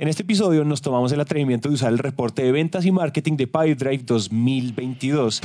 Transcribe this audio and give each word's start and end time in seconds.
En 0.00 0.06
este 0.06 0.22
episodio 0.22 0.64
nos 0.64 0.80
tomamos 0.80 1.10
el 1.10 1.20
atrevimiento 1.20 1.68
de 1.68 1.74
usar 1.74 1.92
el 1.92 1.98
reporte 1.98 2.44
de 2.44 2.52
ventas 2.52 2.86
y 2.86 2.92
marketing 2.92 3.36
de 3.36 3.48
PipeDrive 3.48 4.04
2022 4.04 5.40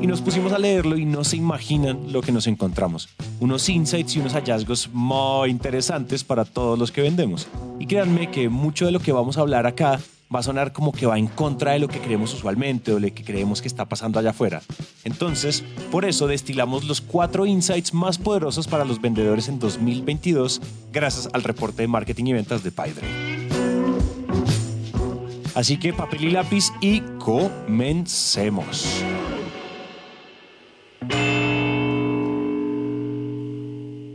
y 0.00 0.06
nos 0.06 0.22
pusimos 0.22 0.52
a 0.52 0.58
leerlo 0.60 0.96
y 0.96 1.04
no 1.04 1.24
se 1.24 1.36
imaginan 1.36 2.12
lo 2.12 2.22
que 2.22 2.30
nos 2.30 2.46
encontramos. 2.46 3.08
Unos 3.40 3.68
insights 3.68 4.14
y 4.14 4.20
unos 4.20 4.34
hallazgos 4.34 4.88
muy 4.92 5.50
interesantes 5.50 6.22
para 6.22 6.44
todos 6.44 6.78
los 6.78 6.92
que 6.92 7.02
vendemos. 7.02 7.48
Y 7.80 7.86
créanme 7.86 8.30
que 8.30 8.48
mucho 8.48 8.86
de 8.86 8.92
lo 8.92 9.00
que 9.00 9.10
vamos 9.10 9.36
a 9.36 9.40
hablar 9.40 9.66
acá 9.66 9.98
va 10.32 10.38
a 10.38 10.44
sonar 10.44 10.72
como 10.72 10.92
que 10.92 11.06
va 11.06 11.18
en 11.18 11.26
contra 11.26 11.72
de 11.72 11.80
lo 11.80 11.88
que 11.88 11.98
creemos 11.98 12.32
usualmente 12.34 12.92
o 12.92 13.00
lo 13.00 13.12
que 13.12 13.24
creemos 13.24 13.62
que 13.62 13.68
está 13.68 13.84
pasando 13.86 14.20
allá 14.20 14.30
afuera. 14.30 14.62
Entonces, 15.02 15.64
por 15.90 16.04
eso 16.04 16.28
destilamos 16.28 16.84
los 16.84 17.00
cuatro 17.00 17.46
insights 17.46 17.92
más 17.92 18.16
poderosos 18.18 18.68
para 18.68 18.84
los 18.84 19.00
vendedores 19.00 19.48
en 19.48 19.58
2022 19.58 20.62
gracias 20.92 21.28
al 21.32 21.42
reporte 21.42 21.82
de 21.82 21.88
marketing 21.88 22.26
y 22.26 22.32
ventas 22.34 22.62
de 22.62 22.70
PyDrive. 22.70 23.45
Así 25.56 25.78
que 25.78 25.90
papel 25.94 26.24
y 26.24 26.30
lápiz 26.32 26.70
y 26.82 27.00
comencemos. 27.18 29.02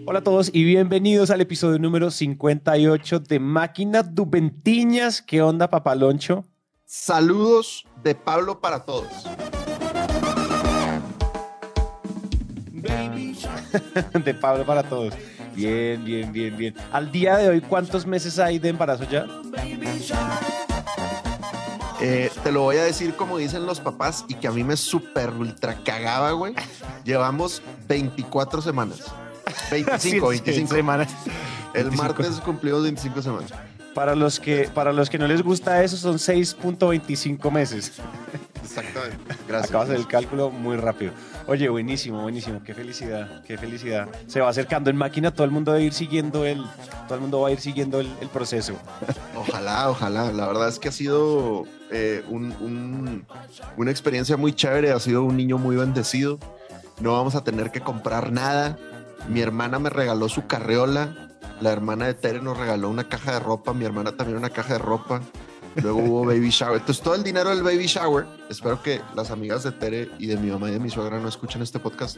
Hola 0.05 0.19
a 0.19 0.23
todos 0.23 0.51
y 0.53 0.63
bienvenidos 0.63 1.31
al 1.31 1.41
episodio 1.41 1.79
número 1.79 2.11
58 2.11 3.21
de 3.21 3.39
Máquina 3.39 4.03
Duventiñas. 4.03 5.23
¿Qué 5.23 5.41
onda, 5.41 5.67
papaloncho? 5.67 6.45
Saludos 6.85 7.87
de 8.03 8.13
Pablo 8.13 8.61
para 8.61 8.85
todos. 8.85 9.07
de 14.23 14.33
Pablo 14.35 14.63
para 14.63 14.83
todos. 14.83 15.15
Bien, 15.55 16.05
bien, 16.05 16.31
bien, 16.31 16.55
bien. 16.55 16.75
Al 16.91 17.11
día 17.11 17.37
de 17.37 17.49
hoy, 17.49 17.61
¿cuántos 17.61 18.05
meses 18.05 18.37
hay 18.37 18.59
de 18.59 18.69
embarazo 18.69 19.05
ya? 19.09 19.25
Eh, 22.01 22.31
te 22.43 22.51
lo 22.51 22.61
voy 22.61 22.77
a 22.77 22.83
decir 22.83 23.15
como 23.15 23.37
dicen 23.37 23.65
los 23.65 23.79
papás 23.79 24.25
y 24.27 24.33
que 24.35 24.47
a 24.47 24.51
mí 24.51 24.63
me 24.63 24.75
super 24.75 25.29
ultra 25.29 25.75
cagaba, 25.83 26.31
güey. 26.31 26.55
Llevamos 27.03 27.61
24 27.87 28.61
semanas. 28.61 29.05
25, 29.69 30.27
25 30.29 30.67
semanas. 30.75 31.11
El 31.73 31.91
martes 31.91 32.39
cumplimos 32.41 32.83
25 32.83 33.21
semanas. 33.21 33.51
Para 33.93 34.15
los 34.15 34.39
que, 34.39 34.69
para 34.73 34.93
los 34.93 35.09
que 35.09 35.17
no 35.17 35.27
les 35.27 35.43
gusta 35.43 35.83
eso, 35.83 35.97
son 35.97 36.15
6.25 36.15 37.51
meses. 37.51 37.93
Exactamente. 38.63 39.17
Gracias. 39.47 39.69
Acabas 39.69 39.89
el 39.89 40.07
cálculo 40.07 40.49
muy 40.49 40.77
rápido. 40.77 41.11
Oye, 41.47 41.67
buenísimo, 41.67 42.21
buenísimo. 42.21 42.61
Qué 42.63 42.73
felicidad, 42.73 43.43
qué 43.43 43.57
felicidad. 43.57 44.07
Se 44.27 44.39
va 44.39 44.49
acercando 44.49 44.89
en 44.89 44.95
máquina, 44.95 45.31
todo 45.31 45.43
el 45.43 45.51
mundo 45.51 45.71
va 45.71 45.77
a 45.77 45.81
ir 45.81 45.93
siguiendo 45.93 46.45
el, 46.45 46.63
todo 47.07 47.15
el 47.15 47.21
mundo 47.21 47.41
va 47.41 47.49
a 47.49 47.51
ir 47.51 47.59
siguiendo 47.59 47.99
el, 47.99 48.09
el 48.21 48.29
proceso. 48.29 48.75
Ojalá, 49.47 49.89
ojalá. 49.89 50.31
La 50.31 50.47
verdad 50.47 50.67
es 50.67 50.79
que 50.79 50.89
ha 50.89 50.91
sido 50.91 51.65
eh, 51.91 52.23
un, 52.29 52.51
un, 52.59 53.25
una 53.77 53.91
experiencia 53.91 54.37
muy 54.37 54.53
chévere. 54.53 54.91
Ha 54.91 54.99
sido 54.99 55.23
un 55.23 55.37
niño 55.37 55.57
muy 55.57 55.75
bendecido. 55.75 56.39
No 56.99 57.13
vamos 57.13 57.35
a 57.35 57.43
tener 57.43 57.71
que 57.71 57.81
comprar 57.81 58.31
nada. 58.31 58.77
Mi 59.29 59.41
hermana 59.41 59.79
me 59.79 59.89
regaló 59.89 60.29
su 60.29 60.47
carreola. 60.47 61.29
La 61.59 61.71
hermana 61.71 62.07
de 62.07 62.13
Tere 62.13 62.41
nos 62.41 62.57
regaló 62.57 62.89
una 62.89 63.07
caja 63.07 63.33
de 63.33 63.39
ropa. 63.39 63.73
Mi 63.73 63.85
hermana 63.85 64.13
también 64.13 64.37
una 64.37 64.49
caja 64.49 64.73
de 64.73 64.79
ropa. 64.79 65.21
Luego 65.75 65.99
hubo 65.99 66.25
baby 66.25 66.49
shower. 66.49 66.79
Entonces, 66.79 67.03
todo 67.03 67.15
el 67.15 67.23
dinero 67.23 67.49
del 67.49 67.63
baby 67.63 67.85
shower, 67.85 68.25
espero 68.49 68.81
que 68.83 69.01
las 69.15 69.31
amigas 69.31 69.63
de 69.63 69.71
Tere 69.71 70.09
y 70.19 70.27
de 70.27 70.37
mi 70.37 70.51
mamá 70.51 70.69
y 70.69 70.73
de 70.73 70.79
mi 70.79 70.89
suegra 70.89 71.19
no 71.19 71.29
escuchen 71.29 71.61
este 71.61 71.79
podcast, 71.79 72.17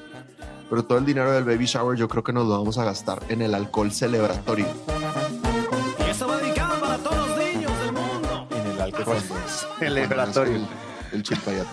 pero 0.70 0.84
todo 0.86 0.98
el 0.98 1.06
dinero 1.06 1.32
del 1.32 1.44
baby 1.44 1.66
shower 1.66 1.98
yo 1.98 2.08
creo 2.08 2.24
que 2.24 2.34
nos 2.34 2.48
lo 2.48 2.58
vamos 2.58 2.78
a 2.78 2.86
gastar 2.86 3.22
en 3.30 3.42
el 3.42 3.54
alcohol 3.54 3.92
celebratorio. 3.92 4.66
Celebratorio. 9.80 10.56
El, 10.56 10.68
el 11.14 11.24
chilpayate. 11.24 11.70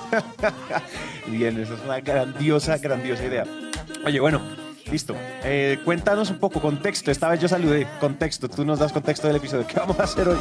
Bien, 1.27 1.59
esa 1.59 1.75
es 1.75 1.81
una 1.81 2.01
grandiosa, 2.01 2.79
grandiosa 2.79 3.25
idea. 3.25 3.45
Oye, 4.05 4.21
bueno, 4.21 4.41
listo. 4.91 5.15
Eh, 5.45 5.79
cuéntanos 5.85 6.31
un 6.31 6.39
poco, 6.39 6.61
contexto. 6.61 7.11
Esta 7.11 7.29
vez 7.29 7.41
yo 7.41 7.49
saludé, 7.49 7.87
contexto. 8.01 8.49
Tú 8.49 8.65
nos 8.65 8.79
das 8.79 8.93
contexto 8.93 9.27
del 9.27 9.37
episodio. 9.37 9.67
¿Qué 9.67 9.79
vamos 9.79 9.99
a 9.99 10.05
hacer 10.05 10.29
hoy? 10.29 10.39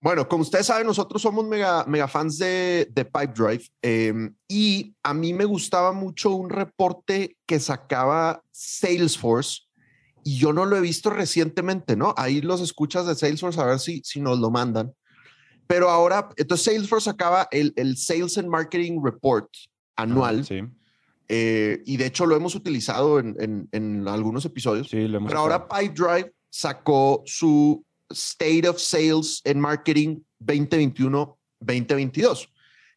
Bueno, 0.00 0.28
como 0.28 0.42
ustedes 0.42 0.66
saben, 0.66 0.86
nosotros 0.86 1.22
somos 1.22 1.44
mega, 1.46 1.84
mega 1.86 2.06
fans 2.06 2.38
de, 2.38 2.86
de 2.92 3.04
Pipedrive 3.04 3.64
eh, 3.82 4.30
y 4.46 4.94
a 5.02 5.14
mí 5.14 5.32
me 5.32 5.44
gustaba 5.46 5.92
mucho 5.92 6.30
un 6.30 6.50
reporte 6.50 7.36
que 7.46 7.58
sacaba 7.58 8.42
Salesforce 8.52 9.62
y 10.22 10.38
yo 10.38 10.52
no 10.52 10.64
lo 10.66 10.76
he 10.76 10.80
visto 10.80 11.10
recientemente, 11.10 11.96
¿no? 11.96 12.14
Ahí 12.16 12.40
los 12.40 12.60
escuchas 12.60 13.06
de 13.06 13.14
Salesforce 13.14 13.60
a 13.60 13.64
ver 13.64 13.80
si, 13.80 14.00
si 14.04 14.20
nos 14.20 14.38
lo 14.38 14.50
mandan. 14.50 14.92
Pero 15.66 15.90
ahora, 15.90 16.28
entonces 16.36 16.64
Salesforce 16.64 17.06
sacaba 17.06 17.48
el, 17.50 17.72
el 17.76 17.96
Sales 17.96 18.38
and 18.38 18.48
Marketing 18.48 19.00
Report 19.02 19.48
anual. 19.96 20.44
Sí, 20.44 20.62
eh, 21.28 21.82
y 21.84 21.96
de 21.96 22.06
hecho 22.06 22.26
lo 22.26 22.36
hemos 22.36 22.54
utilizado 22.54 23.18
en, 23.18 23.34
en, 23.40 23.68
en 23.72 24.06
algunos 24.06 24.44
episodios. 24.44 24.88
sí, 24.88 25.08
lo 25.08 25.18
hemos 25.18 25.28
Pero 25.28 25.40
ahora 25.40 25.66
Pipedrive 25.66 26.32
sacó 26.50 27.22
su 27.26 27.84
State 28.10 28.68
of 28.68 28.78
Sales 28.78 29.42
and 29.44 29.56
Marketing 29.56 30.20
2021-2022. 30.40 32.48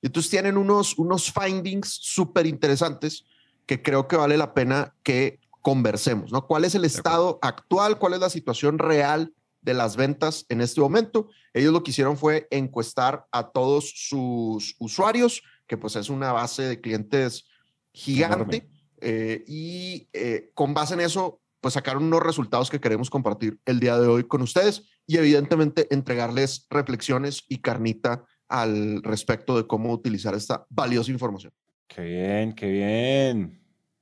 Y 0.01 0.07
entonces 0.07 0.29
tienen 0.29 0.57
unos, 0.57 0.97
unos 0.97 1.31
findings 1.31 1.89
súper 1.89 2.45
interesantes 2.45 3.25
que 3.65 3.81
creo 3.81 4.07
que 4.07 4.15
vale 4.15 4.37
la 4.37 4.53
pena 4.53 4.95
que 5.03 5.39
conversemos, 5.61 6.31
¿no? 6.31 6.47
¿Cuál 6.47 6.65
es 6.65 6.75
el 6.75 6.85
estado 6.85 7.37
actual? 7.41 7.99
¿Cuál 7.99 8.13
es 8.13 8.19
la 8.19 8.29
situación 8.29 8.79
real 8.79 9.33
de 9.61 9.73
las 9.73 9.95
ventas 9.95 10.45
en 10.49 10.61
este 10.61 10.81
momento? 10.81 11.29
Ellos 11.53 11.73
lo 11.73 11.83
que 11.83 11.91
hicieron 11.91 12.17
fue 12.17 12.47
encuestar 12.51 13.25
a 13.31 13.49
todos 13.49 13.91
sus 13.95 14.75
usuarios, 14.79 15.43
que 15.67 15.77
pues 15.77 15.95
es 15.95 16.09
una 16.09 16.31
base 16.31 16.63
de 16.63 16.81
clientes 16.81 17.45
gigante, 17.91 18.69
eh, 19.01 19.43
y 19.47 20.09
eh, 20.13 20.51
con 20.53 20.73
base 20.73 20.93
en 20.93 21.01
eso, 21.01 21.41
pues 21.61 21.73
sacaron 21.73 22.03
unos 22.03 22.23
resultados 22.23 22.69
que 22.69 22.79
queremos 22.79 23.09
compartir 23.09 23.59
el 23.65 23.79
día 23.79 23.97
de 23.97 24.07
hoy 24.07 24.23
con 24.23 24.41
ustedes 24.41 24.83
y 25.05 25.17
evidentemente 25.17 25.87
entregarles 25.93 26.67
reflexiones 26.69 27.43
y 27.49 27.59
carnita 27.59 28.25
al 28.47 29.03
respecto 29.03 29.57
de 29.57 29.67
cómo 29.67 29.91
utilizar 29.91 30.33
esta 30.33 30.65
valiosa 30.69 31.11
información. 31.11 31.53
Qué 31.87 32.01
bien, 32.01 32.53
qué 32.53 32.71
bien. 32.71 33.61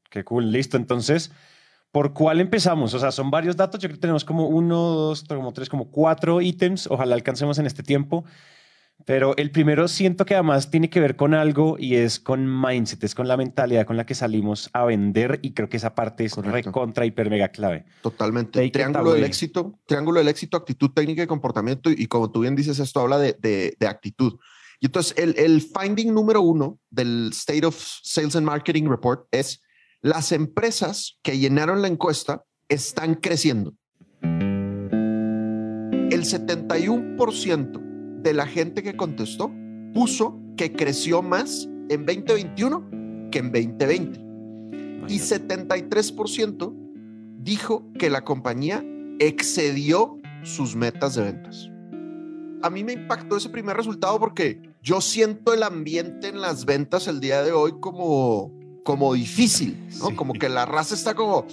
Qué 0.09 0.23
cool. 0.23 0.51
Listo. 0.51 0.77
Entonces, 0.77 1.31
¿por 1.91 2.13
cuál 2.13 2.39
empezamos? 2.41 2.93
O 2.93 2.99
sea, 2.99 3.11
son 3.11 3.31
varios 3.31 3.55
datos. 3.55 3.79
Yo 3.81 3.87
creo 3.89 3.97
que 3.97 4.01
tenemos 4.01 4.25
como 4.25 4.47
uno, 4.47 4.77
dos, 4.77 5.23
como 5.23 5.53
tres, 5.53 5.69
como 5.69 5.89
cuatro 5.89 6.41
ítems. 6.41 6.87
Ojalá 6.87 7.15
alcancemos 7.15 7.57
en 7.59 7.65
este 7.65 7.83
tiempo. 7.83 8.25
Pero 9.05 9.37
el 9.37 9.51
primero 9.51 9.87
siento 9.87 10.25
que 10.25 10.33
además 10.33 10.71
tiene 10.71 10.89
que 10.89 10.99
ver 10.99 11.15
con 11.15 11.35
algo 11.35 11.77
y 11.79 11.95
es 11.95 12.19
con 12.19 12.59
mindset, 12.61 13.03
es 13.03 13.13
con 13.13 13.27
la 13.27 13.37
mentalidad 13.37 13.85
con 13.85 13.95
la 13.95 14.07
que 14.07 14.15
salimos 14.15 14.71
a 14.73 14.85
vender 14.85 15.39
y 15.43 15.53
creo 15.53 15.69
que 15.69 15.77
esa 15.77 15.93
parte 15.93 16.25
es 16.25 16.33
Correcto. 16.33 16.69
recontra 16.71 17.05
hiper 17.05 17.29
mega 17.29 17.49
clave. 17.49 17.85
Totalmente. 18.01 18.59
Take 18.59 18.71
triángulo 18.71 19.13
del 19.13 19.23
éxito, 19.23 19.79
triángulo 19.85 20.17
del 20.19 20.27
éxito, 20.29 20.57
actitud 20.57 20.89
técnica 20.95 21.21
y 21.21 21.27
comportamiento. 21.27 21.91
Y, 21.91 22.07
como 22.07 22.31
tú 22.31 22.39
bien 22.41 22.55
dices, 22.55 22.79
esto 22.79 22.99
habla 22.99 23.19
de, 23.19 23.33
de- 23.39 23.77
de 23.79 23.87
actitud. 23.87 24.39
Y 24.79 24.87
entonces 24.87 25.15
el, 25.17 25.37
el 25.37 25.61
finding 25.61 26.11
número 26.11 26.41
uno 26.41 26.79
del 26.89 27.29
State 27.33 27.65
of 27.67 27.79
Sales 28.01 28.35
and 28.35 28.47
Marketing 28.47 28.89
Report 28.89 29.27
es 29.31 29.61
las 30.01 30.31
empresas 30.31 31.17
que 31.23 31.37
llenaron 31.37 31.81
la 31.81 31.87
encuesta 31.87 32.43
están 32.69 33.15
creciendo. 33.15 33.73
El 36.09 36.23
71% 36.23 38.21
de 38.21 38.33
la 38.33 38.47
gente 38.47 38.83
que 38.83 38.95
contestó 38.95 39.51
puso 39.93 40.39
que 40.55 40.73
creció 40.73 41.21
más 41.21 41.67
en 41.89 42.05
2021 42.05 43.29
que 43.31 43.39
en 43.39 43.51
2020 43.51 44.27
y 45.09 45.19
73% 45.19 46.73
dijo 47.39 47.85
que 47.97 48.09
la 48.09 48.23
compañía 48.23 48.83
excedió 49.19 50.17
sus 50.43 50.75
metas 50.75 51.15
de 51.15 51.23
ventas. 51.23 51.69
A 52.61 52.69
mí 52.69 52.83
me 52.83 52.93
impactó 52.93 53.37
ese 53.37 53.49
primer 53.49 53.77
resultado 53.77 54.19
porque 54.19 54.61
yo 54.81 55.01
siento 55.01 55.53
el 55.53 55.63
ambiente 55.63 56.27
en 56.27 56.41
las 56.41 56.65
ventas 56.65 57.07
el 57.07 57.19
día 57.19 57.43
de 57.43 57.51
hoy 57.51 57.73
como, 57.79 58.56
como 58.87 59.13
difícil, 59.15 59.85
¿no? 59.99 60.07
Sí. 60.07 60.15
Como 60.15 60.31
que 60.31 60.47
la 60.47 60.65
raza 60.65 60.95
está 60.95 61.13
como, 61.13 61.45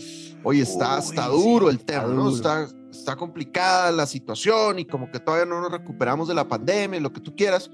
oye, 0.45 0.63
está, 0.63 0.95
Uy, 0.95 1.01
está 1.01 1.25
sí, 1.27 1.33
duro 1.33 1.69
el 1.69 1.79
está 1.79 2.01
tema, 2.01 2.15
¿no? 2.15 2.31
duro. 2.31 2.37
Está, 2.37 2.69
está 2.93 3.17
complicada 3.17 3.91
la 3.91 4.07
situación 4.07 4.79
y 4.79 4.85
como 4.85 5.11
que 5.11 5.19
todavía 5.19 5.45
no 5.45 5.61
nos 5.61 5.73
recuperamos 5.73 6.29
de 6.29 6.35
la 6.35 6.47
pandemia 6.47 7.01
lo 7.01 7.13
que 7.13 7.21
tú 7.21 7.35
quieras. 7.35 7.73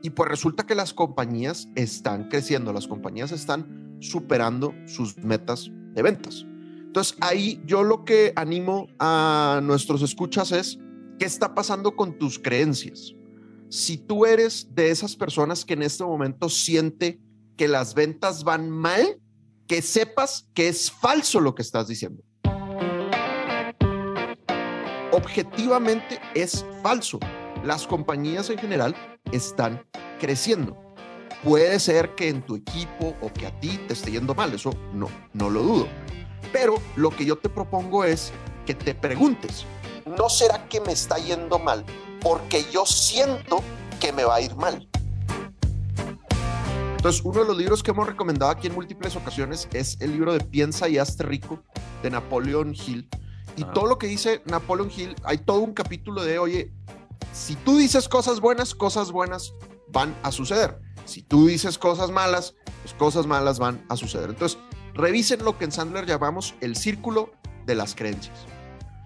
Y 0.00 0.08
pues 0.08 0.30
resulta 0.30 0.64
que 0.64 0.74
las 0.74 0.94
compañías 0.94 1.68
están 1.74 2.30
creciendo, 2.30 2.72
las 2.72 2.88
compañías 2.88 3.32
están 3.32 3.98
superando 4.00 4.72
sus 4.86 5.18
metas 5.18 5.70
de 5.92 6.00
ventas. 6.00 6.46
Entonces 6.78 7.14
ahí 7.20 7.60
yo 7.66 7.82
lo 7.82 8.06
que 8.06 8.32
animo 8.34 8.86
a 8.98 9.60
nuestros 9.62 10.00
escuchas 10.00 10.52
es, 10.52 10.78
¿qué 11.18 11.26
está 11.26 11.54
pasando 11.54 11.96
con 11.96 12.16
tus 12.16 12.38
creencias? 12.38 13.14
Si 13.68 13.98
tú 13.98 14.24
eres 14.24 14.74
de 14.74 14.88
esas 14.88 15.16
personas 15.16 15.66
que 15.66 15.74
en 15.74 15.82
este 15.82 16.02
momento 16.02 16.48
siente 16.48 17.20
que 17.56 17.68
las 17.68 17.94
ventas 17.94 18.44
van 18.44 18.70
mal, 18.70 19.20
que 19.66 19.82
sepas 19.82 20.48
que 20.54 20.68
es 20.68 20.90
falso 20.90 21.40
lo 21.40 21.54
que 21.54 21.62
estás 21.62 21.88
diciendo. 21.88 22.22
objetivamente 25.12 26.20
es 26.34 26.64
falso. 26.82 27.20
Las 27.64 27.86
compañías 27.86 28.50
en 28.50 28.58
general 28.58 28.96
están 29.30 29.86
creciendo. 30.18 30.76
Puede 31.44 31.78
ser 31.78 32.14
que 32.14 32.28
en 32.28 32.42
tu 32.42 32.56
equipo 32.56 33.14
o 33.20 33.32
que 33.32 33.46
a 33.46 33.60
ti 33.60 33.78
te 33.86 33.94
esté 33.94 34.12
yendo 34.12 34.34
mal, 34.34 34.52
eso 34.52 34.70
no, 34.92 35.08
no 35.32 35.50
lo 35.50 35.62
dudo. 35.62 35.88
Pero 36.52 36.74
lo 36.96 37.10
que 37.10 37.24
yo 37.24 37.38
te 37.38 37.48
propongo 37.48 38.04
es 38.04 38.32
que 38.66 38.74
te 38.74 38.94
preguntes, 38.94 39.64
¿no 40.06 40.28
será 40.28 40.68
que 40.68 40.80
me 40.80 40.92
está 40.92 41.16
yendo 41.18 41.58
mal 41.58 41.84
porque 42.20 42.64
yo 42.70 42.86
siento 42.86 43.62
que 44.00 44.12
me 44.12 44.24
va 44.24 44.36
a 44.36 44.40
ir 44.40 44.54
mal? 44.56 44.88
Entonces, 47.02 47.22
uno 47.24 47.40
de 47.40 47.46
los 47.48 47.58
libros 47.58 47.82
que 47.82 47.90
hemos 47.90 48.06
recomendado 48.06 48.52
aquí 48.52 48.68
en 48.68 48.74
múltiples 48.74 49.16
ocasiones 49.16 49.68
es 49.72 49.96
el 49.98 50.12
libro 50.12 50.34
de 50.34 50.38
Piensa 50.38 50.88
y 50.88 50.98
hazte 50.98 51.24
rico 51.24 51.60
de 52.00 52.10
Napoleon 52.10 52.76
Hill. 52.76 53.08
Y 53.56 53.64
todo 53.64 53.86
lo 53.86 53.98
que 53.98 54.06
dice 54.06 54.40
Napoleon 54.44 54.88
Hill, 54.88 55.16
hay 55.24 55.38
todo 55.38 55.58
un 55.58 55.74
capítulo 55.74 56.22
de, 56.22 56.38
oye, 56.38 56.72
si 57.32 57.56
tú 57.56 57.76
dices 57.76 58.08
cosas 58.08 58.38
buenas, 58.38 58.76
cosas 58.76 59.10
buenas 59.10 59.52
van 59.88 60.16
a 60.22 60.30
suceder. 60.30 60.78
Si 61.04 61.22
tú 61.22 61.48
dices 61.48 61.76
cosas 61.76 62.12
malas, 62.12 62.54
pues 62.82 62.94
cosas 62.94 63.26
malas 63.26 63.58
van 63.58 63.84
a 63.88 63.96
suceder. 63.96 64.30
Entonces, 64.30 64.56
revisen 64.94 65.44
lo 65.44 65.58
que 65.58 65.64
en 65.64 65.72
Sandler 65.72 66.06
llamamos 66.06 66.54
el 66.60 66.76
círculo 66.76 67.32
de 67.66 67.74
las 67.74 67.96
creencias. 67.96 68.46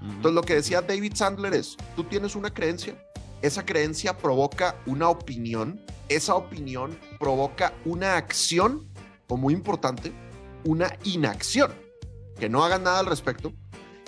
Entonces, 0.02 0.34
lo 0.34 0.43
que 0.43 0.56
decía 0.56 0.82
David 0.82 1.14
Sandler 1.14 1.54
es, 1.54 1.78
tú 1.96 2.04
tienes 2.04 2.37
una 2.37 2.52
creencia, 2.52 3.02
esa 3.46 3.64
creencia 3.64 4.16
provoca 4.16 4.76
una 4.87 5.08
opinión, 5.08 5.81
esa 6.08 6.34
opinión 6.34 6.98
provoca 7.19 7.72
una 7.84 8.16
acción, 8.16 8.88
o 9.28 9.37
muy 9.37 9.54
importante, 9.54 10.12
una 10.64 10.96
inacción, 11.04 11.72
que 12.38 12.48
no 12.48 12.64
hagan 12.64 12.84
nada 12.84 13.00
al 13.00 13.06
respecto, 13.06 13.52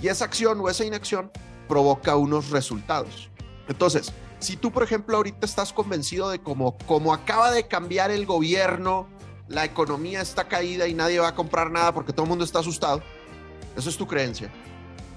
y 0.00 0.08
esa 0.08 0.25
acción 0.25 0.61
o 0.61 0.69
esa 0.69 0.85
inacción 0.85 1.31
provoca 1.69 2.17
unos 2.17 2.50
resultados. 2.50 3.31
Entonces, 3.69 4.12
si 4.38 4.56
tú, 4.56 4.70
por 4.70 4.82
ejemplo, 4.82 5.17
ahorita 5.17 5.46
estás 5.46 5.73
convencido 5.73 6.31
de 6.31 6.40
cómo 6.40 6.79
como 6.87 7.12
acaba 7.12 7.50
de 7.50 7.67
cambiar 7.67 8.11
el 8.11 8.25
gobierno, 8.25 9.08
la 9.49 9.64
economía 9.64 10.20
está 10.20 10.46
caída 10.46 10.87
y 10.87 10.94
nadie 10.94 11.19
va 11.19 11.29
a 11.29 11.35
comprar 11.35 11.70
nada 11.70 11.93
porque 11.93 12.12
todo 12.12 12.25
el 12.25 12.29
mundo 12.31 12.44
está 12.44 12.61
asustado, 12.61 13.02
eso 13.76 13.90
es 13.90 13.96
tu 13.96 14.06
creencia, 14.06 14.50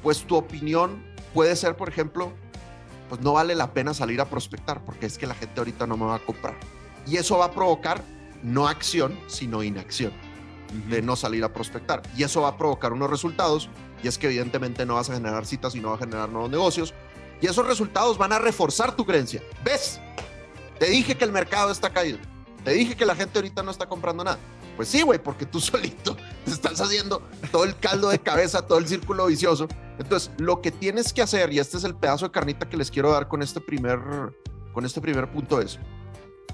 pues 0.02 0.24
tu 0.24 0.36
opinión 0.36 1.04
puede 1.34 1.56
ser, 1.56 1.76
por 1.76 1.90
ejemplo, 1.90 2.34
pues 3.12 3.20
no 3.20 3.34
vale 3.34 3.56
la 3.56 3.74
pena 3.74 3.94
salir 3.94 4.22
a 4.22 4.30
prospectar 4.30 4.86
porque 4.86 5.06
es 5.06 5.18
que 5.18 5.28
la 5.28 5.36
gente 5.36 5.60
ahorita 5.60 5.86
no 5.86 5.98
me 5.98 6.06
va 6.06 6.16
a 6.16 6.20
comprar. 6.20 6.56
Y 7.06 7.18
eso 7.18 7.38
va 7.40 7.48
a 7.48 7.52
provocar 7.52 8.02
no 8.42 8.70
acción, 8.70 9.20
sino 9.28 9.64
inacción 9.64 10.14
de 10.90 11.02
no 11.02 11.18
salir 11.18 11.44
a 11.44 11.52
prospectar. 11.52 12.02
Y 12.16 12.24
eso 12.24 12.44
va 12.44 12.48
a 12.48 12.58
provocar 12.58 12.94
unos 12.94 13.10
resultados 13.10 13.70
y 14.02 14.08
es 14.08 14.18
que 14.18 14.28
evidentemente 14.28 14.86
no 14.86 14.96
vas 14.96 15.10
a 15.10 15.16
generar 15.16 15.46
citas 15.46 15.76
y 15.76 15.82
no 15.82 15.90
va 15.90 15.96
a 15.96 15.98
generar 15.98 16.30
nuevos 16.30 16.50
negocios. 16.50 16.94
Y 17.42 17.48
esos 17.48 17.68
resultados 17.68 18.18
van 18.18 18.32
a 18.32 18.40
reforzar 18.40 18.96
tu 18.96 19.06
creencia. 19.06 19.44
¿Ves? 19.62 20.00
Te 20.80 20.86
dije 20.86 21.18
que 21.18 21.26
el 21.26 21.34
mercado 21.34 21.70
está 21.70 21.90
caído. 21.90 22.18
Te 22.64 22.72
dije 22.72 22.96
que 22.96 23.06
la 23.06 23.16
gente 23.16 23.40
ahorita 23.40 23.62
no 23.62 23.72
está 23.72 23.90
comprando 23.90 24.24
nada. 24.24 24.40
Pues 24.78 24.88
sí, 24.88 25.02
güey, 25.02 25.22
porque 25.22 25.46
tú 25.46 25.60
solito 25.60 26.16
te 26.46 26.52
estás 26.52 26.80
haciendo 26.80 27.22
todo 27.52 27.66
el 27.66 27.78
caldo 27.78 28.08
de 28.08 28.20
cabeza, 28.20 28.66
todo 28.66 28.78
el 28.78 28.88
círculo 28.88 29.26
vicioso. 29.26 29.68
Entonces, 30.02 30.32
lo 30.40 30.62
que 30.62 30.72
tienes 30.72 31.14
que 31.14 31.22
hacer, 31.22 31.54
y 31.54 31.60
este 31.60 31.78
es 31.78 31.84
el 31.84 31.96
pedazo 31.96 32.26
de 32.26 32.32
carnita 32.32 32.68
que 32.68 32.76
les 32.76 32.90
quiero 32.90 33.12
dar 33.12 33.28
con 33.28 33.42
este 33.44 33.62
primer, 33.62 34.00
con 34.74 34.84
este 34.84 35.00
primer 35.00 35.32
punto, 35.32 35.62
es, 35.62 35.80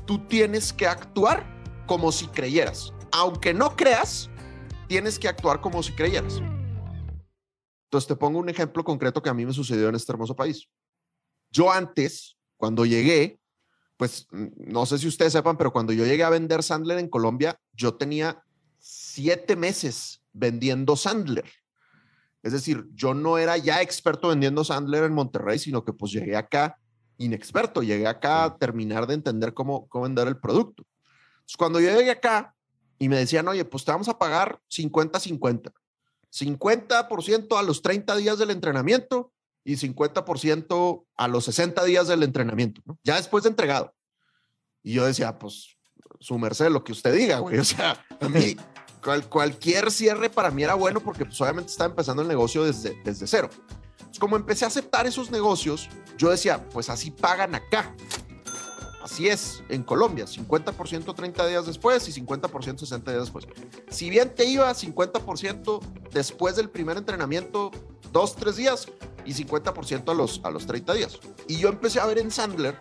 tú 0.06 0.20
tienes 0.28 0.74
que 0.74 0.86
actuar 0.86 1.46
como 1.88 2.12
si 2.12 2.28
creyeras. 2.28 2.94
Aunque 3.12 3.54
no 3.54 3.76
creas, 3.76 4.30
tienes 4.88 5.18
que 5.18 5.30
actuar 5.30 5.62
como 5.62 5.82
si 5.82 5.94
creyeras. 5.94 6.42
Entonces, 7.86 8.08
te 8.08 8.16
pongo 8.18 8.40
un 8.40 8.50
ejemplo 8.50 8.84
concreto 8.84 9.22
que 9.22 9.30
a 9.30 9.34
mí 9.34 9.46
me 9.46 9.54
sucedió 9.54 9.88
en 9.88 9.96
este 9.96 10.12
hermoso 10.12 10.36
país. 10.36 10.68
Yo 11.50 11.72
antes, 11.72 12.38
cuando 12.58 12.86
llegué, 12.86 13.40
pues 13.96 14.28
no 14.32 14.86
sé 14.86 14.98
si 14.98 15.08
ustedes 15.08 15.32
sepan, 15.32 15.58
pero 15.58 15.72
cuando 15.72 15.94
yo 15.94 16.06
llegué 16.06 16.26
a 16.26 16.30
vender 16.30 16.64
Sandler 16.64 17.00
en 17.00 17.08
Colombia, 17.08 17.58
yo 17.72 17.96
tenía 17.96 18.44
siete 18.78 19.56
meses 19.56 20.22
vendiendo 20.34 20.98
Sandler. 20.98 21.50
Es 22.48 22.54
decir, 22.54 22.88
yo 22.94 23.14
no 23.14 23.38
era 23.38 23.58
ya 23.58 23.82
experto 23.82 24.30
vendiendo 24.30 24.64
Sandler 24.64 25.04
en 25.04 25.14
Monterrey, 25.14 25.60
sino 25.60 25.84
que 25.84 25.92
pues 25.92 26.14
llegué 26.14 26.38
acá 26.38 26.80
inexperto, 27.18 27.84
llegué 27.84 28.08
acá 28.08 28.46
a 28.46 28.58
terminar 28.58 29.06
de 29.06 29.16
entender 29.16 29.54
cómo, 29.54 29.86
cómo 29.90 30.06
vender 30.06 30.30
el 30.30 30.38
producto. 30.38 30.86
Entonces, 31.40 31.58
cuando 31.58 31.82
yo 31.82 31.90
llegué 31.92 32.12
acá 32.12 32.56
y 32.98 33.10
me 33.10 33.18
decían, 33.18 33.46
oye, 33.50 33.66
pues 33.66 33.84
te 33.84 33.92
vamos 33.92 34.08
a 34.08 34.18
pagar 34.18 34.62
50-50, 34.72 35.74
50% 36.32 37.60
a 37.60 37.64
los 37.64 37.82
30 37.82 38.16
días 38.16 38.40
del 38.40 38.52
entrenamiento 38.52 39.34
y 39.66 39.74
50% 39.76 41.06
a 41.18 41.28
los 41.28 41.44
60 41.44 41.84
días 41.84 42.08
del 42.08 42.24
entrenamiento, 42.24 42.82
¿no? 42.86 42.98
ya 43.04 43.18
después 43.18 43.44
de 43.44 43.50
entregado. 43.50 43.94
Y 44.84 44.94
yo 44.94 45.06
decía, 45.06 45.38
pues, 45.38 45.76
su 46.22 46.40
merced, 46.40 46.70
lo 46.70 46.86
que 46.86 46.94
usted 46.94 47.14
diga, 47.14 47.40
güey. 47.40 47.58
O 47.58 47.66
sea, 47.66 48.06
a 48.22 48.30
mí 48.30 48.56
cualquier 49.30 49.92
cierre 49.92 50.30
para 50.30 50.52
mí 50.52 50.64
era 50.64 50.74
bueno 50.76 51.00
porque 51.00 51.26
pues, 51.26 51.40
obviamente 51.42 51.72
estaba 51.72 51.90
empezando 51.90 52.22
el 52.22 52.28
negocio 52.28 52.64
desde, 52.64 53.02
desde 53.04 53.28
cero. 53.28 53.50
Entonces, 53.98 54.20
como 54.20 54.36
empecé 54.36 54.66
a 54.66 54.68
aceptar 54.68 55.08
esos 55.08 55.32
negocios, 55.32 55.90
yo 56.18 56.30
decía, 56.30 56.68
pues 56.70 56.90
así 56.90 57.12
pagan 57.12 57.56
acá. 57.56 57.94
Así 59.04 59.30
es, 59.30 59.64
en 59.70 59.84
Colombia, 59.84 60.26
50% 60.26 61.16
30 61.16 61.48
días 61.48 61.66
después 61.66 62.08
y 62.10 62.22
50% 62.22 62.80
60 62.80 63.12
días 63.12 63.24
después. 63.24 63.48
Si 63.90 64.10
bien 64.10 64.36
te 64.36 64.44
iba 64.46 64.70
50% 64.70 65.80
después 66.12 66.58
del 66.58 66.70
primer 66.70 66.98
entrenamiento, 66.98 67.72
dos, 68.12 68.36
tres 68.36 68.58
días, 68.58 68.88
y 69.28 69.34
50% 69.34 70.10
a 70.10 70.14
los, 70.14 70.42
a 70.44 70.50
los 70.50 70.66
30 70.66 70.94
días. 70.94 71.20
Y 71.48 71.58
yo 71.58 71.70
empecé 71.70 72.00
a 72.00 72.06
ver 72.06 72.18
en 72.18 72.32
Sandler 72.32 72.80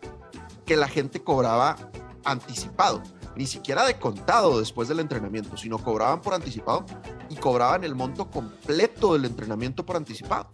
que 0.64 0.76
la 0.76 0.88
gente 0.88 1.22
cobraba 1.22 1.76
anticipado, 2.24 3.02
ni 3.36 3.46
siquiera 3.46 3.84
de 3.84 3.98
contado 3.98 4.58
después 4.58 4.88
del 4.88 5.00
entrenamiento, 5.00 5.56
sino 5.56 5.78
cobraban 5.78 6.20
por 6.20 6.34
anticipado 6.34 6.86
y 7.28 7.36
cobraban 7.36 7.84
el 7.84 7.94
monto 7.94 8.30
completo 8.30 9.12
del 9.12 9.26
entrenamiento 9.26 9.84
por 9.84 9.96
anticipado. 9.96 10.50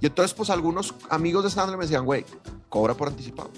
Y 0.00 0.06
entonces, 0.06 0.34
pues 0.34 0.50
algunos 0.50 0.94
amigos 1.10 1.44
de 1.44 1.50
Sandler 1.50 1.76
me 1.76 1.84
decían, 1.84 2.04
güey, 2.04 2.24
cobra 2.68 2.94
por 2.94 3.08
anticipado. 3.08 3.50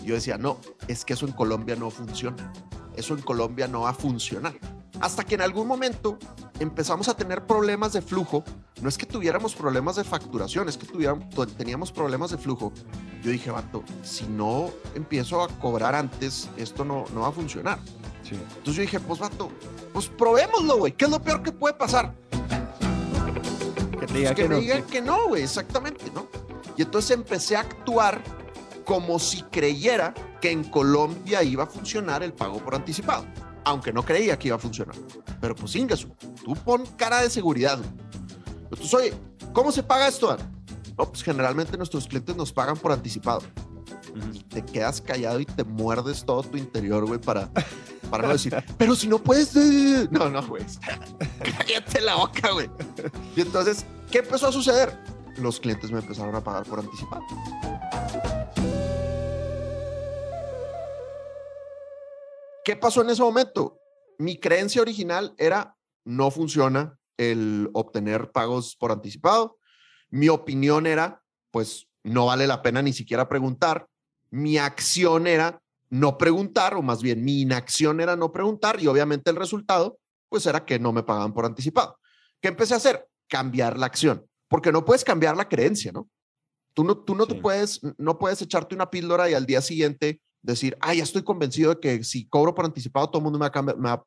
Y 0.00 0.06
yo 0.06 0.14
decía, 0.14 0.36
no, 0.36 0.58
es 0.88 1.04
que 1.04 1.14
eso 1.14 1.26
en 1.26 1.32
Colombia 1.32 1.76
no 1.76 1.90
funciona. 1.90 2.52
Eso 2.96 3.14
en 3.14 3.22
Colombia 3.22 3.68
no 3.68 3.82
va 3.82 3.90
a 3.90 3.94
funcionar. 3.94 4.54
Hasta 5.00 5.24
que 5.24 5.34
en 5.34 5.42
algún 5.42 5.66
momento 5.66 6.18
empezamos 6.60 7.08
a 7.08 7.14
tener 7.14 7.46
problemas 7.46 7.92
de 7.92 8.02
flujo. 8.02 8.44
No 8.80 8.88
es 8.88 8.98
que 8.98 9.06
tuviéramos 9.06 9.54
problemas 9.54 9.96
de 9.96 10.04
facturación, 10.04 10.68
es 10.68 10.76
que 10.76 10.86
tuviéramos, 10.86 11.26
teníamos 11.56 11.90
problemas 11.90 12.30
de 12.30 12.38
flujo. 12.38 12.72
Yo 13.22 13.30
dije, 13.30 13.50
vato, 13.50 13.82
si 14.02 14.26
no 14.26 14.70
empiezo 14.94 15.42
a 15.42 15.48
cobrar 15.48 15.94
antes, 15.94 16.48
esto 16.56 16.84
no, 16.84 17.04
no 17.14 17.22
va 17.22 17.28
a 17.28 17.32
funcionar. 17.32 17.78
Entonces 18.30 18.74
yo 18.74 18.82
dije, 18.82 19.00
pues 19.00 19.20
vato, 19.20 19.50
pues 19.92 20.08
probémoslo, 20.08 20.78
güey. 20.78 20.92
¿Qué 20.92 21.04
es 21.04 21.10
lo 21.10 21.22
peor 21.22 21.42
que 21.42 21.52
puede 21.52 21.74
pasar? 21.74 22.14
Que, 24.00 24.06
pues, 24.06 24.32
que, 24.32 24.48
me 24.48 24.56
digan 24.56 24.82
que 24.84 25.00
no, 25.00 25.28
güey, 25.28 25.42
exactamente, 25.42 26.10
¿no? 26.14 26.26
Y 26.76 26.82
entonces 26.82 27.12
empecé 27.12 27.56
a 27.56 27.60
actuar 27.60 28.22
como 28.84 29.18
si 29.18 29.42
creyera 29.42 30.12
que 30.40 30.50
en 30.50 30.64
Colombia 30.64 31.42
iba 31.42 31.64
a 31.64 31.66
funcionar 31.66 32.22
el 32.22 32.32
pago 32.32 32.58
por 32.58 32.74
anticipado 32.74 33.24
aunque 33.64 33.92
no 33.92 34.04
creía 34.04 34.38
que 34.38 34.48
iba 34.48 34.56
a 34.56 34.60
funcionar. 34.60 34.94
Pero 35.40 35.54
pues 35.54 35.74
Ingasu, 35.76 36.08
tú 36.44 36.54
pon 36.54 36.84
cara 36.96 37.22
de 37.22 37.30
seguridad. 37.30 37.78
Entonces, 38.62 38.92
oye, 38.94 39.14
¿cómo 39.52 39.72
se 39.72 39.82
paga 39.82 40.08
esto? 40.08 40.36
No, 40.96 41.08
pues 41.08 41.22
generalmente 41.22 41.76
nuestros 41.76 42.06
clientes 42.06 42.36
nos 42.36 42.52
pagan 42.52 42.76
por 42.76 42.92
anticipado. 42.92 43.42
Y 44.32 44.38
te 44.44 44.64
quedas 44.64 45.00
callado 45.00 45.40
y 45.40 45.44
te 45.44 45.64
muerdes 45.64 46.24
todo 46.24 46.42
tu 46.42 46.56
interior, 46.56 47.04
güey, 47.04 47.20
para, 47.20 47.50
para 48.10 48.28
no 48.28 48.32
decir, 48.32 48.54
pero 48.78 48.94
si 48.94 49.08
no 49.08 49.18
puedes. 49.18 49.54
No, 50.10 50.30
no, 50.30 50.46
güey. 50.46 50.64
Cállate 51.58 52.00
la 52.00 52.16
boca, 52.16 52.52
güey. 52.52 52.70
Y 53.34 53.40
entonces, 53.40 53.84
¿qué 54.10 54.18
empezó 54.18 54.48
a 54.48 54.52
suceder? 54.52 54.96
Los 55.36 55.58
clientes 55.58 55.90
me 55.90 55.98
empezaron 55.98 56.34
a 56.36 56.44
pagar 56.44 56.62
por 56.64 56.78
anticipado. 56.78 57.24
¿Qué 62.64 62.76
pasó 62.76 63.02
en 63.02 63.10
ese 63.10 63.22
momento? 63.22 63.78
Mi 64.18 64.38
creencia 64.38 64.80
original 64.80 65.34
era, 65.36 65.76
no 66.04 66.30
funciona 66.30 66.98
el 67.18 67.68
obtener 67.74 68.32
pagos 68.32 68.74
por 68.74 68.90
anticipado. 68.90 69.58
Mi 70.08 70.30
opinión 70.30 70.86
era, 70.86 71.22
pues 71.50 71.86
no 72.02 72.26
vale 72.26 72.46
la 72.46 72.62
pena 72.62 72.80
ni 72.80 72.94
siquiera 72.94 73.28
preguntar. 73.28 73.86
Mi 74.30 74.56
acción 74.56 75.26
era 75.26 75.60
no 75.90 76.16
preguntar, 76.16 76.74
o 76.74 76.82
más 76.82 77.02
bien 77.02 77.22
mi 77.22 77.42
inacción 77.42 78.00
era 78.00 78.16
no 78.16 78.32
preguntar, 78.32 78.82
y 78.82 78.86
obviamente 78.86 79.30
el 79.30 79.36
resultado, 79.36 79.98
pues 80.28 80.46
era 80.46 80.64
que 80.64 80.78
no 80.78 80.92
me 80.92 81.02
pagaban 81.02 81.34
por 81.34 81.44
anticipado. 81.44 81.98
¿Qué 82.40 82.48
empecé 82.48 82.74
a 82.74 82.78
hacer? 82.78 83.06
Cambiar 83.28 83.78
la 83.78 83.86
acción, 83.86 84.26
porque 84.48 84.72
no 84.72 84.84
puedes 84.84 85.04
cambiar 85.04 85.36
la 85.36 85.48
creencia, 85.48 85.92
¿no? 85.92 86.08
Tú 86.72 86.82
no, 86.82 86.96
tú 86.96 87.14
no 87.14 87.26
te 87.26 87.36
puedes, 87.36 87.80
no 87.98 88.18
puedes 88.18 88.42
echarte 88.42 88.74
una 88.74 88.90
píldora 88.90 89.30
y 89.30 89.34
al 89.34 89.46
día 89.46 89.60
siguiente 89.60 90.20
decir, 90.44 90.76
ay, 90.80 90.98
ya 90.98 91.04
estoy 91.04 91.22
convencido 91.22 91.74
de 91.74 91.80
que 91.80 92.04
si 92.04 92.26
cobro 92.26 92.54
por 92.54 92.64
anticipado, 92.64 93.08
todo 93.08 93.18
el 93.18 93.24
mundo 93.24 93.38
me 93.38 93.48
va, 93.48 93.92
a 93.92 94.04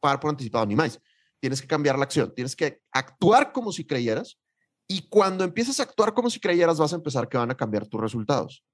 pagar 0.00 0.20
por 0.20 0.30
anticipado, 0.30 0.64
ni 0.66 0.76
más. 0.76 1.00
Tienes 1.40 1.60
que 1.60 1.66
cambiar 1.66 1.98
la 1.98 2.04
acción, 2.04 2.32
tienes 2.34 2.54
que 2.54 2.80
actuar 2.92 3.52
como 3.52 3.72
si 3.72 3.84
creyeras 3.84 4.38
Y 4.86 5.08
cuando 5.08 5.42
empiezas 5.44 5.80
a 5.80 5.84
actuar 5.84 6.12
como 6.14 6.30
si 6.30 6.38
creyeras, 6.38 6.78
vas 6.78 6.92
a 6.92 6.96
empezar 6.96 7.28
que 7.28 7.38
van 7.38 7.50
a 7.50 7.56
cambiar 7.56 7.86
tus 7.86 8.00
resultados. 8.00 8.64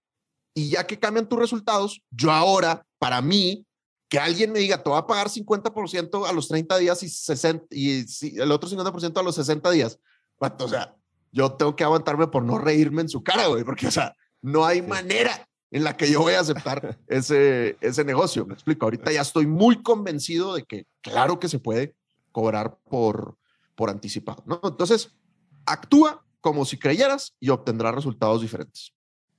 Y 0.55 0.71
ya 0.71 0.87
que 0.87 0.99
cambian 0.99 1.29
tus 1.29 1.39
resultados, 1.39 2.03
yo 2.11 2.31
ahora, 2.33 2.87
para 2.99 3.21
mí, 3.21 3.67
que 4.09 4.19
alguien 4.19 4.53
me 4.53 4.61
diga, 4.61 4.83
te 4.83 4.89
va 4.89 4.99
a 4.99 5.07
pagar 5.07 5.29
50% 5.29 6.27
a 6.27 6.33
los 6.33 6.49
30 6.49 6.79
días 6.79 7.03
y, 7.03 7.09
60, 7.09 7.67
y 7.71 8.41
el 8.41 8.51
otro 8.53 8.69
50% 8.69 9.19
a 9.19 9.23
los 9.23 9.35
60 9.35 9.71
días. 9.71 9.99
O 10.39 10.69
sea, 10.69 10.95
yo 11.33 11.53
tengo 11.53 11.77
que 11.77 11.85
aguantarme 11.85 12.29
por 12.29 12.43
no 12.43 12.59
reírme 12.59 13.03
en 13.03 13.09
su 13.09 13.23
cara, 13.23 13.47
güey, 13.47 13.65
porque, 13.65 13.89
o 13.89 13.91
sea, 13.91 14.15
no 14.41 14.65
hay 14.65 14.81
manera 14.81 15.46
en 15.71 15.85
la 15.85 15.97
que 15.97 16.11
yo 16.11 16.21
voy 16.21 16.35
a 16.35 16.41
aceptar 16.41 16.99
ese, 17.07 17.77
ese 17.81 18.05
negocio. 18.05 18.47
Me 18.47 18.55
explico, 18.55 18.87
ahorita 18.87 19.13
ya 19.13 19.23
estoy 19.23 19.47
muy 19.47 19.83
convencido 19.83 20.55
de 20.55 20.65
que 20.65 20.87
claro 21.01 21.39
que 21.39 21.49
se 21.49 21.59
puede 21.59 21.95
cobrar 22.33 22.79
por, 22.89 23.39
por 23.75 23.91
anticipado, 23.91 24.43
¿no? 24.47 24.61
Entonces, 24.65 25.17
actúa 25.65 26.25
como 26.41 26.65
si 26.65 26.79
creyeras 26.79 27.35
y 27.41 27.49
obtendrás 27.49 27.95
resultados 27.95 28.43
diferentes. 28.43 28.93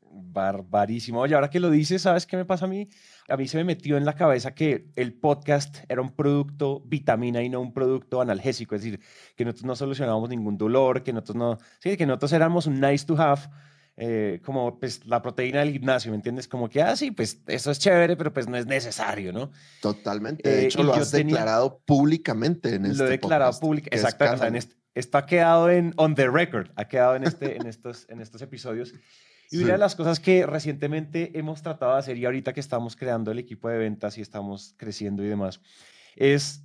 Barbarísimo. 0.09 1.21
Oye, 1.21 1.35
ahora 1.35 1.49
que 1.49 1.59
lo 1.59 1.69
dices, 1.69 2.01
¿sabes 2.01 2.25
qué 2.25 2.37
me 2.37 2.45
pasa 2.45 2.65
a 2.65 2.67
mí? 2.67 2.89
A 3.27 3.37
mí 3.37 3.47
se 3.47 3.57
me 3.57 3.63
metió 3.63 3.97
en 3.97 4.05
la 4.05 4.15
cabeza 4.15 4.55
que 4.55 4.87
el 4.95 5.13
podcast 5.13 5.77
era 5.89 6.01
un 6.01 6.15
producto 6.15 6.81
vitamina 6.85 7.43
y 7.43 7.49
no 7.49 7.61
un 7.61 7.73
producto 7.73 8.21
analgésico, 8.21 8.75
es 8.75 8.83
decir, 8.83 8.99
que 9.35 9.45
nosotros 9.45 9.65
no 9.65 9.75
solucionábamos 9.75 10.29
ningún 10.29 10.57
dolor, 10.57 11.03
que 11.03 11.13
nosotros 11.13 11.35
no, 11.35 11.57
sí, 11.79 11.97
que 11.97 12.05
nosotros 12.05 12.33
éramos 12.33 12.67
un 12.67 12.79
nice 12.79 13.05
to 13.05 13.15
have, 13.17 13.49
eh, 13.99 14.41
como 14.45 14.79
pues 14.79 15.07
la 15.07 15.23
proteína 15.23 15.61
del 15.61 15.71
gimnasio, 15.71 16.11
¿me 16.11 16.17
entiendes? 16.17 16.47
Como 16.47 16.69
que, 16.69 16.83
ah, 16.83 16.95
sí, 16.95 17.09
pues 17.09 17.41
eso 17.47 17.71
es 17.71 17.79
chévere, 17.79 18.15
pero 18.15 18.31
pues 18.31 18.47
no 18.47 18.55
es 18.55 18.67
necesario, 18.67 19.33
¿no? 19.33 19.51
Totalmente. 19.81 20.47
De 20.47 20.61
eh, 20.61 20.65
hecho, 20.67 20.83
lo 20.83 20.93
has 20.93 21.11
declarado 21.11 21.79
públicamente 21.83 22.75
en 22.75 22.85
este 22.85 22.97
Lo 22.99 23.07
he 23.07 23.09
declarado 23.09 23.59
públicamente, 23.59 24.07
exacto. 24.07 24.45
en 24.45 24.55
este, 24.55 24.75
esto 24.93 25.17
ha 25.17 25.25
quedado 25.25 25.71
en 25.71 25.93
on 25.97 26.13
the 26.13 26.29
record, 26.29 26.69
ha 26.75 26.87
quedado 26.87 27.15
en, 27.15 27.23
este, 27.23 27.57
en, 27.57 27.65
estos, 27.65 28.05
en 28.09 28.21
estos 28.21 28.39
episodios. 28.43 28.93
Y 29.49 29.63
una 29.63 29.73
de 29.73 29.79
las 29.79 29.95
cosas 29.95 30.19
que 30.19 30.45
recientemente 30.45 31.31
hemos 31.39 31.63
tratado 31.63 31.93
de 31.93 31.99
hacer 31.99 32.17
y 32.17 32.25
ahorita 32.25 32.53
que 32.53 32.59
estamos 32.59 32.95
creando 32.95 33.31
el 33.31 33.39
equipo 33.39 33.67
de 33.67 33.79
ventas 33.79 34.17
y 34.19 34.21
estamos 34.21 34.75
creciendo 34.77 35.23
y 35.23 35.27
demás, 35.27 35.59
es 36.15 36.61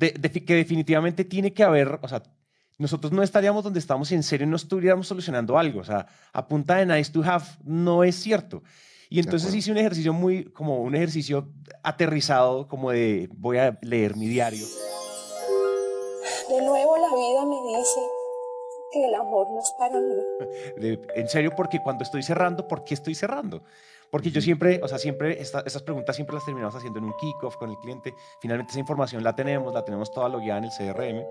que 0.00 0.54
definitivamente 0.54 1.24
tiene 1.24 1.52
que 1.52 1.62
haber, 1.62 1.98
o 2.00 2.08
sea, 2.08 2.22
nosotros 2.80 3.12
no 3.12 3.22
estaríamos 3.22 3.62
donde 3.62 3.78
estamos 3.78 4.08
si 4.08 4.14
en 4.14 4.22
serio 4.22 4.46
no 4.46 4.56
estuviéramos 4.56 5.06
solucionando 5.06 5.58
algo. 5.58 5.80
O 5.80 5.84
sea, 5.84 6.06
a 6.32 6.48
punta 6.48 6.76
de 6.76 6.86
nice 6.86 7.12
to 7.12 7.22
have 7.22 7.44
no 7.62 8.02
es 8.04 8.16
cierto. 8.16 8.62
Y 9.10 9.20
entonces 9.20 9.54
hice 9.54 9.70
un 9.70 9.76
ejercicio 9.76 10.14
muy, 10.14 10.44
como 10.44 10.80
un 10.80 10.94
ejercicio 10.94 11.48
aterrizado, 11.82 12.68
como 12.68 12.90
de 12.90 13.28
voy 13.34 13.58
a 13.58 13.78
leer 13.82 14.16
mi 14.16 14.28
diario. 14.28 14.64
De 16.48 16.62
nuevo 16.62 16.96
la 16.96 17.14
vida 17.14 17.44
me 17.44 17.76
dice 17.76 18.00
que 18.92 19.04
el 19.04 19.14
amor 19.14 19.48
no 19.50 19.60
es 19.60 19.74
para 19.78 20.00
mí. 20.00 20.98
en 21.16 21.28
serio, 21.28 21.52
porque 21.54 21.82
cuando 21.82 22.02
estoy 22.04 22.22
cerrando, 22.22 22.66
¿por 22.66 22.84
qué 22.84 22.94
estoy 22.94 23.14
cerrando? 23.14 23.62
Porque 24.10 24.30
yo 24.30 24.40
siempre, 24.40 24.80
o 24.82 24.88
sea, 24.88 24.98
siempre 24.98 25.40
esas 25.40 25.82
preguntas 25.82 26.16
siempre 26.16 26.34
las 26.34 26.44
terminamos 26.44 26.74
haciendo 26.74 26.98
en 26.98 27.04
un 27.04 27.16
kickoff 27.16 27.56
con 27.56 27.70
el 27.70 27.76
cliente. 27.78 28.14
Finalmente 28.40 28.72
esa 28.72 28.80
información 28.80 29.22
la 29.22 29.34
tenemos, 29.36 29.72
la 29.72 29.84
tenemos 29.84 30.10
toda 30.10 30.28
logueada 30.28 30.58
en 30.58 30.64
el 30.64 30.70
CRM. 30.70 31.24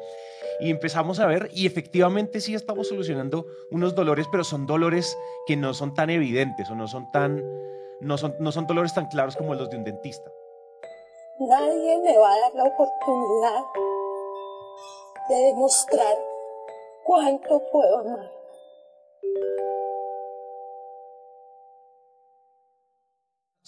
Y 0.61 0.69
empezamos 0.69 1.19
a 1.19 1.27
ver, 1.27 1.49
y 1.53 1.65
efectivamente 1.65 2.39
sí 2.39 2.55
estamos 2.55 2.87
solucionando 2.87 3.45
unos 3.71 3.95
dolores, 3.95 4.27
pero 4.31 4.43
son 4.43 4.65
dolores 4.65 5.17
que 5.45 5.57
no 5.57 5.73
son 5.73 5.93
tan 5.93 6.09
evidentes 6.09 6.69
o 6.69 6.75
no 6.75 6.87
son 6.87 7.11
tan, 7.11 7.43
no 7.99 8.17
son, 8.17 8.35
no 8.39 8.51
son 8.51 8.65
dolores 8.65 8.93
tan 8.93 9.07
claros 9.07 9.35
como 9.35 9.55
los 9.55 9.69
de 9.69 9.77
un 9.77 9.83
dentista. 9.83 10.31
Nadie 11.39 11.97
me 11.99 12.17
va 12.17 12.33
a 12.33 12.39
dar 12.39 12.53
la 12.55 12.63
oportunidad 12.65 13.63
de 15.29 15.35
demostrar 15.35 16.17
cuánto 17.03 17.61
puedo 17.71 17.99
amar. 17.99 18.31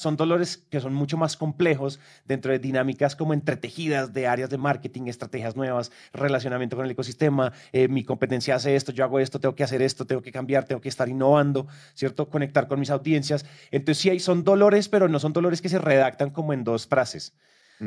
Son 0.02 0.18
dolores 0.18 0.58
que 0.58 0.80
son 0.80 0.94
mucho 0.94 1.16
más 1.16 1.38
complejos 1.38 2.00
dentro 2.26 2.52
de 2.52 2.58
dinámicas 2.58 3.16
como 3.16 3.34
entretejidas 3.34 4.14
de 4.14 4.28
áreas 4.28 4.50
de 4.50 4.58
marketing, 4.58 5.04
estrategias 5.06 5.56
nuevas, 5.56 5.92
relacionamiento 6.12 6.76
con 6.76 6.86
el 6.86 6.92
ecosistema, 6.92 7.54
eh, 7.72 7.88
mi 7.88 8.04
competencia 8.04 8.56
hace 8.56 8.76
esto, 8.76 8.92
yo 8.92 9.04
hago 9.04 9.20
esto, 9.20 9.40
tengo 9.40 9.54
que 9.54 9.64
hacer 9.64 9.82
esto, 9.84 10.06
tengo 10.06 10.24
que 10.24 10.32
cambiar, 10.32 10.66
tengo 10.66 10.82
que 10.82 10.90
estar 10.90 11.08
innovando, 11.08 11.68
¿cierto? 11.94 12.30
Conectar 12.30 12.68
con 12.68 12.80
mis 12.80 12.90
audiencias. 12.90 13.46
Entonces 13.70 14.02
sí 14.02 14.10
hay, 14.10 14.20
son 14.20 14.44
dolores, 14.44 14.90
pero 14.90 15.08
no 15.08 15.20
son 15.20 15.34
dolores 15.34 15.62
que 15.62 15.70
se 15.70 15.78
redactan 15.78 16.32
como 16.32 16.54
en 16.54 16.64
dos 16.64 16.88
frases, 16.88 17.34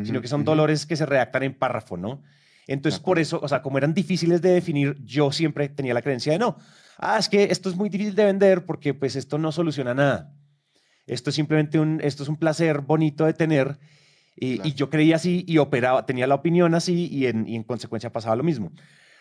sino 0.04 0.20
que 0.20 0.28
son 0.28 0.44
dolores 0.44 0.86
que 0.86 0.96
se 0.96 1.06
redactan 1.06 1.44
en 1.44 1.54
párrafo, 1.54 1.96
¿no? 1.96 2.22
Entonces, 2.66 2.98
por 2.98 3.18
eso, 3.18 3.40
o 3.42 3.48
sea, 3.48 3.60
como 3.62 3.78
eran 3.78 3.92
difíciles 3.92 4.40
de 4.40 4.50
definir, 4.50 4.96
yo 5.04 5.30
siempre 5.30 5.68
tenía 5.68 5.94
la 5.94 6.02
creencia 6.02 6.32
de 6.32 6.38
no. 6.38 6.56
Ah, 6.96 7.18
es 7.18 7.28
que 7.28 7.44
esto 7.44 7.68
es 7.68 7.76
muy 7.76 7.88
difícil 7.88 8.14
de 8.14 8.24
vender 8.24 8.64
porque 8.64 8.94
pues 8.94 9.16
esto 9.16 9.36
no 9.36 9.52
soluciona 9.52 9.94
nada. 9.94 10.32
Esto 11.06 11.30
es 11.30 11.36
simplemente 11.36 11.78
un, 11.78 12.00
esto 12.02 12.22
es 12.22 12.28
un 12.28 12.36
placer 12.36 12.80
bonito 12.80 13.24
de 13.24 13.34
tener. 13.34 13.78
Y, 14.36 14.74
yo 14.74 14.90
creía 14.90 15.16
así 15.16 15.44
y 15.46 15.58
operaba, 15.58 16.06
tenía 16.06 16.26
la 16.26 16.34
opinión 16.34 16.74
así 16.74 17.08
y 17.10 17.26
en, 17.26 17.46
y 17.46 17.54
en 17.54 17.62
consecuencia 17.62 18.10
pasaba 18.12 18.34
lo 18.34 18.42
mismo. 18.42 18.72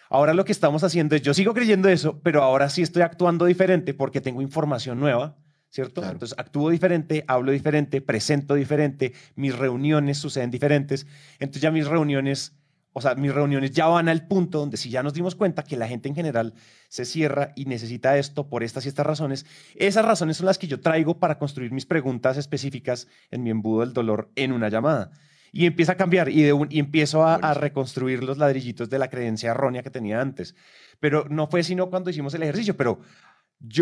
Ahora 0.09 0.33
lo 0.33 0.45
que 0.45 0.51
estamos 0.51 0.83
haciendo 0.83 1.15
es, 1.15 1.21
yo 1.21 1.33
sigo 1.33 1.53
creyendo 1.53 1.89
eso, 1.89 2.19
pero 2.23 2.41
ahora 2.41 2.69
sí 2.69 2.81
estoy 2.81 3.03
actuando 3.03 3.45
diferente 3.45 3.93
porque 3.93 4.21
tengo 4.21 4.41
información 4.41 4.99
nueva, 4.99 5.37
¿cierto? 5.69 6.03
Entonces 6.03 6.37
actúo 6.37 6.69
diferente, 6.69 7.25
hablo 7.27 7.51
diferente, 7.51 8.01
presento 8.01 8.53
diferente, 8.53 9.13
mis 9.35 9.57
reuniones 9.57 10.19
suceden 10.19 10.51
diferentes. 10.51 11.07
Entonces 11.39 11.61
ya 11.63 11.71
mis 11.71 11.87
reuniones 11.87 12.55
o 12.93 13.01
sea, 13.01 13.15
mis 13.15 13.33
reuniones 13.33 13.71
ya 13.71 13.87
van 13.87 14.07
al 14.07 14.27
punto 14.27 14.59
donde 14.59 14.77
si 14.77 14.89
ya 14.91 15.01
nos 15.01 15.13
dimos 15.13 15.35
cuenta 15.35 15.63
que 15.63 15.77
la 15.77 15.87
gente 15.87 16.07
en 16.07 16.15
general 16.15 16.53
se 16.87 17.05
cierra 17.05 17.51
y 17.55 17.65
necesita 17.65 18.17
esto 18.17 18.47
por 18.47 18.63
estas 18.63 18.85
y 18.85 18.89
estas 18.89 19.05
razones, 19.05 19.47
esas 19.75 20.05
razones 20.05 20.37
son 20.37 20.45
las 20.45 20.59
que 20.59 20.67
yo 20.67 20.79
traigo 20.79 21.17
para 21.17 21.39
construir 21.39 21.71
mis 21.71 21.87
preguntas 21.87 22.37
específicas 22.37 23.07
en 23.31 23.41
mi 23.43 23.49
embudo 23.49 23.81
del 23.81 23.93
dolor 23.93 24.29
en 24.35 24.51
una 24.51 24.69
llamada. 24.69 25.11
Y 25.51 25.65
empieza 25.65 25.93
a 25.93 25.97
cambiar 25.97 26.29
y, 26.29 26.43
de 26.43 26.67
y 26.69 26.79
empiezo 26.79 27.25
a, 27.25 27.53
reconstruir 27.53 28.23
los 28.23 28.37
ladrillitos 28.37 28.89
de 28.89 28.99
la 28.99 29.09
creencia 29.09 29.51
errónea 29.51 29.83
que 29.83 29.91
tenía 29.91 30.19
antes. 30.19 30.55
Pero 30.99 31.25
no 31.29 31.47
fue 31.47 31.63
sino 31.63 31.89
cuando 31.89 32.09
hicimos 32.09 32.33
el 32.33 32.43
ejercicio, 32.43 32.75
pero 32.75 32.99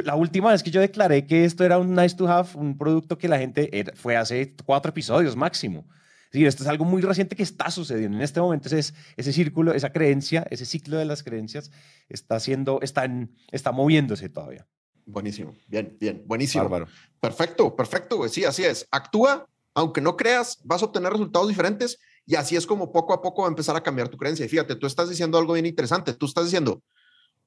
la 0.04 0.16
última 0.16 0.52
vez 0.52 0.64
que 0.64 0.72
yo 0.72 0.82
declaré 0.82 1.26
que 1.26 1.46
esto 1.46 1.64
era 1.64 1.80
un 1.80 1.96
nice 1.96 2.16
to 2.16 2.28
have, 2.28 2.50
un 2.56 2.78
producto 2.78 3.18
que 3.18 3.30
la 3.30 3.38
gente 3.38 3.86
fue 3.96 4.18
hace 4.18 4.54
cuatro 4.66 4.90
episodios 4.90 5.36
máximo. 5.36 5.86
Sí, 6.32 6.46
esto 6.46 6.64
es 6.64 6.70
algo 6.70 6.86
muy 6.86 7.02
reciente 7.02 7.36
que 7.36 7.44
está 7.44 7.70
sucediendo 7.70 8.18
en 8.18 8.24
este 8.24 8.40
momento. 8.40 8.74
Ese, 8.74 8.94
ese 9.18 9.34
círculo, 9.34 9.74
esa 9.74 9.92
creencia, 9.92 10.48
ese 10.50 10.66
ciclo 10.66 10.98
de 10.98 11.04
las 11.04 11.24
creencias 11.24 11.72
está, 12.08 12.36
haciendo, 12.36 12.80
está, 12.82 13.06
está 13.52 13.74
moviéndose 13.74 14.30
todavía. 14.30 14.66
Buenísimo, 15.06 15.56
bien, 15.68 15.98
bien, 16.00 16.24
buenísimo. 16.26 16.64
Bárbaro. 16.64 16.88
Perfecto, 17.20 17.76
perfecto, 17.76 18.18
güey. 18.18 18.30
Sí, 18.30 18.46
así 18.46 18.64
es. 18.64 18.88
Actúa, 18.92 19.46
aunque 19.74 20.00
no 20.00 20.16
creas, 20.16 20.60
vas 20.64 20.82
a 20.82 20.86
obtener 20.86 21.12
resultados 21.12 21.50
diferentes 21.50 22.00
y 22.26 22.36
así 22.36 22.56
es 22.56 22.66
como 22.66 22.94
poco 22.94 23.14
a 23.14 23.22
poco 23.22 23.42
va 23.42 23.50
a 23.50 23.52
empezar 23.52 23.76
a 23.76 23.84
cambiar 23.84 24.08
tu 24.08 24.18
creencia. 24.18 24.46
Y 24.46 24.50
fíjate, 24.50 24.76
tú 24.76 24.88
estás 24.88 25.10
diciendo 25.10 25.38
algo 25.38 25.54
bien 25.54 25.66
interesante. 25.66 26.14
Tú 26.14 26.28
estás 26.28 26.46
diciendo, 26.46 26.82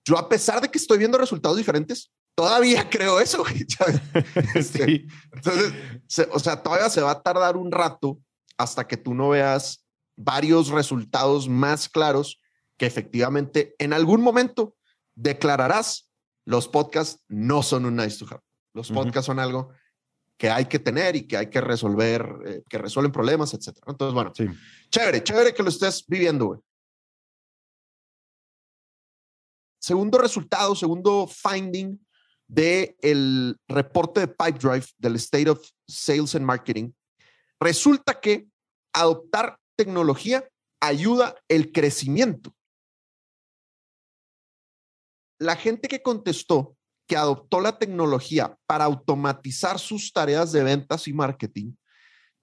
yo 0.04 0.18
a 0.18 0.28
pesar 0.28 0.60
de 0.60 0.68
que 0.68 0.76
estoy 0.76 0.98
viendo 0.98 1.16
resultados 1.16 1.56
diferentes, 1.56 2.12
todavía 2.34 2.86
creo 2.90 3.18
eso. 3.18 3.42
Güey. 3.42 3.64
Este, 4.54 5.06
entonces, 5.32 5.72
o 6.30 6.38
sea, 6.38 6.62
todavía 6.62 6.90
se 6.90 7.00
va 7.00 7.12
a 7.12 7.22
tardar 7.22 7.56
un 7.56 7.72
rato 7.72 8.18
hasta 8.56 8.87
que 8.87 8.96
tú 8.96 9.14
no 9.14 9.30
veas 9.30 9.87
varios 10.16 10.68
resultados 10.68 11.49
más 11.49 11.88
claros 11.88 12.40
que 12.76 12.87
efectivamente 12.87 13.75
en 13.78 13.92
algún 13.92 14.20
momento 14.20 14.76
declararás 15.14 16.11
los 16.44 16.68
podcasts 16.68 17.25
no 17.28 17.62
son 17.62 17.87
un 17.87 17.96
nice 17.96 18.18
to 18.18 18.26
have. 18.30 18.42
Los 18.75 18.90
podcasts 18.90 19.26
son 19.26 19.38
algo 19.38 19.70
que 20.37 20.50
hay 20.50 20.66
que 20.66 20.78
tener 20.78 21.14
y 21.16 21.26
que 21.26 21.37
hay 21.37 21.49
que 21.49 21.61
resolver, 21.61 22.28
eh, 22.44 22.62
que 22.68 22.78
resuelven 22.78 23.12
problemas, 23.12 23.54
etc. 23.54 23.78
Entonces, 23.87 24.14
bueno, 24.14 24.32
chévere, 24.90 25.23
chévere 25.23 25.54
que 25.54 25.62
lo 25.62 25.68
estés 25.68 26.04
viviendo. 26.06 26.62
Segundo 29.78 30.18
resultado, 30.18 30.75
segundo 30.75 31.28
finding 31.28 32.04
del 32.49 32.96
el 33.00 33.56
reporte 33.68 34.20
de 34.20 34.28
Pipedrive 34.28 34.87
del 34.99 35.16
State 35.16 35.50
of 35.50 35.66
Sales 35.87 36.34
and 36.34 36.44
Marketing 36.44 36.90
Resulta 37.64 38.21
que 38.21 38.47
adoptar 38.92 39.59
tecnología 39.75 40.47
ayuda 40.80 41.35
el 41.49 41.73
crecimiento. 41.73 42.54
La 45.38 45.56
gente 45.56 45.88
que 45.88 46.02
contestó 46.02 46.76
que 47.06 47.16
adoptó 47.16 47.61
la 47.61 47.78
tecnología 47.78 48.56
para 48.66 48.85
automatizar 48.85 49.78
sus 49.78 50.12
tareas 50.12 50.52
de 50.52 50.62
ventas 50.62 51.09
y 51.09 51.14
marketing 51.14 51.75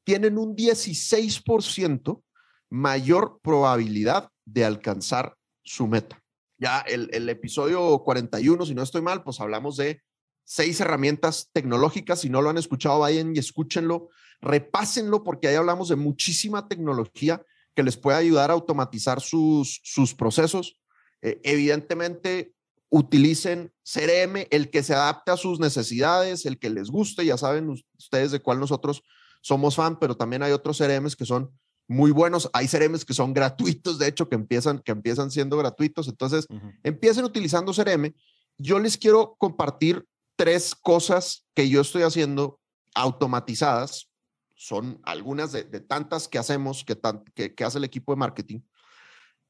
tienen 0.04 0.40
un 0.40 0.56
16% 0.56 2.24
mayor 2.72 3.40
probabilidad 3.44 4.30
de 4.46 4.66
alcanzar 4.66 5.36
su 5.64 5.86
meta. 5.88 6.20
Ya 6.58 6.80
el, 6.80 7.10
el, 7.14 7.30
episodio 7.30 8.00
41, 8.04 8.66
si 8.66 8.74
no 8.74 8.82
estoy 8.82 9.02
mal, 9.04 9.24
pues 9.24 9.40
hablamos 9.40 9.78
de 9.78 10.02
seis 10.44 10.80
herramientas 10.80 11.50
tecnológicas. 11.54 12.22
Si 12.22 12.30
no 12.30 12.42
lo 12.42 12.50
han 12.50 12.58
escuchado, 12.58 13.00
vayan 13.00 13.36
y 13.36 13.40
escúchenlo 13.40 14.10
repásenlo 14.42 15.24
porque 15.24 15.48
ahí 15.48 15.56
hablamos 15.56 15.90
de 15.90 15.96
muchísima 15.96 16.68
tecnología 16.68 17.46
que 17.76 17.84
les 17.84 17.96
puede 17.96 18.18
ayudar 18.18 18.50
a 18.50 18.54
automatizar 18.54 19.22
sus, 19.22 19.80
sus 19.84 20.14
procesos. 20.14 20.78
Eh, 21.22 21.40
evidentemente, 21.44 22.54
utilicen 22.90 23.72
CRM, 23.84 24.48
el 24.50 24.70
que 24.70 24.84
se 24.84 24.94
adapte 24.94 25.32
a 25.32 25.38
sus 25.38 25.60
necesidades, 25.60 26.46
el 26.46 26.60
que 26.60 26.70
les 26.70 26.90
guste, 26.90 27.26
ya 27.26 27.38
saben 27.38 27.70
ustedes 27.70 28.32
de 28.32 28.42
cuál 28.42 28.60
nosotros 28.60 29.04
somos 29.42 29.76
fan, 29.76 29.98
pero 29.98 30.18
también 30.18 30.44
hay 30.44 30.52
otros 30.52 30.78
CRMs 30.78 31.16
que 31.16 31.26
son 31.26 31.52
muy 31.88 32.12
buenos. 32.12 32.50
Hay 32.54 32.68
CRMs 32.68 33.06
que 33.06 33.14
son 33.14 33.34
gratuitos, 33.34 34.00
de 34.00 34.08
hecho, 34.08 34.28
que 34.28 34.36
empiezan, 34.36 34.80
que 34.80 34.92
empiezan 34.92 35.32
siendo 35.32 35.58
gratuitos. 35.58 36.08
Entonces, 36.08 36.48
empiecen 36.84 37.24
utilizando 37.24 37.74
CRM. 37.74 38.14
Yo 38.58 38.80
les 38.80 38.98
quiero 38.98 39.36
compartir 39.38 40.06
tres 40.42 40.74
cosas 40.74 41.46
que 41.54 41.70
yo 41.70 41.82
estoy 41.82 42.02
haciendo 42.02 42.60
automatizadas. 42.96 44.10
Son 44.56 45.00
algunas 45.04 45.52
de, 45.52 45.64
tantas 45.82 46.28
que 46.28 46.40
hacemos, 46.40 46.84
que, 46.84 47.00
que, 47.36 47.54
que 47.54 47.64
hace 47.64 47.78
el 47.78 47.84
equipo 47.84 48.12
de 48.12 48.18
marketing. 48.18 48.60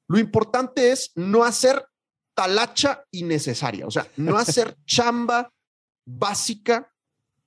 Lo 0.10 0.20
importante 0.20 0.92
es 0.92 1.14
no 1.16 1.46
hacer 1.46 1.86
talacha 2.34 3.06
innecesaria, 3.10 3.88
o 3.88 3.92
sea, 3.92 4.06
no 4.18 4.38
hacer 4.38 4.76
chamba 4.86 5.50
básica 6.06 6.92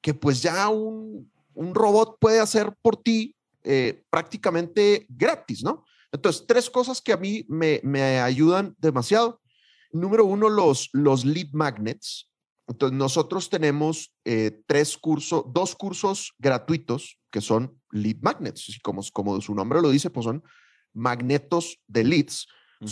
que 0.00 0.14
pues 0.14 0.40
ya 0.40 0.70
un, 0.70 1.30
un 1.52 1.74
robot 1.74 2.16
puede 2.18 2.40
hacer 2.40 2.74
por 2.80 2.96
ti 2.96 3.36
eh, 3.62 4.04
prácticamente 4.08 5.04
gratis, 5.10 5.62
¿no? 5.62 5.84
Entonces, 6.12 6.46
tres 6.46 6.70
cosas 6.70 7.02
que 7.02 7.12
a 7.12 7.18
mí 7.18 7.44
me, 7.50 7.82
me 7.84 8.20
ayudan 8.20 8.74
demasiado. 8.78 9.42
Número 9.92 10.24
uno, 10.24 10.48
los, 10.48 10.88
los 10.94 11.26
lead 11.26 11.48
magnets. 11.52 12.30
Entonces, 12.66 12.96
nosotros 12.96 13.50
tenemos 13.50 14.12
eh, 14.24 14.62
tres 14.66 14.96
cursos, 14.96 15.44
dos 15.48 15.74
cursos 15.74 16.34
gratuitos 16.38 17.18
que 17.30 17.40
son 17.40 17.80
lead 17.90 18.16
magnets. 18.22 18.78
Como, 18.82 19.02
como 19.12 19.40
su 19.40 19.54
nombre 19.54 19.82
lo 19.82 19.90
dice, 19.90 20.10
pues 20.10 20.24
son 20.24 20.42
magnetos 20.92 21.78
de 21.86 22.04
leads. 22.04 22.46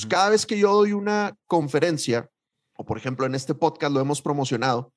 cada 0.09 0.31
vez 0.31 0.47
que 0.47 0.59
yo 0.59 0.73
doy 0.73 0.93
una 0.93 1.37
conferencia, 1.47 2.29
o 2.77 2.85
por 2.85 2.99
ejemplo 2.99 3.27
en 3.27 3.35
este 3.35 3.55
podcast 3.55 3.95
lo 3.95 4.01
hemos 4.01 4.21
promocionado, 4.21 4.93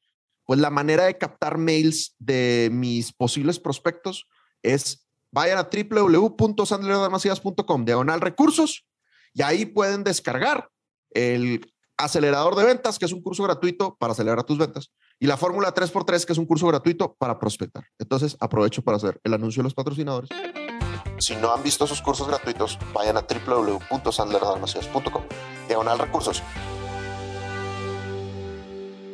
pues 0.45 0.59
la 0.59 0.69
manera 0.69 1.05
de 1.05 1.17
captar 1.17 1.57
mails 1.57 2.15
de 2.19 2.69
mis 2.71 3.11
posibles 3.13 3.59
prospectos 3.59 4.27
es 4.61 5.07
vayan 5.31 5.57
a 5.57 5.69
www.sandlerdarmacidas.com, 5.69 7.85
diagonal 7.85 8.21
recursos, 8.21 8.85
y 9.33 9.41
ahí 9.41 9.65
pueden 9.65 10.03
descargar 10.03 10.69
el 11.11 11.73
acelerador 11.97 12.55
de 12.55 12.65
ventas, 12.65 12.99
que 12.99 13.05
es 13.05 13.11
un 13.11 13.21
curso 13.21 13.43
gratuito 13.43 13.95
para 13.95 14.13
acelerar 14.13 14.43
tus 14.43 14.57
ventas, 14.57 14.91
y 15.19 15.27
la 15.27 15.35
fórmula 15.37 15.73
3x3, 15.73 16.25
que 16.25 16.33
es 16.33 16.37
un 16.37 16.45
curso 16.45 16.67
gratuito 16.67 17.15
para 17.15 17.39
prospectar. 17.39 17.85
Entonces, 17.99 18.35
aprovecho 18.39 18.81
para 18.81 18.97
hacer 18.97 19.21
el 19.23 19.33
anuncio 19.33 19.61
de 19.61 19.65
los 19.65 19.73
patrocinadores. 19.73 20.29
Si 21.17 21.35
no 21.37 21.53
han 21.53 21.63
visto 21.63 21.85
esos 21.85 22.01
cursos 22.01 22.27
gratuitos, 22.27 22.77
vayan 22.93 23.15
a 23.17 23.21
www.sandlerdarmacidas.com, 23.21 25.23
diagonal 25.67 25.99
recursos. 25.99 26.43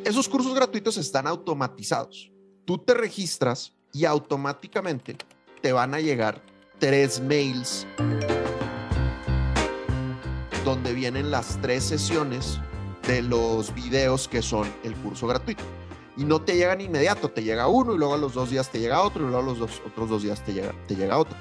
Esos 0.04 0.28
cursos 0.28 0.52
gratuitos 0.54 0.96
están 0.96 1.28
automatizados. 1.28 2.32
Tú 2.64 2.78
te 2.78 2.94
registras 2.94 3.72
y 3.92 4.04
automáticamente 4.04 5.16
te 5.60 5.72
van 5.72 5.94
a 5.94 6.00
llegar 6.00 6.42
tres 6.80 7.20
mails 7.20 7.86
donde 10.64 10.92
vienen 10.92 11.30
las 11.30 11.60
tres 11.60 11.84
sesiones 11.84 12.58
de 13.06 13.22
los 13.22 13.74
videos 13.74 14.28
que 14.28 14.42
son 14.42 14.70
el 14.84 14.94
curso 14.94 15.26
gratuito. 15.26 15.64
Y 16.16 16.24
no 16.24 16.42
te 16.42 16.56
llegan 16.56 16.80
inmediato, 16.80 17.30
te 17.30 17.42
llega 17.42 17.68
uno 17.68 17.94
y 17.94 17.98
luego 17.98 18.14
a 18.14 18.18
los 18.18 18.34
dos 18.34 18.50
días 18.50 18.70
te 18.70 18.80
llega 18.80 19.02
otro 19.02 19.22
y 19.22 19.30
luego 19.30 19.38
a 19.38 19.46
los 19.46 19.58
dos, 19.58 19.82
otros 19.86 20.10
dos 20.10 20.22
días 20.22 20.44
te 20.44 20.52
llega, 20.52 20.74
te 20.86 20.94
llega 20.94 21.18
otro. 21.18 21.36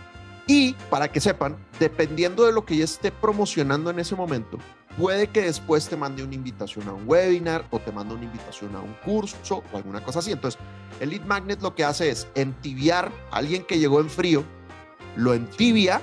Y 0.47 0.73
para 0.89 1.11
que 1.11 1.19
sepan, 1.19 1.57
dependiendo 1.79 2.45
de 2.45 2.51
lo 2.51 2.65
que 2.65 2.77
yo 2.77 2.83
esté 2.83 3.11
promocionando 3.11 3.89
en 3.89 3.99
ese 3.99 4.15
momento, 4.15 4.57
puede 4.97 5.27
que 5.27 5.41
después 5.41 5.87
te 5.87 5.95
mande 5.95 6.23
una 6.23 6.35
invitación 6.35 6.87
a 6.87 6.93
un 6.93 7.07
webinar 7.07 7.65
o 7.69 7.79
te 7.79 7.91
mande 7.91 8.15
una 8.15 8.25
invitación 8.25 8.75
a 8.75 8.79
un 8.79 8.93
curso 9.05 9.63
o 9.71 9.77
alguna 9.77 10.03
cosa 10.03 10.19
así. 10.19 10.31
Entonces, 10.31 10.59
el 10.99 11.09
lead 11.09 11.23
magnet 11.23 11.61
lo 11.61 11.75
que 11.75 11.83
hace 11.83 12.09
es 12.09 12.27
entibiar 12.35 13.11
a 13.31 13.37
alguien 13.37 13.63
que 13.63 13.79
llegó 13.79 13.99
en 13.99 14.09
frío, 14.09 14.43
lo 15.15 15.33
entibia 15.33 16.01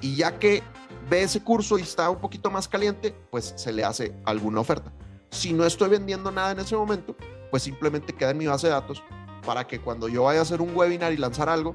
y 0.00 0.16
ya 0.16 0.38
que 0.38 0.62
ve 1.08 1.22
ese 1.22 1.42
curso 1.42 1.78
y 1.78 1.82
está 1.82 2.10
un 2.10 2.18
poquito 2.18 2.50
más 2.50 2.68
caliente, 2.68 3.14
pues 3.30 3.54
se 3.56 3.72
le 3.72 3.84
hace 3.84 4.14
alguna 4.24 4.60
oferta. 4.60 4.92
Si 5.30 5.52
no 5.52 5.64
estoy 5.64 5.90
vendiendo 5.90 6.30
nada 6.30 6.52
en 6.52 6.60
ese 6.60 6.76
momento, 6.76 7.16
pues 7.50 7.62
simplemente 7.62 8.12
queda 8.12 8.30
en 8.30 8.38
mi 8.38 8.46
base 8.46 8.66
de 8.66 8.72
datos 8.72 9.02
para 9.44 9.66
que 9.66 9.80
cuando 9.80 10.08
yo 10.08 10.24
vaya 10.24 10.40
a 10.40 10.42
hacer 10.42 10.60
un 10.60 10.76
webinar 10.76 11.12
y 11.12 11.16
lanzar 11.16 11.48
algo, 11.48 11.74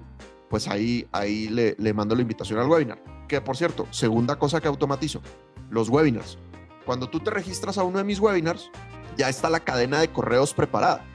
pues 0.50 0.68
ahí, 0.68 1.08
ahí 1.12 1.50
le, 1.50 1.76
le 1.78 1.94
mando 1.94 2.16
la 2.16 2.22
invitación 2.22 2.60
al 2.60 2.68
webinar. 2.68 3.04
Que 3.28 3.42
por 3.42 3.58
cierto, 3.58 3.88
segunda 3.92 4.38
cosa 4.38 4.62
que 4.62 4.68
automatizo, 4.68 5.22
los 5.70 5.90
webinars. 5.90 6.38
Cuando 6.86 7.10
tú 7.10 7.20
te 7.20 7.32
registras 7.32 7.78
a 7.78 7.84
uno 7.84 7.98
de 7.98 8.04
mis 8.04 8.20
webinars, 8.20 8.70
ya 9.18 9.30
está 9.30 9.50
la 9.50 9.62
cadena 9.62 10.00
de 10.00 10.10
correos 10.10 10.54
preparada. 10.54 11.06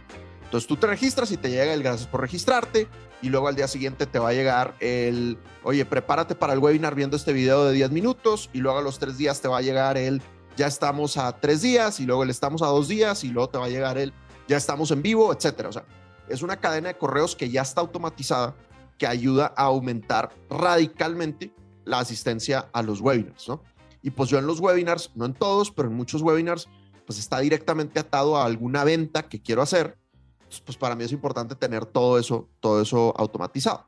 Entonces 0.49 0.67
tú 0.67 0.77
te 0.77 0.87
registras 0.87 1.31
y 1.31 1.37
te 1.37 1.51
llega 1.51 1.75
el 1.75 1.83
gracias 1.83 2.09
por 2.09 2.23
registrarte 2.23 2.89
y 3.21 3.29
luego 3.29 3.49
al 3.49 3.55
día 3.55 3.69
siguiente 3.69 4.07
te 4.07 4.19
va 4.19 4.31
a 4.31 4.33
llegar 4.33 4.75
el, 4.81 5.37
oye, 5.63 5.85
prepárate 5.85 6.35
para 6.35 6.55
el 6.55 6.59
webinar 6.59 6.95
viendo 6.95 7.19
este 7.19 7.35
video 7.35 7.67
de 7.67 7.75
10 7.75 7.91
minutos 7.91 8.49
y 8.55 8.61
luego 8.61 8.79
a 8.79 8.83
los 8.83 8.99
tres 8.99 9.19
días 9.19 9.43
te 9.43 9.49
va 9.49 9.59
a 9.59 9.61
llegar 9.61 9.99
el, 9.99 10.23
ya 10.57 10.67
estamos 10.67 11.19
a 11.19 11.39
tres 11.39 11.61
días 11.61 12.01
y 12.01 12.07
luego 12.07 12.23
el 12.23 12.31
estamos 12.31 12.63
a 12.63 12.69
dos 12.69 12.89
días 12.89 13.25
y 13.25 13.29
luego 13.29 13.51
te 13.51 13.59
va 13.59 13.67
a 13.67 13.69
llegar 13.69 13.99
el, 13.99 14.15
ya 14.49 14.57
estamos 14.57 14.91
en 14.91 15.03
vivo, 15.03 15.35
etcétera. 15.35 15.69
O 15.69 15.73
sea, 15.73 15.85
es 16.31 16.41
una 16.41 16.57
cadena 16.57 16.89
de 16.89 16.97
correos 16.97 17.37
que 17.37 17.51
ya 17.51 17.61
está 17.61 17.83
automatizada 17.83 18.57
que 18.97 19.07
ayuda 19.07 19.53
a 19.55 19.65
aumentar 19.65 20.31
radicalmente 20.49 21.53
la 21.85 21.99
asistencia 21.99 22.71
a 22.73 22.83
los 22.83 23.03
webinars, 23.03 23.49
¿no? 23.49 23.63
Y 24.03 24.11
pues 24.11 24.31
yo 24.31 24.39
en 24.39 24.47
los 24.47 24.61
webinars, 24.61 25.11
no 25.15 25.27
en 25.27 25.35
todos, 25.35 25.71
pero 25.71 25.89
en 25.89 25.95
muchos 25.95 26.23
webinars, 26.23 26.69
pues 27.05 27.19
está 27.19 27.41
directamente 27.41 28.01
atado 28.01 28.39
a 28.39 28.47
alguna 28.47 28.85
venta 28.85 29.29
que 29.29 29.43
quiero 29.43 29.61
hacer. 29.61 29.99
Pues 30.65 30.77
para 30.79 30.95
mí 30.95 31.05
es 31.05 31.13
importante 31.13 31.55
tener 31.55 31.87
todo 31.87 32.19
eso, 32.19 32.49
todo 32.61 32.81
eso 32.81 33.15
automatizado. 33.17 33.87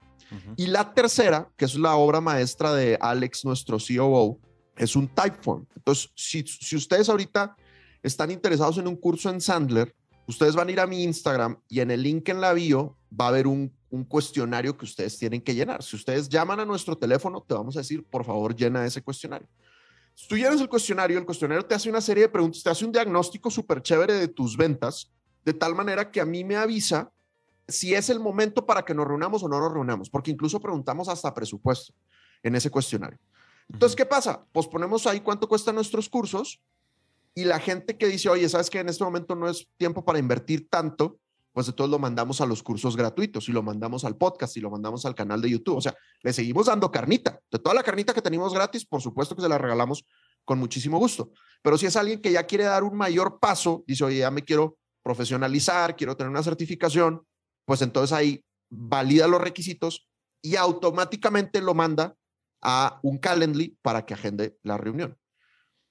Y 0.57 0.69
la 0.69 0.95
tercera, 0.95 1.51
que 1.57 1.65
es 1.65 1.75
la 1.75 1.97
obra 1.97 2.21
maestra 2.21 2.73
de 2.73 2.97
Alex, 3.01 3.45
nuestro 3.45 3.79
COO, 3.79 4.39
es 4.77 4.95
un 4.95 5.09
Typeform. 5.09 5.67
Entonces, 5.75 6.11
si, 6.15 6.45
si 6.47 6.77
ustedes 6.77 7.09
ahorita 7.09 7.57
están 8.03 8.31
interesados 8.31 8.79
en 8.79 8.87
un 8.87 8.97
curso 8.97 9.29
en 9.29 9.41
Sandler, 9.41 9.95
ustedes 10.27 10.55
van 10.55 10.69
a 10.69 10.71
ir 10.71 10.81
a 10.81 10.87
mi 10.87 11.03
Instagram 11.03 11.59
y 11.69 11.81
en 11.81 11.91
el 11.91 12.03
link 12.03 12.29
en 12.29 12.41
la 12.41 12.53
bio 12.53 12.97
va 13.19 13.27
a 13.27 13.29
haber 13.29 13.47
un, 13.47 13.73
un, 13.91 14.05
cuestionario 14.05 14.77
que 14.77 14.85
ustedes 14.85 15.19
tienen 15.19 15.41
que 15.41 15.55
llenar. 15.55 15.83
Si 15.83 15.97
ustedes 15.97 16.29
llaman 16.29 16.61
a 16.61 16.65
nuestro 16.65 16.97
teléfono, 16.97 17.45
te 17.47 17.55
vamos 17.55 17.77
a 17.77 17.81
decir, 17.81 18.05
por 18.05 18.25
favor, 18.25 18.55
llena 18.55 18.87
ese 18.87 19.03
cuestionario. 19.03 19.49
Si 20.15 20.29
tú 20.29 20.37
llenas 20.37 20.61
el 20.61 20.69
cuestionario, 20.69 21.19
el 21.19 21.25
cuestionario 21.25 21.65
te 21.65 21.75
hace 21.75 21.91
una 21.91 22.01
serie 22.01 22.25
de 22.25 22.29
preguntas, 22.29 22.63
te 22.63 22.71
hace 22.71 22.85
un 22.85 22.93
diagnóstico 22.93 23.51
súper 23.51 23.83
chévere 23.83 24.15
de 24.15 24.29
tus 24.29 24.57
ventas, 24.57 25.11
de 25.45 25.53
tal 25.53 25.75
manera 25.75 26.11
que 26.11 26.21
a 26.21 26.25
mí 26.25 26.45
me 26.45 26.57
avisa 26.57 27.11
si 27.69 27.95
es 27.95 28.11
el 28.11 28.19
momento 28.19 28.67
para 28.67 28.85
que 28.85 28.95
nos 28.95 29.07
reunamos 29.07 29.43
o 29.43 29.49
no 29.49 29.61
nos 29.61 29.73
reunamos, 29.73 30.11
porque 30.11 30.31
incluso 30.31 30.61
preguntamos 30.61 31.09
hasta 31.09 31.33
presupuesto 31.33 31.95
en 32.43 32.57
ese 32.57 32.71
cuestionario. 32.71 33.19
Entonces, 33.73 33.95
¿qué 33.95 34.05
pasa? 34.05 34.45
Pues 34.53 34.67
ponemos 34.67 35.07
ahí 35.07 35.21
cuánto 35.21 35.49
cuestan 35.49 35.77
nuestros 35.77 36.09
cursos 36.09 36.61
y 37.35 37.45
la 37.45 37.61
gente 37.61 37.97
que 37.97 38.09
dice, 38.09 38.29
oye, 38.29 38.49
¿sabes 38.49 38.69
que 38.69 38.81
en 38.81 38.89
este 38.89 39.05
momento 39.05 39.37
no 39.37 39.49
es 39.49 39.69
tiempo 39.77 40.05
para 40.05 40.19
invertir 40.19 40.69
tanto? 40.69 41.21
pues 41.53 41.69
entonces 41.69 41.91
lo 41.91 41.99
mandamos 41.99 42.41
a 42.41 42.47
los 42.47 42.63
cursos 42.63 42.97
gratuitos 42.97 43.49
y 43.49 43.53
lo 43.53 43.63
mandamos 43.63 44.05
al 44.05 44.17
podcast 44.17 44.57
y 44.57 44.61
lo 44.61 44.71
mandamos 44.71 45.05
al 45.05 45.15
canal 45.15 45.41
de 45.41 45.51
YouTube. 45.51 45.77
O 45.77 45.81
sea, 45.81 45.95
le 46.23 46.33
seguimos 46.33 46.67
dando 46.67 46.91
carnita. 46.91 47.41
De 47.51 47.59
toda 47.59 47.75
la 47.75 47.83
carnita 47.83 48.15
que 48.15 48.23
tenemos 48.23 48.55
gratis, 48.55 48.85
por 48.85 49.03
supuesto 49.03 49.35
que 49.35 49.43
se 49.43 49.49
la 49.49 49.59
regalamos 49.59 50.05
con 50.45 50.59
muchísimo 50.59 50.99
gusto. 50.99 51.33
Pero 51.63 51.77
si 51.77 51.87
es 51.87 51.97
alguien 51.97 52.21
que 52.21 52.33
ya 52.33 52.45
quiere 52.45 52.65
dar 52.65 52.85
un 52.85 52.97
mayor 52.97 53.41
paso, 53.41 53.85
dice, 53.87 54.05
oye, 54.05 54.19
ya 54.19 54.31
me 54.31 54.45
quiero 54.45 54.79
profesionalizar, 55.11 55.97
quiero 55.97 56.17
tener 56.17 56.31
una 56.31 56.43
certificación, 56.45 57.27
pues 57.65 57.83
entonces 57.83 58.13
ahí 58.17 58.45
valida 58.71 59.27
los 59.27 59.41
requisitos 59.41 60.09
y 60.41 60.55
automáticamente 60.55 61.61
lo 61.61 61.75
manda 61.75 62.15
a 62.63 63.01
un 63.03 63.19
Calendly 63.19 63.77
para 63.83 64.07
que 64.07 64.15
agende 64.15 64.57
la 64.63 64.77
reunión. 64.77 65.19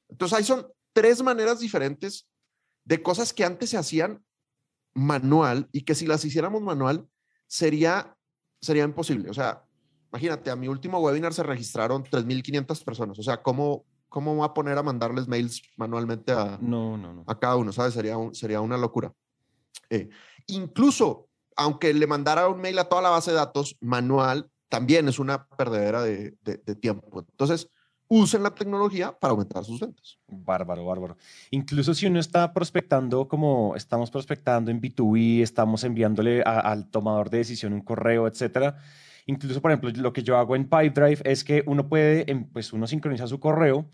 Entonces 0.07 0.37
ahí 0.37 0.45
son 0.45 0.67
tres 0.93 1.21
maneras 1.21 1.59
diferentes 1.59 2.29
de 2.85 3.03
cosas 3.03 3.33
que 3.33 3.43
antes 3.43 3.71
se 3.71 3.77
hacían 3.77 4.23
manual 4.93 5.67
y 5.73 5.81
que 5.81 5.95
si 5.95 6.07
las 6.07 6.23
hiciéramos 6.23 6.61
manual 6.61 7.05
sería, 7.45 8.15
sería 8.61 8.85
imposible. 8.85 9.29
O 9.29 9.33
sea, 9.33 9.65
imagínate, 10.13 10.49
a 10.49 10.55
mi 10.55 10.69
último 10.69 10.99
webinar 10.99 11.33
se 11.33 11.43
registraron 11.43 12.05
3.500 12.05 12.83
personas. 12.85 13.19
O 13.19 13.23
sea, 13.23 13.41
¿cómo, 13.43 13.85
¿cómo 14.09 14.35
va 14.35 14.47
a 14.47 14.53
poner 14.53 14.77
a 14.77 14.83
mandarles 14.83 15.27
mails 15.27 15.61
manualmente 15.77 16.31
a, 16.31 16.57
no, 16.61 16.97
no, 16.97 17.13
no. 17.13 17.23
a 17.27 17.39
cada 17.39 17.55
uno? 17.55 17.71
¿Sabes? 17.71 17.93
Sería, 17.93 18.15
sería 18.33 18.61
una 18.61 18.77
locura. 18.77 19.13
Eh, 19.89 20.09
incluso, 20.47 21.29
aunque 21.55 21.93
le 21.93 22.07
mandara 22.07 22.47
un 22.47 22.59
mail 22.59 22.79
a 22.79 22.89
toda 22.89 23.01
la 23.01 23.09
base 23.09 23.31
de 23.31 23.37
datos 23.37 23.77
manual, 23.79 24.49
también 24.67 25.07
es 25.07 25.19
una 25.19 25.47
perdedera 25.47 26.03
de, 26.03 26.35
de 26.43 26.75
tiempo. 26.75 27.25
Entonces, 27.31 27.69
usen 28.09 28.43
la 28.43 28.53
tecnología 28.53 29.11
para 29.17 29.31
aumentar 29.31 29.63
sus 29.63 29.79
ventas. 29.79 30.17
Bárbaro, 30.27 30.83
bárbaro. 30.83 31.17
Incluso 31.51 31.93
si 31.93 32.07
uno 32.07 32.19
está 32.19 32.51
prospectando 32.51 33.27
como 33.27 33.75
estamos 33.75 34.09
prospectando 34.09 34.71
en 34.71 34.81
B2B, 34.81 35.41
estamos 35.41 35.83
enviándole 35.83 36.41
al 36.41 36.89
tomador 36.89 37.29
de 37.29 37.37
decisión 37.37 37.71
un 37.71 37.81
correo, 37.81 38.27
etcétera. 38.27 38.77
Incluso, 39.29 39.61
por 39.61 39.69
ejemplo, 39.69 39.91
lo 39.95 40.11
que 40.11 40.23
yo 40.23 40.37
hago 40.39 40.55
en 40.55 40.63
Pipedrive 40.63 41.21
es 41.23 41.43
que 41.43 41.61
uno 41.67 41.87
puede, 41.87 42.29
em, 42.31 42.45
pues 42.45 42.73
uno 42.73 42.87
sincroniza 42.87 43.27
su 43.27 43.39
correo 43.39 43.87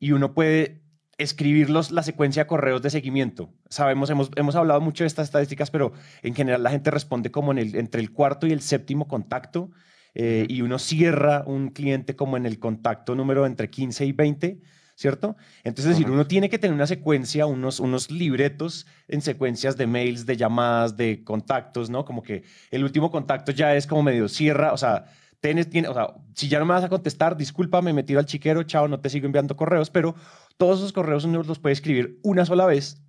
y 0.00 0.10
uno 0.10 0.34
puede 0.34 0.82
escribirlos 1.18 1.92
la 1.92 2.02
secuencia 2.02 2.42
de 2.42 2.46
correos 2.48 2.82
de 2.82 2.90
seguimiento. 2.90 3.54
Sabemos, 3.70 4.10
hemos, 4.10 4.32
hemos 4.34 4.56
hablado 4.56 4.80
mucho 4.80 5.04
de 5.04 5.06
estas 5.06 5.28
estadísticas, 5.28 5.70
pero 5.70 5.92
en 6.24 6.34
general 6.34 6.64
la 6.64 6.70
gente 6.70 6.90
responde 6.90 7.30
como 7.30 7.52
en 7.52 7.58
el, 7.58 7.76
entre 7.76 8.00
el 8.00 8.10
cuarto 8.10 8.48
y 8.48 8.50
el 8.50 8.60
séptimo 8.60 9.06
contacto 9.06 9.70
eh, 10.14 10.46
y 10.48 10.62
uno 10.62 10.80
cierra 10.80 11.44
un 11.46 11.68
cliente 11.68 12.16
como 12.16 12.36
en 12.36 12.44
el 12.44 12.58
contacto 12.58 13.14
número 13.14 13.46
entre 13.46 13.70
15 13.70 14.04
y 14.04 14.10
20. 14.10 14.60
¿Cierto? 15.02 15.34
Entonces, 15.64 15.90
es 15.90 15.98
decir, 15.98 16.12
uno 16.12 16.28
tiene 16.28 16.48
que 16.48 16.60
tener 16.60 16.72
una 16.72 16.86
secuencia, 16.86 17.44
unos, 17.46 17.80
unos 17.80 18.08
libretos 18.12 18.86
en 19.08 19.20
secuencias 19.20 19.76
de 19.76 19.88
mails, 19.88 20.26
de 20.26 20.36
llamadas, 20.36 20.96
de 20.96 21.24
contactos, 21.24 21.90
¿no? 21.90 22.04
Como 22.04 22.22
que 22.22 22.44
el 22.70 22.84
último 22.84 23.10
contacto 23.10 23.50
ya 23.50 23.74
es 23.74 23.88
como 23.88 24.04
medio 24.04 24.28
cierra, 24.28 24.72
o 24.72 24.76
sea, 24.76 25.06
tienes, 25.40 25.68
tiene, 25.68 25.88
o 25.88 25.92
sea, 25.92 26.14
si 26.36 26.48
ya 26.48 26.60
no 26.60 26.66
me 26.66 26.74
vas 26.74 26.84
a 26.84 26.88
contestar, 26.88 27.36
discúlpame, 27.36 27.92
me 27.92 28.04
tiro 28.04 28.20
al 28.20 28.26
chiquero, 28.26 28.62
chao, 28.62 28.86
no 28.86 29.00
te 29.00 29.10
sigo 29.10 29.26
enviando 29.26 29.56
correos, 29.56 29.90
pero 29.90 30.14
todos 30.56 30.78
esos 30.78 30.92
correos 30.92 31.24
uno 31.24 31.42
los 31.42 31.58
puede 31.58 31.72
escribir 31.72 32.20
una 32.22 32.46
sola 32.46 32.64
vez 32.64 33.02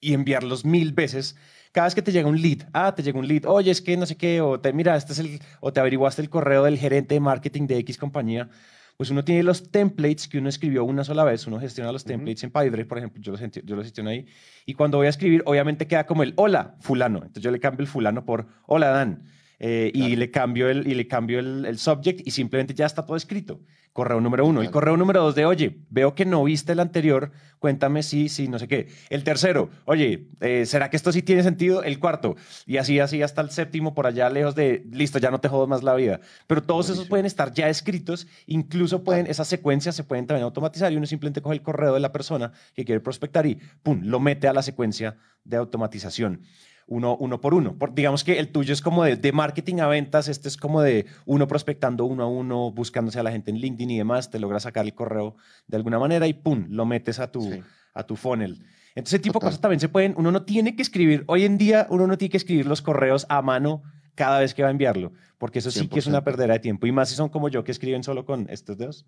y 0.00 0.14
enviarlos 0.14 0.64
mil 0.64 0.92
veces. 0.92 1.34
Cada 1.72 1.88
vez 1.88 1.96
que 1.96 2.02
te 2.02 2.12
llega 2.12 2.28
un 2.28 2.40
lead, 2.40 2.68
ah, 2.72 2.94
te 2.94 3.02
llega 3.02 3.18
un 3.18 3.26
lead, 3.26 3.46
oye, 3.46 3.72
es 3.72 3.82
que 3.82 3.96
no 3.96 4.06
sé 4.06 4.16
qué, 4.16 4.40
o 4.40 4.60
te, 4.60 4.72
mira, 4.72 4.94
este 4.94 5.12
es 5.12 5.18
el, 5.18 5.40
o 5.58 5.72
te 5.72 5.80
averiguaste 5.80 6.22
el 6.22 6.30
correo 6.30 6.62
del 6.62 6.78
gerente 6.78 7.16
de 7.16 7.20
marketing 7.20 7.66
de 7.66 7.78
X 7.78 7.98
compañía, 7.98 8.48
pues 8.96 9.10
uno 9.10 9.24
tiene 9.24 9.42
los 9.42 9.70
templates 9.70 10.28
que 10.28 10.38
uno 10.38 10.48
escribió 10.48 10.84
una 10.84 11.04
sola 11.04 11.24
vez, 11.24 11.46
uno 11.46 11.60
gestiona 11.60 11.92
los 11.92 12.04
templates 12.04 12.44
en 12.44 12.50
PyDrive, 12.50 12.86
por 12.86 12.98
ejemplo, 12.98 13.22
yo 13.22 13.32
los, 13.32 13.40
yo 13.40 13.76
los 13.76 13.84
gestiono 13.84 14.10
ahí, 14.10 14.26
y 14.64 14.74
cuando 14.74 14.98
voy 14.98 15.06
a 15.06 15.10
escribir, 15.10 15.42
obviamente 15.44 15.86
queda 15.86 16.06
como 16.06 16.22
el 16.22 16.32
hola, 16.36 16.76
fulano, 16.80 17.18
entonces 17.18 17.42
yo 17.42 17.50
le 17.50 17.60
cambio 17.60 17.82
el 17.82 17.88
fulano 17.88 18.24
por 18.24 18.46
hola, 18.66 18.88
Dan, 18.88 19.24
eh, 19.58 19.90
y 19.94 20.16
le 20.16 20.30
cambio, 20.30 20.68
el, 20.68 20.86
y 20.86 20.94
le 20.94 21.06
cambio 21.06 21.38
el, 21.38 21.64
el, 21.64 21.78
subject 21.78 22.26
y 22.26 22.30
simplemente 22.30 22.74
ya 22.74 22.84
está 22.84 23.06
todo 23.06 23.16
escrito. 23.16 23.60
Correo 23.96 24.20
número 24.20 24.44
uno. 24.44 24.60
El 24.60 24.70
correo 24.70 24.94
número 24.98 25.22
dos 25.22 25.34
de, 25.34 25.46
oye, 25.46 25.78
veo 25.88 26.14
que 26.14 26.26
no 26.26 26.44
viste 26.44 26.72
el 26.72 26.80
anterior, 26.80 27.32
cuéntame 27.58 28.02
si, 28.02 28.28
sí, 28.28 28.46
no 28.46 28.58
sé 28.58 28.68
qué. 28.68 28.88
El 29.08 29.24
tercero, 29.24 29.70
oye, 29.86 30.28
eh, 30.40 30.66
¿será 30.66 30.90
que 30.90 30.98
esto 30.98 31.12
sí 31.12 31.22
tiene 31.22 31.42
sentido? 31.42 31.82
El 31.82 31.98
cuarto. 31.98 32.36
Y 32.66 32.76
así, 32.76 33.00
así 33.00 33.22
hasta 33.22 33.40
el 33.40 33.48
séptimo, 33.48 33.94
por 33.94 34.06
allá 34.06 34.28
lejos 34.28 34.54
de, 34.54 34.84
listo, 34.92 35.18
ya 35.18 35.30
no 35.30 35.40
te 35.40 35.48
jodo 35.48 35.66
más 35.66 35.82
la 35.82 35.94
vida. 35.94 36.20
Pero 36.46 36.62
todos 36.62 36.90
esos 36.90 37.08
pueden 37.08 37.24
estar 37.24 37.54
ya 37.54 37.70
escritos, 37.70 38.26
incluso 38.44 39.02
pueden, 39.02 39.28
esas 39.28 39.48
secuencias 39.48 39.96
se 39.96 40.04
pueden 40.04 40.26
también 40.26 40.44
automatizar 40.44 40.92
y 40.92 40.96
uno 40.98 41.06
simplemente 41.06 41.40
coge 41.40 41.54
el 41.54 41.62
correo 41.62 41.94
de 41.94 42.00
la 42.00 42.12
persona 42.12 42.52
que 42.74 42.84
quiere 42.84 43.00
prospectar 43.00 43.46
y, 43.46 43.58
pum, 43.82 44.02
lo 44.04 44.20
mete 44.20 44.46
a 44.46 44.52
la 44.52 44.60
secuencia 44.60 45.16
de 45.42 45.56
automatización 45.56 46.42
uno, 46.86 47.16
uno 47.16 47.40
por 47.40 47.54
uno. 47.54 47.76
Por, 47.76 47.94
digamos 47.94 48.24
que 48.24 48.38
el 48.38 48.48
tuyo 48.52 48.72
es 48.72 48.80
como 48.80 49.04
de, 49.04 49.16
de, 49.16 49.32
marketing 49.32 49.80
a 49.80 49.88
ventas, 49.88 50.28
este 50.28 50.48
es 50.48 50.56
como 50.56 50.82
de 50.82 51.06
uno 51.24 51.48
prospectando 51.48 52.04
uno 52.04 52.24
a 52.24 52.28
uno, 52.28 52.70
buscándose 52.70 53.18
a 53.18 53.22
la 53.22 53.32
gente 53.32 53.50
en 53.50 53.58
LinkedIn 53.58 53.90
y 53.90 53.98
demás, 53.98 54.30
te 54.30 54.38
logras 54.38 54.62
sacar 54.62 54.84
el 54.84 54.94
correo 54.94 55.36
de 55.66 55.76
alguna 55.76 55.98
manera 55.98 56.26
y 56.26 56.34
pum, 56.34 56.66
lo 56.70 56.86
metes 56.86 57.18
a 57.18 57.30
tu, 57.30 57.42
sí. 57.42 57.62
a 57.94 58.04
tu 58.04 58.16
funnel. 58.16 58.64
Entonces, 58.94 59.14
ese 59.14 59.18
tipo 59.18 59.34
Total. 59.34 59.46
de 59.46 59.50
cosas 59.50 59.60
también 59.60 59.80
se 59.80 59.88
pueden, 59.88 60.14
uno 60.16 60.30
no 60.30 60.44
tiene 60.44 60.74
que 60.76 60.82
escribir, 60.82 61.24
hoy 61.26 61.44
en 61.44 61.58
día 61.58 61.86
uno 61.90 62.06
no 62.06 62.16
tiene 62.16 62.30
que 62.30 62.38
escribir 62.38 62.66
los 62.66 62.82
correos 62.82 63.26
a 63.28 63.42
mano 63.42 63.82
cada 64.14 64.38
vez 64.40 64.54
que 64.54 64.62
va 64.62 64.68
a 64.68 64.70
enviarlo, 64.70 65.12
porque 65.38 65.58
eso 65.58 65.70
sí 65.70 65.80
100%. 65.80 65.88
que 65.90 65.98
es 65.98 66.06
una 66.06 66.24
perdera 66.24 66.54
de 66.54 66.60
tiempo. 66.60 66.86
Y 66.86 66.92
más 66.92 67.10
si 67.10 67.14
son 67.14 67.28
como 67.28 67.48
yo 67.48 67.64
que 67.64 67.72
escriben 67.72 68.02
solo 68.02 68.24
con 68.24 68.46
estos 68.48 68.78
dedos. 68.78 69.06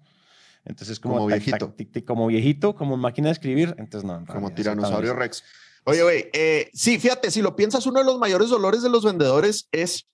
Entonces, 0.65 1.01
como, 1.01 1.15
como 1.15 1.27
viejito. 1.29 1.57
Tac, 1.57 1.77
tac, 1.77 1.93
tac, 1.93 2.05
como 2.05 2.27
viejito, 2.27 2.75
como 2.75 2.97
máquina 2.97 3.29
de 3.29 3.33
escribir. 3.33 3.75
Entonces, 3.79 4.05
no. 4.05 4.25
Como 4.27 4.51
tiranosaurio 4.53 5.15
Rex. 5.15 5.43
Oye, 5.89 6.03
güey, 6.03 6.29
eh, 6.35 6.69
sí, 6.75 6.99
fíjate, 6.99 7.31
si 7.31 7.41
lo 7.41 7.57
piensas, 7.57 7.87
uno 7.87 8.01
de 8.01 8.05
los 8.05 8.19
mayores 8.19 8.51
dolores 8.51 8.83
de 8.83 8.91
los 8.91 9.07
vendedores 9.07 9.71
es 9.73 10.07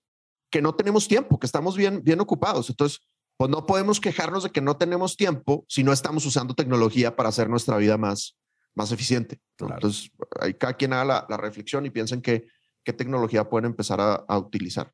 que 0.48 0.62
no 0.62 0.76
tenemos 0.76 1.08
tiempo, 1.08 1.40
que 1.40 1.46
estamos 1.46 1.76
bien, 1.76 2.00
bien 2.04 2.20
ocupados. 2.20 2.70
Entonces, 2.70 3.00
pues 3.36 3.50
no 3.50 3.66
podemos 3.66 3.98
quejarnos 3.98 4.44
de 4.44 4.50
que 4.50 4.60
no 4.60 4.76
tenemos 4.76 5.16
tiempo 5.16 5.64
si 5.66 5.82
no 5.82 5.92
estamos 5.92 6.24
usando 6.26 6.54
tecnología 6.54 7.16
para 7.16 7.30
hacer 7.30 7.50
nuestra 7.50 7.76
vida 7.76 7.98
más, 7.98 8.36
más 8.76 8.92
eficiente. 8.92 9.40
¿no? 9.58 9.66
Claro. 9.66 9.74
Entonces, 9.78 10.12
ahí 10.38 10.54
cada 10.54 10.74
quien 10.74 10.92
haga 10.92 11.04
la, 11.04 11.26
la, 11.28 11.36
reflexión 11.38 11.84
y 11.86 11.90
piensen 11.90 12.22
que, 12.22 12.46
qué 12.84 12.92
tecnología 12.92 13.50
pueden 13.50 13.64
empezar 13.64 14.00
a, 14.00 14.14
a 14.28 14.38
utilizar. 14.38 14.92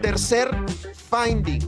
Tercer 0.00 0.50
finding 1.08 1.60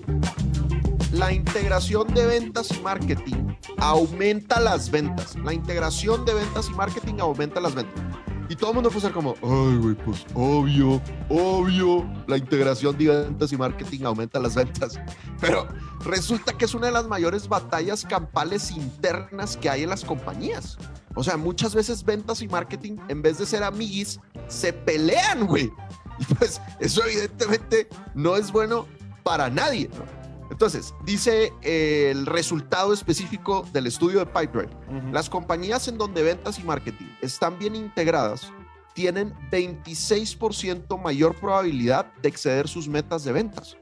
la 1.14 1.33
integración 1.33 2.12
de 2.12 2.27
ventas 2.27 2.70
y 2.72 2.81
marketing 2.81 3.55
aumenta 3.79 4.59
las 4.59 4.90
ventas. 4.90 5.37
La 5.37 5.53
integración 5.53 6.24
de 6.24 6.35
ventas 6.35 6.68
y 6.68 6.72
marketing 6.72 7.14
aumenta 7.20 7.61
las 7.61 7.74
ventas. 7.74 8.03
Y 8.48 8.57
todo 8.57 8.70
el 8.70 8.74
mundo 8.74 8.90
puede 8.90 9.03
ser 9.03 9.12
como, 9.12 9.37
ay, 9.42 9.77
güey, 9.79 9.94
pues 9.94 10.27
obvio, 10.35 11.00
obvio, 11.29 12.05
la 12.27 12.37
integración 12.37 12.98
de 12.98 13.07
ventas 13.07 13.53
y 13.53 13.57
marketing 13.57 14.05
aumenta 14.05 14.40
las 14.40 14.57
ventas. 14.57 15.00
Pero 15.40 15.68
resulta 16.05 16.53
que 16.53 16.64
es 16.64 16.74
una 16.74 16.88
de 16.88 16.92
las 16.92 17.07
mayores 17.07 17.48
batallas 17.48 18.05
campales 18.05 18.72
internas 18.72 19.57
que 19.57 19.70
hay 19.70 19.85
en 19.85 19.90
las 19.90 20.05
compañías. 20.05 20.77
O 21.14 21.22
sea, 21.22 21.37
muchas 21.37 21.77
veces 21.77 22.05
ventas 22.05 22.42
y 22.42 22.48
marketing, 22.48 22.96
en 23.09 23.22
vez 23.22 23.38
de 23.38 23.46
ser 23.46 23.62
amiguis, 23.62 24.18
se 24.48 24.72
pelean, 24.72 25.46
güey. 25.46 25.70
Y 26.18 26.35
pues 26.35 26.61
eso 26.81 27.05
evidentemente 27.05 27.88
no 28.14 28.37
es 28.37 28.50
bueno 28.50 28.87
para 29.22 29.48
nadie, 29.48 29.88
¿no? 29.96 30.24
Entonces, 30.51 30.95
dice 31.05 31.53
eh, 31.63 32.11
el 32.11 32.27
resultado 32.27 32.93
específico 32.93 33.67
del 33.73 33.87
estudio 33.87 34.19
de 34.21 34.27
Pipedrive. 34.27 34.71
Uh 34.89 34.93
-huh. 34.93 35.13
Las 35.13 35.31
compañías 35.31 35.89
en 35.89 35.99
donde 35.99 36.23
ventas 36.23 36.59
y 36.59 36.63
marketing 36.63 37.07
están 37.23 37.59
bien 37.59 37.75
integradas 37.75 38.53
tienen 38.95 39.35
26% 39.51 40.97
mayor 41.03 41.35
probabilidad 41.35 42.07
de 42.23 42.29
exceder 42.29 42.69
sus 42.69 42.89
metas 42.89 43.25
de 43.25 43.33
ventas. 43.33 43.77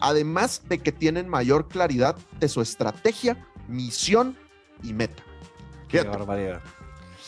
Además 0.00 0.62
de 0.68 0.78
que 0.78 0.90
tienen 0.90 1.28
mayor 1.28 1.68
claridad 1.68 2.16
de 2.40 2.48
su 2.48 2.60
estrategia, 2.60 3.46
misión 3.68 4.36
y 4.82 4.92
meta. 4.92 5.22
Qué 5.88 6.02
barbaridad. 6.02 6.62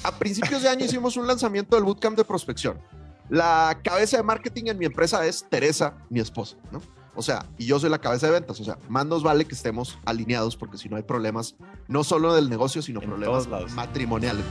A 0.02 0.18
principios 0.18 0.62
de 0.62 0.68
año 0.68 0.84
hicimos 0.86 1.16
un 1.16 1.26
lanzamiento 1.26 1.76
del 1.76 1.84
bootcamp 1.84 2.16
de 2.16 2.24
prospección. 2.24 2.80
La 3.28 3.78
cabeza 3.84 4.16
de 4.16 4.22
marketing 4.22 4.64
en 4.66 4.78
mi 4.78 4.86
empresa 4.86 5.24
es 5.26 5.44
Teresa, 5.48 5.94
mi 6.08 6.20
esposa, 6.20 6.56
¿no? 6.70 6.80
O 7.16 7.22
sea, 7.22 7.46
y 7.58 7.66
yo 7.66 7.80
soy 7.80 7.90
la 7.90 7.98
cabeza 7.98 8.26
de 8.26 8.32
ventas. 8.32 8.60
O 8.60 8.64
sea, 8.64 8.78
más 8.88 9.06
nos 9.06 9.22
vale 9.22 9.46
que 9.46 9.54
estemos 9.54 9.98
alineados 10.04 10.56
porque 10.56 10.78
si 10.78 10.88
no 10.88 10.96
hay 10.96 11.02
problemas, 11.02 11.56
no 11.88 12.04
solo 12.04 12.34
del 12.34 12.50
negocio, 12.50 12.82
sino 12.82 13.00
en 13.00 13.08
problemas 13.08 13.48
matrimoniales. 13.72 14.44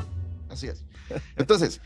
Así 0.50 0.68
es. 0.68 0.84
Entonces, 1.36 1.82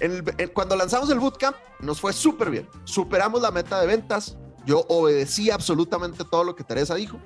el, 0.00 0.22
el, 0.38 0.52
cuando 0.52 0.76
lanzamos 0.76 1.10
el 1.10 1.18
bootcamp, 1.18 1.56
nos 1.80 2.00
fue 2.00 2.12
súper 2.12 2.50
bien. 2.50 2.68
Superamos 2.84 3.42
la 3.42 3.50
meta 3.50 3.80
de 3.80 3.86
ventas. 3.86 4.36
Yo 4.64 4.84
obedecí 4.88 5.50
absolutamente 5.50 6.24
todo 6.24 6.44
lo 6.44 6.54
que 6.54 6.64
Teresa 6.64 6.94
dijo. 6.94 7.18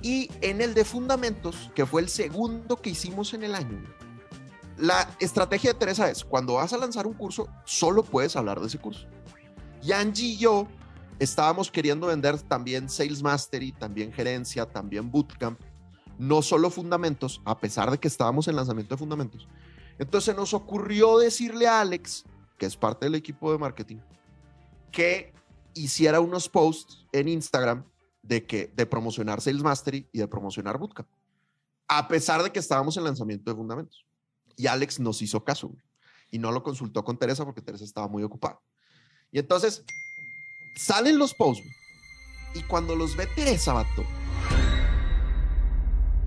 Y 0.00 0.30
en 0.40 0.60
el 0.60 0.74
de 0.74 0.84
fundamentos, 0.84 1.70
que 1.74 1.84
fue 1.84 2.02
el 2.02 2.08
segundo 2.08 2.76
que 2.76 2.90
hicimos 2.90 3.34
en 3.34 3.42
el 3.42 3.54
año, 3.54 3.82
la 4.76 5.10
estrategia 5.18 5.72
de 5.72 5.78
Teresa 5.78 6.08
es, 6.08 6.24
cuando 6.24 6.54
vas 6.54 6.72
a 6.72 6.78
lanzar 6.78 7.06
un 7.06 7.14
curso, 7.14 7.48
solo 7.64 8.04
puedes 8.04 8.36
hablar 8.36 8.60
de 8.60 8.68
ese 8.68 8.78
curso. 8.78 9.06
Y 9.82 9.92
Angie 9.92 10.26
y 10.26 10.36
yo 10.36 10.68
estábamos 11.18 11.70
queriendo 11.70 12.06
vender 12.06 12.40
también 12.42 12.88
Sales 12.88 13.22
Mastery, 13.22 13.72
también 13.72 14.12
gerencia, 14.12 14.66
también 14.66 15.10
Bootcamp, 15.10 15.60
no 16.18 16.42
solo 16.42 16.70
fundamentos, 16.70 17.40
a 17.44 17.58
pesar 17.58 17.90
de 17.90 17.98
que 17.98 18.08
estábamos 18.08 18.48
en 18.48 18.56
lanzamiento 18.56 18.94
de 18.94 18.98
fundamentos. 18.98 19.48
Entonces 19.98 20.34
nos 20.36 20.54
ocurrió 20.54 21.18
decirle 21.18 21.66
a 21.66 21.80
Alex, 21.80 22.24
que 22.56 22.66
es 22.66 22.76
parte 22.76 23.06
del 23.06 23.14
equipo 23.14 23.52
de 23.52 23.58
marketing, 23.58 23.98
que 24.90 25.32
hiciera 25.74 26.20
unos 26.20 26.48
posts 26.48 27.06
en 27.12 27.28
Instagram 27.28 27.84
de, 28.22 28.46
que, 28.46 28.72
de 28.74 28.86
promocionar 28.86 29.40
Sales 29.40 29.62
Mastery 29.62 30.08
y 30.12 30.18
de 30.18 30.28
promocionar 30.28 30.78
Bootcamp, 30.78 31.08
a 31.88 32.08
pesar 32.08 32.42
de 32.42 32.50
que 32.50 32.58
estábamos 32.58 32.96
en 32.96 33.04
lanzamiento 33.04 33.50
de 33.50 33.56
fundamentos. 33.56 34.04
Y 34.56 34.66
Alex 34.66 34.98
nos 34.98 35.22
hizo 35.22 35.44
caso 35.44 35.72
y 36.30 36.38
no 36.38 36.52
lo 36.52 36.62
consultó 36.62 37.04
con 37.04 37.16
Teresa 37.16 37.44
porque 37.44 37.62
Teresa 37.62 37.84
estaba 37.84 38.08
muy 38.08 38.22
ocupada. 38.22 38.60
Y 39.30 39.38
entonces 39.38 39.84
salen 40.78 41.18
los 41.18 41.34
posts 41.34 41.66
y 42.54 42.62
cuando 42.62 42.94
los 42.94 43.16
ve 43.16 43.26
Teresa, 43.26 43.72
vato, 43.72 44.04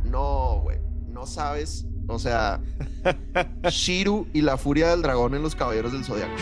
no, 0.04 0.60
güey, 0.62 0.78
no 1.08 1.26
sabes, 1.26 1.86
o 2.08 2.20
sea, 2.20 2.62
Shiru 3.70 4.28
y 4.34 4.42
la 4.42 4.58
furia 4.58 4.90
del 4.90 5.02
dragón 5.02 5.36
en 5.36 5.42
los 5.42 5.56
caballeros 5.56 5.94
del 5.94 6.04
zodiaco. 6.04 6.36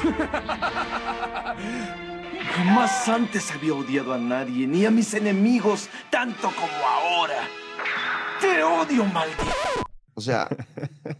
Jamás 2.55 3.07
antes 3.07 3.51
había 3.51 3.75
odiado 3.75 4.11
a 4.13 4.17
nadie, 4.17 4.65
ni 4.65 4.85
a 4.85 4.91
mis 4.91 5.13
enemigos, 5.13 5.87
tanto 6.09 6.49
como 6.49 6.87
ahora. 6.87 7.47
Te 8.41 8.63
odio, 8.63 9.05
maldito. 9.05 9.43
O 10.15 10.21
sea, 10.21 10.49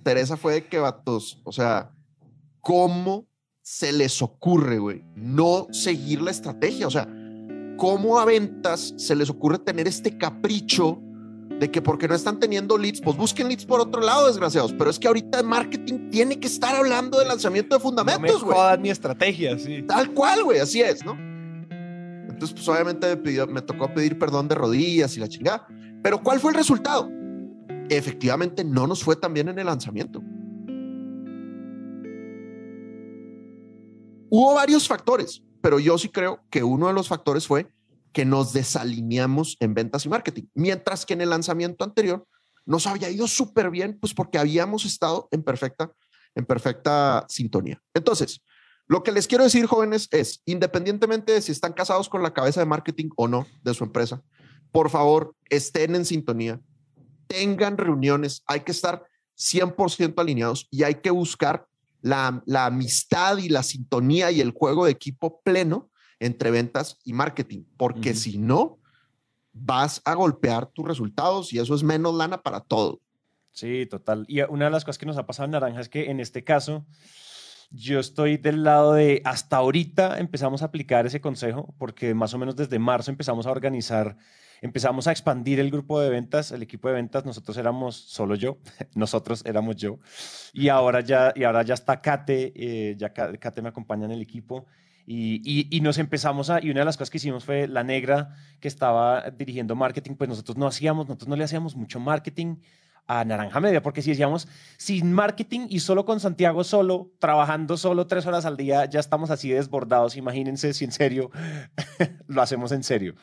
Teresa 0.04 0.38
fue 0.38 0.54
de 0.54 0.65
que 0.65 0.80
vatos, 0.80 1.39
o 1.43 1.52
sea, 1.52 1.91
¿cómo 2.62 3.29
se 3.71 3.91
les 3.91 4.19
ocurre, 4.23 4.79
güey, 4.79 5.03
no 5.15 5.67
seguir 5.69 6.23
la 6.23 6.32
estrategia? 6.32 6.88
O 6.88 6.89
sea, 6.89 7.08
¿cómo 7.77 8.17
a 8.19 8.25
ventas 8.25 8.95
se 8.97 9.15
les 9.15 9.29
ocurre 9.29 9.60
tener 9.60 9.88
este 9.88 10.17
capricho 10.17 10.99
de 11.60 11.69
que 11.69 11.79
porque 11.79 12.08
no 12.08 12.15
están 12.15 12.39
teniendo 12.39 12.79
leads, 12.79 12.99
pues 12.99 13.15
busquen 13.15 13.47
leads 13.47 13.67
por 13.67 13.79
otro 13.79 14.01
lado, 14.01 14.25
desgraciados? 14.25 14.73
Pero 14.73 14.89
es 14.89 14.97
que 14.97 15.08
ahorita 15.08 15.41
el 15.41 15.45
marketing 15.45 16.10
tiene 16.10 16.39
que 16.39 16.47
estar 16.47 16.75
hablando 16.75 17.19
de 17.19 17.27
lanzamiento 17.27 17.75
de 17.75 17.79
fundamentos, 17.79 18.43
güey. 18.43 18.58
No 18.58 18.71
me 18.71 18.77
mi 18.79 18.89
estrategia, 18.89 19.55
sí. 19.60 19.84
Tal 19.84 20.15
cual, 20.15 20.43
güey, 20.45 20.58
así 20.60 20.82
es, 20.82 21.05
¿no? 21.05 21.12
Entonces, 22.27 22.53
pues 22.53 22.67
obviamente 22.69 23.05
me, 23.08 23.17
pidió- 23.17 23.45
me 23.47 23.62
tocó 23.62 23.93
pedir 23.93 24.17
perdón 24.17 24.47
de 24.47 24.55
rodillas 24.55 25.15
y 25.15 25.19
la 25.19 25.27
chingada. 25.27 25.67
Pero 26.01 26.23
¿cuál 26.23 26.39
fue 26.39 26.49
el 26.53 26.58
resultado? 26.58 27.08
Efectivamente, 27.89 28.63
no 28.63 28.88
nos 28.88 29.03
fue 29.03 29.15
tan 29.15 29.32
bien 29.36 29.47
en 29.49 29.60
el 29.60 29.67
lanzamiento. 29.67 30.23
Hubo 34.30 34.54
varios 34.54 34.88
factores, 34.88 35.44
pero 35.62 35.80
yo 35.80 35.98
sí 35.98 36.10
creo 36.10 36.42
que 36.50 36.63
uno 36.63 36.88
de 36.88 36.94
los 36.94 37.08
factores 37.08 37.48
fue 37.48 37.68
que 38.13 38.26
nos 38.26 38.54
desalineamos 38.54 39.58
en 39.60 39.74
ventas 39.74 40.06
y 40.06 40.10
marketing, 40.10 40.44
mientras 40.54 41.06
que 41.06 41.13
en 41.13 41.22
el 41.22 41.30
lanzamiento 41.30 41.84
anterior 41.84 42.28
nos 42.65 42.86
había 42.88 43.10
ido 43.10 43.28
súper 43.28 43.70
bien, 43.70 43.98
pues 44.00 44.13
porque 44.13 44.38
habíamos 44.38 44.86
estado 44.86 45.28
en 45.32 45.44
perfecta, 45.44 45.92
en 46.36 46.46
perfecta 46.46 47.26
sintonía. 47.28 47.82
Entonces, 47.94 48.42
lo 48.88 49.04
que 49.04 49.12
les 49.12 49.28
quiero 49.28 49.44
decir, 49.44 49.65
jóvenes, 49.65 50.08
es, 50.12 50.42
independientemente 50.46 51.34
de 51.34 51.42
si 51.42 51.52
están 51.52 51.74
casados 51.74 52.10
con 52.10 52.24
la 52.24 52.34
cabeza 52.34 52.60
de 52.60 52.65
marketing 52.65 53.10
o 53.15 53.28
no 53.28 53.48
de 53.63 53.74
su 53.74 53.84
empresa, 53.84 54.24
por 54.72 54.89
favor, 54.89 55.36
estén 55.50 55.96
en 55.96 56.06
sintonía, 56.06 56.60
tengan 57.28 57.78
reuniones, 57.78 58.44
hay 58.46 58.62
que 58.62 58.72
estar 58.72 59.04
100% 59.38 60.20
alineados 60.20 60.68
y 60.70 60.84
hay 60.84 60.96
que 60.96 61.12
buscar 61.12 61.68
la, 62.01 62.41
la 62.45 62.65
amistad 62.65 63.38
y 63.38 63.49
la 63.49 63.63
sintonía 63.63 64.31
y 64.31 64.41
el 64.41 64.51
juego 64.51 64.85
de 64.85 64.91
equipo 64.91 65.41
pleno 65.41 65.89
entre 66.19 66.51
ventas 66.51 66.97
y 67.03 67.13
marketing, 67.13 67.63
porque 67.77 68.13
si 68.13 68.38
no, 68.38 68.79
vas 69.53 70.01
a 70.05 70.13
golpear 70.13 70.67
tus 70.67 70.85
resultados 70.85 71.53
y 71.53 71.59
eso 71.59 71.75
es 71.75 71.83
menos 71.83 72.13
lana 72.15 72.41
para 72.41 72.59
todo. 72.59 72.99
Sí, 73.51 73.85
total. 73.85 74.25
Y 74.27 74.41
una 74.41 74.65
de 74.65 74.71
las 74.71 74.85
cosas 74.85 74.97
que 74.97 75.05
nos 75.05 75.17
ha 75.17 75.25
pasado 75.25 75.45
en 75.45 75.51
Naranja 75.51 75.81
es 75.81 75.89
que 75.89 76.09
en 76.09 76.19
este 76.19 76.43
caso 76.43 76.85
yo 77.71 77.99
estoy 77.99 78.38
del 78.38 78.63
lado 78.63 78.93
de 78.93 79.21
hasta 79.25 79.58
ahorita 79.58 80.17
empezamos 80.19 80.62
a 80.62 80.65
aplicar 80.65 81.05
ese 81.05 81.21
consejo 81.21 81.73
porque 81.77 82.13
más 82.13 82.34
o 82.34 82.38
menos 82.38 82.55
desde 82.55 82.79
marzo 82.79 83.12
empezamos 83.12 83.45
a 83.45 83.51
organizar, 83.51 84.17
empezamos 84.62 85.08
a 85.08 85.12
expandir 85.12 85.60
el 85.60 85.69
grupo 85.69 85.99
de 86.01 86.10
ventas, 86.10 86.51
el 86.51 86.63
equipo 86.63 86.88
de 86.88 86.95
ventas, 86.95 87.25
nosotros 87.25 87.55
éramos 87.58 87.95
solo 87.95 88.36
yo, 88.36 88.58
nosotros 88.95 89.43
éramos 89.45 89.75
yo. 89.75 89.99
Y 90.53 90.69
ahora 90.69 91.01
ya, 91.01 91.32
y 91.36 91.43
ahora 91.43 91.62
ya 91.63 91.75
está 91.75 92.01
Kate, 92.01 92.53
eh, 92.55 92.95
ya 92.97 93.13
Ka- 93.13 93.38
Kate 93.38 93.62
me 93.62 93.69
acompaña 93.69 94.05
en 94.05 94.12
el 94.12 94.21
equipo. 94.21 94.65
Y, 95.05 95.41
y- 95.43 95.67
y 95.75 95.82
nos 95.82 95.97
empezamos 95.97 96.49
a, 96.51 96.63
y 96.63 96.69
una 96.69 96.82
de 96.82 96.86
las 96.86 96.95
cosas 96.97 97.10
que 97.10 97.17
hicimos 97.17 97.43
fue 97.43 97.67
la 97.67 97.84
negra 97.84 98.36
que 98.60 98.67
estaba 98.67 99.29
dirigiendo 99.32 99.75
marketing, 99.75 100.13
pues 100.15 100.29
nosotros 100.29 100.55
no 100.58 100.67
hacíamos, 100.67 101.08
nosotros 101.08 101.27
no 101.29 101.36
le 101.36 101.43
hacíamos 101.45 101.75
mucho 101.75 101.99
marketing 101.99 102.58
a 103.12 103.26
Naranja 103.26 103.60
Media, 103.60 103.82
porque 103.82 104.04
si 104.04 104.12
decíamos 104.12 104.48
sin 104.78 105.12
marketing 105.12 105.62
y 105.67 105.80
solo 105.80 106.06
con 106.06 106.19
Santiago 106.19 106.63
solo, 106.63 107.12
trabajando 107.17 107.76
solo 107.76 108.06
tres 108.06 108.28
horas 108.28 108.45
al 108.45 108.56
día, 108.56 108.86
ya 108.86 109.00
estamos 109.00 109.32
así 109.32 109.50
desbordados. 109.50 110.15
Imagínense 110.15 110.74
si 110.74 110.86
en 110.86 110.91
serio 110.91 111.32
lo 112.28 112.41
hacemos 112.43 112.72
en 112.72 112.84
serio. 112.84 113.15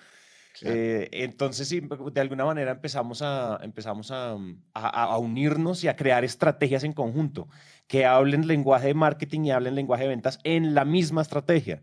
Eh, 0.62 1.08
entonces, 1.12 1.68
sí, 1.68 1.80
de 2.12 2.20
alguna 2.20 2.44
manera 2.46 2.72
empezamos, 2.72 3.20
a, 3.22 3.60
empezamos 3.62 4.10
a, 4.10 4.32
a- 4.74 5.04
a 5.04 5.18
unirnos 5.18 5.84
y 5.84 5.88
a 5.88 5.94
crear 5.96 6.24
estrategias 6.24 6.82
en 6.82 6.92
conjunto 6.94 7.46
que 7.86 8.06
hablen 8.06 8.46
lenguaje 8.46 8.88
de 8.88 8.94
marketing 8.94 9.42
y 9.44 9.50
hablen 9.52 9.74
lenguaje 9.74 10.04
de 10.04 10.08
ventas 10.08 10.38
en 10.44 10.74
la 10.74 10.84
misma 10.84 11.22
estrategia. 11.22 11.82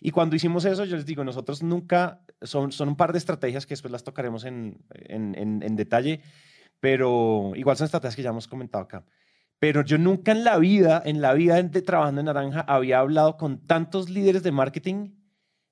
Y 0.00 0.10
cuando 0.10 0.36
hicimos 0.36 0.64
eso, 0.66 0.84
yo 0.84 0.96
les 0.96 1.06
digo, 1.06 1.24
nosotros 1.24 1.62
nunca, 1.62 2.20
son, 2.42 2.72
son 2.72 2.88
un 2.90 2.96
par 2.96 3.12
de 3.12 3.18
estrategias 3.18 3.64
que 3.64 3.72
después 3.72 3.92
las 3.92 4.02
tocaremos 4.04 4.44
en, 4.44 4.76
en, 4.92 5.34
en- 5.38 5.62
en 5.62 5.76
detalle, 5.76 6.20
pero 6.84 7.52
igual 7.56 7.78
son 7.78 7.86
estrategias 7.86 8.14
que 8.14 8.22
ya 8.22 8.28
hemos 8.28 8.46
comentado 8.46 8.84
acá. 8.84 9.06
Pero 9.58 9.82
yo 9.82 9.96
nunca 9.96 10.32
en 10.32 10.44
la 10.44 10.58
vida, 10.58 11.02
en 11.02 11.22
la 11.22 11.32
vida 11.32 11.62
de 11.62 11.80
trabajando 11.80 12.20
en 12.20 12.26
Naranja, 12.26 12.60
había 12.60 12.98
hablado 12.98 13.38
con 13.38 13.66
tantos 13.66 14.10
líderes 14.10 14.42
de 14.42 14.52
marketing 14.52 15.14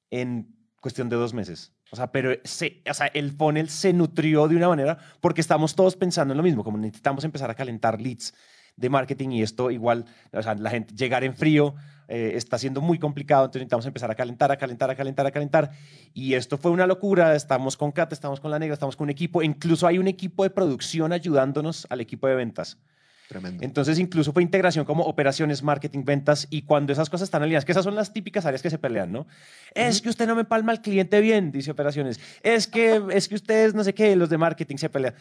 en 0.09 0.57
cuestión 0.81 1.11
de 1.11 1.16
dos 1.16 1.35
meses. 1.35 1.75
O 1.90 1.96
sea, 1.96 2.11
pero 2.12 2.35
se, 2.44 2.83
o 2.90 2.94
sea, 2.94 3.09
el 3.09 3.31
funnel 3.33 3.68
se 3.68 3.92
nutrió 3.92 4.48
de 4.48 4.57
una 4.57 4.68
manera 4.68 4.96
porque 5.20 5.42
estamos 5.42 5.75
todos 5.75 5.96
pensando 5.96 6.33
en 6.33 6.38
lo 6.38 6.42
mismo, 6.42 6.64
como 6.64 6.79
necesitamos 6.79 7.25
empezar 7.25 7.51
a 7.51 7.55
calentar 7.55 8.01
leads 8.01 8.33
de 8.77 8.88
marketing 8.88 9.33
y 9.33 9.42
esto 9.42 9.70
igual, 9.70 10.07
o 10.33 10.42
sea, 10.42 10.55
la 10.55 10.70
gente 10.70 10.94
llegar 10.94 11.25
en 11.25 11.37
frío 11.37 11.75
eh, 12.14 12.37
está 12.37 12.59
siendo 12.59 12.83
muy 12.83 12.98
complicado, 12.98 13.46
entonces 13.46 13.61
necesitamos 13.61 13.87
empezar 13.87 14.11
a 14.11 14.14
calentar, 14.14 14.53
a 14.53 14.59
calentar, 14.59 14.90
a 14.90 14.94
calentar, 14.94 15.27
a 15.27 15.31
calentar. 15.31 15.70
Y 16.12 16.35
esto 16.35 16.59
fue 16.59 16.70
una 16.70 16.87
locura, 16.87 17.35
estamos 17.35 17.79
con 17.79 17.90
Kat, 17.90 18.12
estamos 18.12 18.38
con 18.38 18.51
la 18.51 18.59
negra, 18.59 18.75
estamos 18.75 18.96
con 18.96 19.07
un 19.07 19.11
equipo, 19.11 19.42
incluso 19.42 19.87
hay 19.87 19.98
un 19.98 20.07
equipo 20.07 20.42
de 20.42 20.51
producción 20.51 21.14
ayudándonos 21.14 21.87
al 21.88 22.03
equipo 22.03 22.27
de 22.27 22.35
ventas. 22.35 22.77
Tremendo. 23.29 23.64
Entonces, 23.64 23.98
incluso 23.98 24.35
fue 24.35 24.42
integración 24.42 24.85
como 24.85 25.05
operaciones, 25.05 25.62
marketing, 25.62 26.05
ventas, 26.05 26.48
y 26.51 26.62
cuando 26.62 26.92
esas 26.92 27.09
cosas 27.09 27.29
están 27.29 27.44
alineadas, 27.44 27.64
que 27.64 27.72
esas 27.72 27.85
son 27.85 27.94
las 27.94 28.12
típicas 28.12 28.44
áreas 28.44 28.61
que 28.61 28.68
se 28.68 28.79
pelean, 28.79 29.11
¿no? 29.11 29.27
Es 29.75 30.03
que 30.03 30.11
usted 30.11 30.27
no 30.27 30.37
me 30.37 30.44
palma 30.44 30.72
al 30.72 30.83
cliente 30.83 31.18
bien, 31.22 31.51
dice 31.51 31.70
operaciones. 31.70 32.20
Es 32.42 32.66
que, 32.66 33.03
es 33.11 33.27
que 33.27 33.37
ustedes, 33.37 33.72
no 33.72 33.85
sé 33.85 33.94
qué, 33.94 34.14
los 34.16 34.29
de 34.29 34.37
marketing 34.37 34.77
se 34.77 34.90
pelean. 34.90 35.14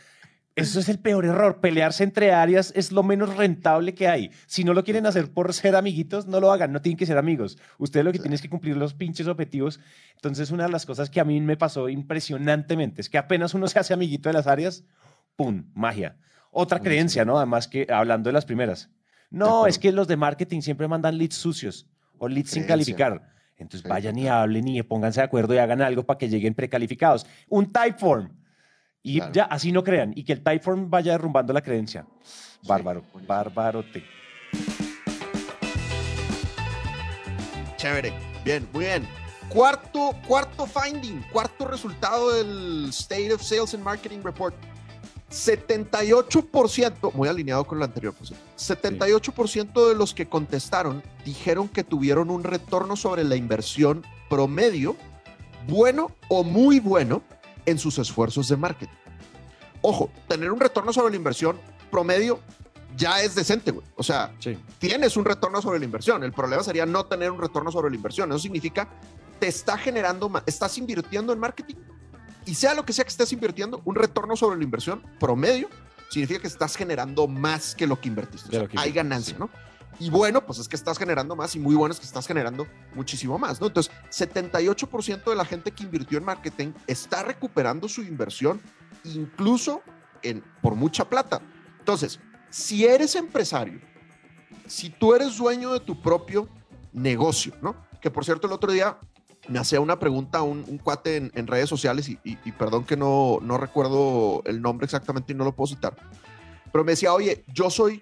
Eso 0.55 0.79
es 0.81 0.89
el 0.89 0.99
peor 0.99 1.25
error. 1.25 1.61
Pelearse 1.61 2.03
entre 2.03 2.33
áreas 2.33 2.73
es 2.75 2.91
lo 2.91 3.03
menos 3.03 3.37
rentable 3.37 3.93
que 3.93 4.07
hay. 4.09 4.31
Si 4.47 4.63
no 4.63 4.73
lo 4.73 4.83
quieren 4.83 5.05
hacer 5.05 5.31
por 5.31 5.53
ser 5.53 5.75
amiguitos, 5.75 6.27
no 6.27 6.39
lo 6.41 6.51
hagan. 6.51 6.73
No 6.73 6.81
tienen 6.81 6.97
que 6.97 7.05
ser 7.05 7.17
amigos. 7.17 7.57
Ustedes 7.77 8.05
lo 8.05 8.11
que 8.11 8.19
tienen 8.19 8.33
es 8.33 8.41
que 8.41 8.49
cumplir 8.49 8.75
los 8.75 8.93
pinches 8.93 9.27
objetivos. 9.27 9.79
Entonces, 10.15 10.51
una 10.51 10.65
de 10.65 10.71
las 10.71 10.85
cosas 10.85 11.09
que 11.09 11.21
a 11.21 11.23
mí 11.23 11.39
me 11.39 11.55
pasó 11.55 11.87
impresionantemente 11.87 13.01
es 13.01 13.09
que 13.09 13.17
apenas 13.17 13.53
uno 13.53 13.67
se 13.67 13.79
hace 13.79 13.93
amiguito 13.93 14.27
de 14.27 14.33
las 14.33 14.47
áreas, 14.47 14.83
¡pum! 15.37 15.71
Magia. 15.73 16.17
Otra 16.51 16.79
creencia, 16.79 17.23
¿no? 17.23 17.37
Además 17.37 17.69
que 17.69 17.87
hablando 17.89 18.27
de 18.29 18.33
las 18.33 18.45
primeras. 18.45 18.89
No, 19.29 19.65
es 19.65 19.79
que 19.79 19.93
los 19.93 20.07
de 20.09 20.17
marketing 20.17 20.59
siempre 20.59 20.89
mandan 20.89 21.17
leads 21.17 21.35
sucios 21.35 21.87
o 22.17 22.27
leads 22.27 22.51
sin 22.51 22.65
calificar. 22.65 23.31
Entonces 23.55 23.81
Sí, 23.83 23.87
vayan 23.87 24.17
y 24.17 24.27
hablen 24.27 24.67
y 24.67 24.83
pónganse 24.83 25.21
de 25.21 25.25
acuerdo 25.25 25.53
y 25.53 25.59
hagan 25.59 25.81
algo 25.81 26.03
para 26.03 26.17
que 26.17 26.27
lleguen 26.27 26.53
precalificados. 26.53 27.25
Un 27.47 27.71
typeform. 27.71 28.40
Y 29.03 29.17
Claro. 29.17 29.31
ya, 29.33 29.43
así 29.45 29.71
no 29.71 29.83
crean. 29.83 30.13
Y 30.15 30.23
que 30.23 30.33
el 30.33 30.43
typeform 30.43 30.89
vaya 30.89 31.13
derrumbando 31.13 31.53
la 31.53 31.61
creencia. 31.61 32.05
Bárbaro, 32.67 33.01
buenísimo. 33.11 33.27
bárbarote. 33.27 34.03
Chévere. 37.77 38.13
Bien, 38.45 38.67
muy 38.73 38.85
bien. 38.85 39.07
Cuarto, 39.49 40.11
cuarto 40.27 40.65
finding, 40.65 41.21
cuarto 41.31 41.67
resultado 41.67 42.31
del 42.33 42.89
State 42.89 43.33
of 43.33 43.41
Sales 43.41 43.73
and 43.73 43.83
Marketing 43.83 44.19
Report. 44.23 44.55
78%, 45.29 47.13
muy 47.13 47.27
alineado 47.29 47.63
con 47.65 47.79
lo 47.79 47.85
anterior, 47.85 48.13
por 48.13 48.27
cierto, 48.27 48.43
78% 48.57 49.87
de 49.87 49.95
los 49.95 50.13
que 50.13 50.27
contestaron 50.27 51.01
dijeron 51.23 51.69
que 51.69 51.85
tuvieron 51.85 52.29
un 52.29 52.43
retorno 52.43 52.97
sobre 52.97 53.23
la 53.23 53.37
inversión 53.37 54.05
promedio, 54.29 54.97
bueno 55.69 56.11
o 56.27 56.43
muy 56.43 56.79
bueno, 56.81 57.21
en 57.65 57.77
sus 57.77 57.97
esfuerzos 57.99 58.47
de 58.49 58.57
marketing. 58.57 58.93
Ojo, 59.81 60.11
tener 60.27 60.51
un 60.51 60.59
retorno 60.59 60.93
sobre 60.93 61.11
la 61.11 61.15
inversión 61.17 61.59
promedio 61.89 62.39
ya 62.97 63.21
es 63.21 63.35
decente, 63.35 63.71
güey. 63.71 63.85
O 63.95 64.03
sea, 64.03 64.33
Sí. 64.39 64.57
tienes 64.77 65.15
un 65.17 65.23
retorno 65.25 65.61
sobre 65.61 65.79
la 65.79 65.85
inversión. 65.85 66.23
El 66.23 66.33
problema 66.33 66.61
sería 66.63 66.85
no 66.85 67.05
tener 67.05 67.31
un 67.31 67.39
retorno 67.39 67.71
sobre 67.71 67.89
la 67.89 67.95
inversión. 67.95 68.29
Eso 68.31 68.39
significa 68.39 68.89
te 69.39 69.47
está 69.47 69.77
generando, 69.77 70.29
estás 70.45 70.77
invirtiendo 70.77 71.33
en 71.33 71.39
marketing 71.39 71.75
y 72.45 72.53
sea 72.53 72.73
lo 72.73 72.85
que 72.85 72.93
sea 72.93 73.05
que 73.05 73.09
estés 73.09 73.31
invirtiendo, 73.33 73.81
un 73.85 73.95
retorno 73.95 74.35
sobre 74.35 74.57
la 74.57 74.63
inversión 74.63 75.01
promedio 75.19 75.67
significa 76.09 76.41
que 76.41 76.47
estás 76.47 76.75
generando 76.75 77.27
más 77.27 77.73
que 77.73 77.87
lo 77.87 77.99
que 77.99 78.09
invertiste. 78.09 78.49
O 78.49 78.51
De 78.51 78.57
sea, 78.57 78.63
lo 78.63 78.69
que 78.69 78.77
hay 78.77 78.91
ganancia, 78.91 79.33
sí. 79.35 79.39
¿no? 79.39 79.49
Y 80.01 80.09
bueno, 80.09 80.43
pues 80.43 80.57
es 80.57 80.67
que 80.67 80.75
estás 80.75 80.97
generando 80.97 81.35
más 81.35 81.55
y 81.55 81.59
muy 81.59 81.75
bueno 81.75 81.93
es 81.93 81.99
que 81.99 82.07
estás 82.07 82.25
generando 82.25 82.65
muchísimo 82.95 83.37
más, 83.37 83.61
¿no? 83.61 83.67
Entonces, 83.67 83.93
78% 84.09 85.29
de 85.29 85.35
la 85.35 85.45
gente 85.45 85.69
que 85.71 85.83
invirtió 85.83 86.17
en 86.17 86.23
marketing 86.25 86.73
está 86.87 87.21
recuperando 87.21 87.87
su 87.87 88.01
inversión 88.01 88.59
incluso 89.03 89.83
en, 90.23 90.43
por 90.61 90.73
mucha 90.73 91.07
plata. 91.07 91.39
Entonces, 91.77 92.19
si 92.49 92.85
eres 92.85 93.15
empresario, 93.15 93.79
si 94.65 94.89
tú 94.89 95.13
eres 95.13 95.37
dueño 95.37 95.71
de 95.73 95.79
tu 95.81 96.01
propio 96.01 96.49
negocio, 96.93 97.53
¿no? 97.61 97.75
Que 98.01 98.09
por 98.09 98.25
cierto, 98.25 98.47
el 98.47 98.53
otro 98.53 98.71
día 98.71 98.97
me 99.47 99.59
hacía 99.59 99.81
una 99.81 99.99
pregunta 99.99 100.41
un, 100.41 100.65
un 100.67 100.79
cuate 100.79 101.17
en, 101.17 101.31
en 101.35 101.45
redes 101.45 101.69
sociales 101.69 102.09
y, 102.09 102.17
y- 102.23 102.39
y 102.43 102.51
perdón 102.53 102.85
que 102.85 102.97
no, 102.97 103.37
no 103.43 103.57
recuerdo 103.59 104.41
el 104.45 104.63
nombre 104.63 104.85
exactamente 104.85 105.33
y 105.33 105.35
no 105.35 105.43
lo 105.43 105.51
puedo 105.55 105.67
citar, 105.67 105.95
pero 106.71 106.83
me 106.83 106.93
decía, 106.93 107.13
oye, 107.13 107.43
yo 107.53 107.69
soy 107.69 108.01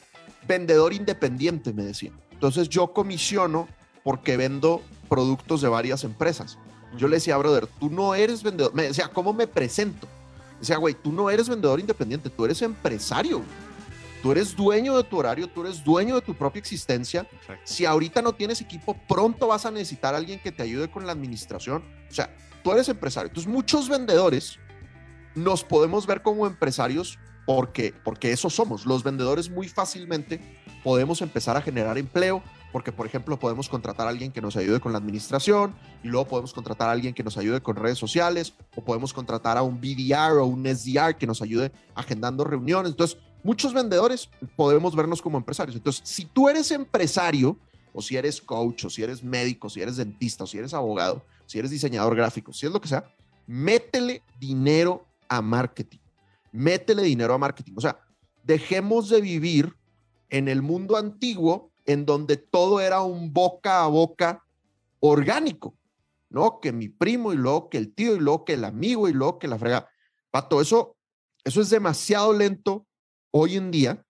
vendedor 0.50 0.92
independiente, 0.94 1.72
me 1.72 1.84
decía. 1.84 2.12
Entonces 2.32 2.68
yo 2.68 2.92
comisiono 2.92 3.70
porque 4.04 4.36
vendo 4.36 4.82
productos 5.08 5.62
de 5.62 5.70
varias 5.70 6.04
empresas. 6.04 6.58
Yo 6.98 7.08
le 7.08 7.18
decía, 7.18 7.38
brother, 7.38 7.68
tú 7.68 7.90
no 7.90 8.16
eres 8.16 8.42
vendedor. 8.42 8.74
Me 8.74 8.84
decía, 8.84 9.10
¿cómo 9.14 9.32
me 9.32 9.46
presento? 9.46 10.08
Decía, 10.60 10.78
güey, 10.78 10.96
tú 10.96 11.14
no 11.14 11.30
eres 11.30 11.48
vendedor 11.48 11.80
independiente, 11.80 12.30
tú 12.30 12.46
eres 12.46 12.62
empresario. 12.64 13.38
güey. 13.38 13.70
Tú 14.24 14.32
eres 14.34 14.54
dueño 14.56 14.98
de 14.98 15.04
tu 15.04 15.18
horario, 15.18 15.48
tú 15.48 15.62
eres 15.62 15.82
dueño 15.84 16.16
de 16.16 16.22
tu 16.22 16.34
propia 16.34 16.60
existencia. 16.60 17.26
Si 17.64 17.86
ahorita 17.86 18.22
no 18.22 18.34
tienes 18.34 18.60
equipo, 18.60 18.98
pronto 19.08 19.48
vas 19.48 19.66
a 19.66 19.72
necesitar 19.72 20.14
a 20.14 20.18
alguien 20.18 20.40
que 20.42 20.52
te 20.52 20.64
ayude 20.64 20.90
con 20.92 21.06
la 21.06 21.14
administración. 21.14 21.84
O 22.10 22.14
sea, 22.14 22.36
tú 22.64 22.74
eres 22.74 22.90
empresario. 22.90 23.30
Entonces, 23.30 23.50
muchos 23.50 23.88
vendedores 23.88 24.60
nos 25.36 25.64
podemos 25.64 26.06
ver 26.06 26.22
como 26.22 26.48
empresarios 26.48 27.18
porque, 27.50 27.96
porque 28.04 28.32
eso 28.32 28.48
somos. 28.52 28.86
Los 28.86 29.04
vendedores 29.04 29.50
muy 29.50 29.68
fácilmente 29.68 30.40
podemos 30.84 31.24
empezar 31.24 31.58
a 31.58 31.62
generar 31.64 31.98
empleo, 31.98 32.44
porque 32.72 32.92
por 32.92 33.08
ejemplo 33.08 33.40
podemos 33.40 33.68
contratar 33.68 34.06
a 34.06 34.12
alguien 34.12 34.32
que 34.32 34.40
nos 34.40 34.56
ayude 34.56 34.80
con 34.80 34.92
la 34.92 35.00
administración 35.00 35.74
y 36.04 36.10
luego 36.10 36.28
podemos 36.28 36.54
contratar 36.54 36.90
a 36.90 36.92
alguien 36.92 37.16
que 37.16 37.24
nos 37.24 37.40
ayude 37.40 37.60
con 37.60 37.76
redes 37.76 37.98
sociales 37.98 38.54
o 38.76 38.84
podemos 38.84 39.14
contratar 39.14 39.58
a 39.58 39.64
un 39.64 39.82
BDR 39.82 40.38
o 40.38 40.46
un 40.46 40.64
SDR 40.64 41.18
que 41.18 41.26
nos 41.26 41.42
ayude 41.42 41.72
agendando 41.96 42.44
reuniones. 42.44 42.92
Entonces, 42.92 43.18
muchos 43.42 43.74
vendedores 43.74 44.30
podemos 44.56 44.96
vernos 44.96 45.20
como 45.20 45.40
empresarios. 45.40 45.76
Entonces, 45.76 46.08
si 46.08 46.26
tú 46.26 46.50
eres 46.50 46.70
empresario 46.70 47.58
o 47.94 48.04
si 48.04 48.16
eres 48.16 48.42
coach 48.42 48.86
o 48.86 48.92
si 48.92 49.02
eres 49.02 49.24
médico, 49.24 49.72
si 49.72 49.82
eres 49.82 49.98
dentista 49.98 50.44
o 50.44 50.48
si 50.48 50.60
eres 50.60 50.76
abogado, 50.76 51.24
si 51.48 51.58
eres 51.58 51.72
diseñador 51.72 52.16
gráfico, 52.16 52.54
si 52.54 52.68
es 52.68 52.72
lo 52.72 52.80
que 52.80 52.90
sea, 52.90 53.12
métele 53.48 54.22
dinero 54.40 55.04
a 55.28 55.42
marketing. 55.42 55.98
Métele 56.52 57.04
dinero 57.04 57.34
a 57.34 57.38
marketing. 57.38 57.74
O 57.76 57.82
sea, 57.82 58.00
dejemos 58.44 59.10
de 59.10 59.22
vivir 59.22 59.76
en 60.30 60.48
el 60.48 60.62
mundo 60.62 60.98
antiguo 60.98 61.72
en 61.86 62.06
donde 62.06 62.38
todo 62.38 62.80
era 62.80 63.02
un 63.02 63.34
boca 63.34 63.84
a 63.84 63.88
boca 63.88 64.44
orgánico, 65.00 65.76
¿no? 66.30 66.60
Que 66.60 66.72
mi 66.72 66.90
primo 66.90 67.34
y 67.34 67.36
luego 67.36 67.70
que 67.70 67.78
el 67.78 67.94
tío 67.94 68.16
y 68.16 68.20
luego 68.20 68.46
que 68.46 68.54
el 68.54 68.66
amigo 68.66 69.10
y 69.10 69.14
luego 69.14 69.40
que 69.40 69.48
la 69.48 69.58
frega. 69.58 69.90
Pato, 70.32 70.62
eso, 70.62 70.98
eso 71.44 71.62
es 71.62 71.70
demasiado 71.70 72.34
lento 72.34 72.86
hoy 73.32 73.56
en 73.56 73.72
día. 73.72 74.06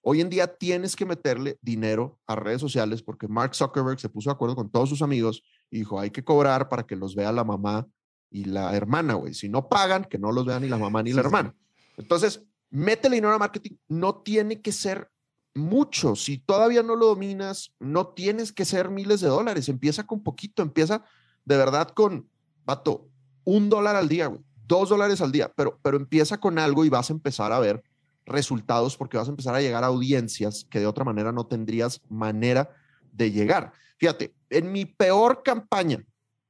Hoy 0.00 0.20
en 0.22 0.30
día 0.30 0.56
tienes 0.56 0.96
que 0.96 1.04
meterle 1.04 1.58
dinero 1.60 2.18
a 2.26 2.36
redes 2.36 2.60
sociales 2.60 3.02
porque 3.02 3.28
Mark 3.28 3.54
Zuckerberg 3.54 4.00
se 4.00 4.08
puso 4.08 4.30
de 4.30 4.34
acuerdo 4.34 4.56
con 4.56 4.70
todos 4.70 4.88
sus 4.88 5.02
amigos 5.02 5.42
y 5.70 5.78
dijo, 5.78 6.00
hay 6.00 6.10
que 6.10 6.24
cobrar 6.24 6.68
para 6.68 6.86
que 6.86 6.96
los 6.96 7.14
vea 7.14 7.32
la 7.32 7.44
mamá 7.44 7.86
y 8.30 8.44
la 8.44 8.74
hermana, 8.74 9.14
güey. 9.14 9.34
Si 9.34 9.48
no 9.48 9.68
pagan, 9.68 10.04
que 10.04 10.18
no 10.18 10.32
los 10.32 10.46
vean 10.46 10.62
ni 10.62 10.68
la 10.68 10.78
mamá 10.78 11.02
ni 11.02 11.12
la 11.12 11.20
hermana. 11.20 11.54
Entonces, 11.98 12.42
métele 12.70 13.16
dinero 13.16 13.34
a 13.34 13.38
marketing. 13.38 13.76
No 13.88 14.22
tiene 14.22 14.62
que 14.62 14.72
ser 14.72 15.10
mucho. 15.54 16.16
Si 16.16 16.38
todavía 16.38 16.82
no 16.82 16.96
lo 16.96 17.06
dominas, 17.06 17.72
no 17.78 18.08
tienes 18.08 18.52
que 18.52 18.64
ser 18.64 18.88
miles 18.88 19.20
de 19.20 19.28
dólares. 19.28 19.68
Empieza 19.68 20.06
con 20.06 20.22
poquito, 20.22 20.62
empieza 20.62 21.04
de 21.44 21.56
verdad 21.56 21.88
con, 21.88 22.28
vato, 22.64 23.08
un 23.44 23.68
dólar 23.68 23.96
al 23.96 24.08
día, 24.08 24.26
güey, 24.26 24.42
dos 24.66 24.90
dólares 24.90 25.20
al 25.20 25.32
día, 25.32 25.52
pero, 25.54 25.78
pero 25.82 25.96
empieza 25.96 26.38
con 26.38 26.58
algo 26.58 26.84
y 26.84 26.88
vas 26.88 27.10
a 27.10 27.14
empezar 27.14 27.52
a 27.52 27.58
ver 27.58 27.82
resultados 28.26 28.96
porque 28.96 29.16
vas 29.16 29.26
a 29.26 29.30
empezar 29.30 29.54
a 29.54 29.60
llegar 29.60 29.82
a 29.82 29.88
audiencias 29.88 30.66
que 30.70 30.80
de 30.80 30.86
otra 30.86 31.04
manera 31.04 31.32
no 31.32 31.46
tendrías 31.46 32.02
manera 32.08 32.70
de 33.12 33.32
llegar. 33.32 33.72
Fíjate, 33.96 34.34
en 34.50 34.70
mi 34.70 34.84
peor 34.84 35.42
campaña, 35.42 36.04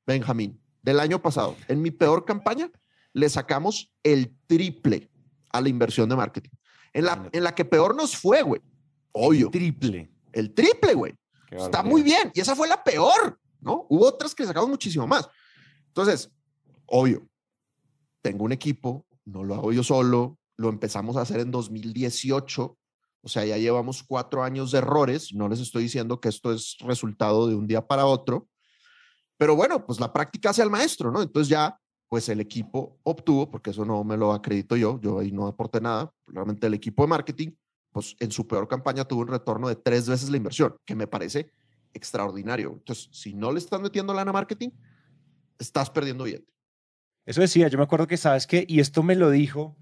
Benjamín, 0.07 0.61
del 0.83 0.99
año 1.01 1.23
pasado, 1.23 1.57
en 1.69 1.81
mi 1.81 1.93
peor 1.93 2.25
campaña, 2.25 2.71
le 3.13 3.29
sacamos 3.29 3.93
el 4.03 4.35
triple 4.49 5.09
a 5.51 5.61
la 5.61 5.69
inversión 5.69 6.09
de 6.09 6.17
marketing. 6.17 6.51
En 6.93 7.05
la, 7.05 7.29
en 7.33 7.45
la 7.45 7.55
que 7.55 7.65
peor 7.65 7.95
nos 7.95 8.17
fue, 8.17 8.43
güey. 8.43 8.61
Obvio. 9.13 9.51
Triple. 9.51 10.11
El 10.33 10.55
triple, 10.55 10.95
güey. 10.95 11.15
Está 11.51 11.83
muy 11.83 12.03
bien. 12.03 12.31
Y 12.35 12.41
esa 12.41 12.55
fue 12.55 12.69
la 12.69 12.83
peor, 12.83 13.39
¿no? 13.61 13.87
Hubo 13.89 14.07
otras 14.07 14.35
que 14.35 14.43
le 14.43 14.49
sacamos 14.49 14.69
muchísimo 14.69 15.07
más. 15.07 15.29
Entonces, 15.89 16.31
obvio, 16.87 17.27
tengo 18.23 18.45
un 18.45 18.53
equipo, 18.53 19.07
no 19.25 19.45
lo 19.45 19.55
hago 19.55 19.73
yo 19.73 19.83
solo, 19.83 20.39
lo 20.57 20.69
empezamos 20.69 21.17
a 21.17 21.23
hacer 21.23 21.41
en 21.41 21.51
2018. 21.51 22.79
O 23.21 23.29
sea, 23.29 23.45
ya 23.45 23.57
llevamos 23.57 24.03
cuatro 24.03 24.43
años 24.43 24.71
de 24.71 24.79
errores. 24.79 25.33
No 25.35 25.49
les 25.49 25.61
estoy 25.61 25.85
diciendo 25.85 26.21
que 26.21 26.29
esto 26.29 26.53
es 26.53 26.77
resultado 26.81 27.47
de 27.47 27.55
un 27.55 27.67
día 27.67 27.87
para 27.87 28.07
otro. 28.07 28.49
Pero 29.37 29.55
bueno, 29.57 29.87
pues 29.87 30.01
la 30.01 30.13
práctica 30.13 30.51
hace 30.51 30.63
al 30.63 30.71
maestro, 30.71 31.11
¿no? 31.11 31.23
Entonces 31.23 31.49
ya, 31.49 31.79
pues 32.09 32.29
el 32.29 32.41
equipo 32.41 32.99
obtuvo, 33.03 33.51
porque 33.51 33.71
eso 33.71 33.85
no 33.85 34.03
me 34.05 34.17
lo 34.17 34.33
acredito 34.33 34.77
yo, 34.77 35.01
yo 35.01 35.19
ahí 35.19 35.31
no 35.31 35.47
aporté 35.47 35.81
nada. 35.81 36.13
Realmente 36.27 36.67
el 36.67 36.75
equipo 36.75 37.03
de 37.03 37.09
marketing, 37.09 37.51
pues 37.93 38.17
en 38.19 38.31
su 38.31 38.47
peor 38.47 38.67
campaña 38.67 39.05
tuvo 39.05 39.21
un 39.21 39.29
retorno 39.29 39.69
de 39.69 39.77
tres 39.77 40.09
veces 40.09 40.31
la 40.31 40.39
inversión, 40.39 40.75
que 40.85 40.95
me 40.95 41.07
parece 41.07 41.53
extraordinario. 41.93 42.73
Entonces, 42.73 43.09
si 43.13 43.35
no 43.35 43.53
le 43.53 43.59
estás 43.59 43.81
metiendo 43.81 44.15
lana 44.15 44.31
a 44.31 44.33
marketing, 44.33 44.71
estás 45.59 45.91
perdiendo 45.91 46.25
bien. 46.25 46.47
Eso 47.27 47.43
decía, 47.43 47.69
yo 47.69 47.77
me 47.77 47.85
acuerdo 47.85 48.07
que, 48.07 48.17
¿sabes 48.17 48.47
qué? 48.47 48.65
Y 48.67 48.81
esto 48.81 49.03
me 49.03 49.15
lo 49.15 49.31
dijo 49.31 49.77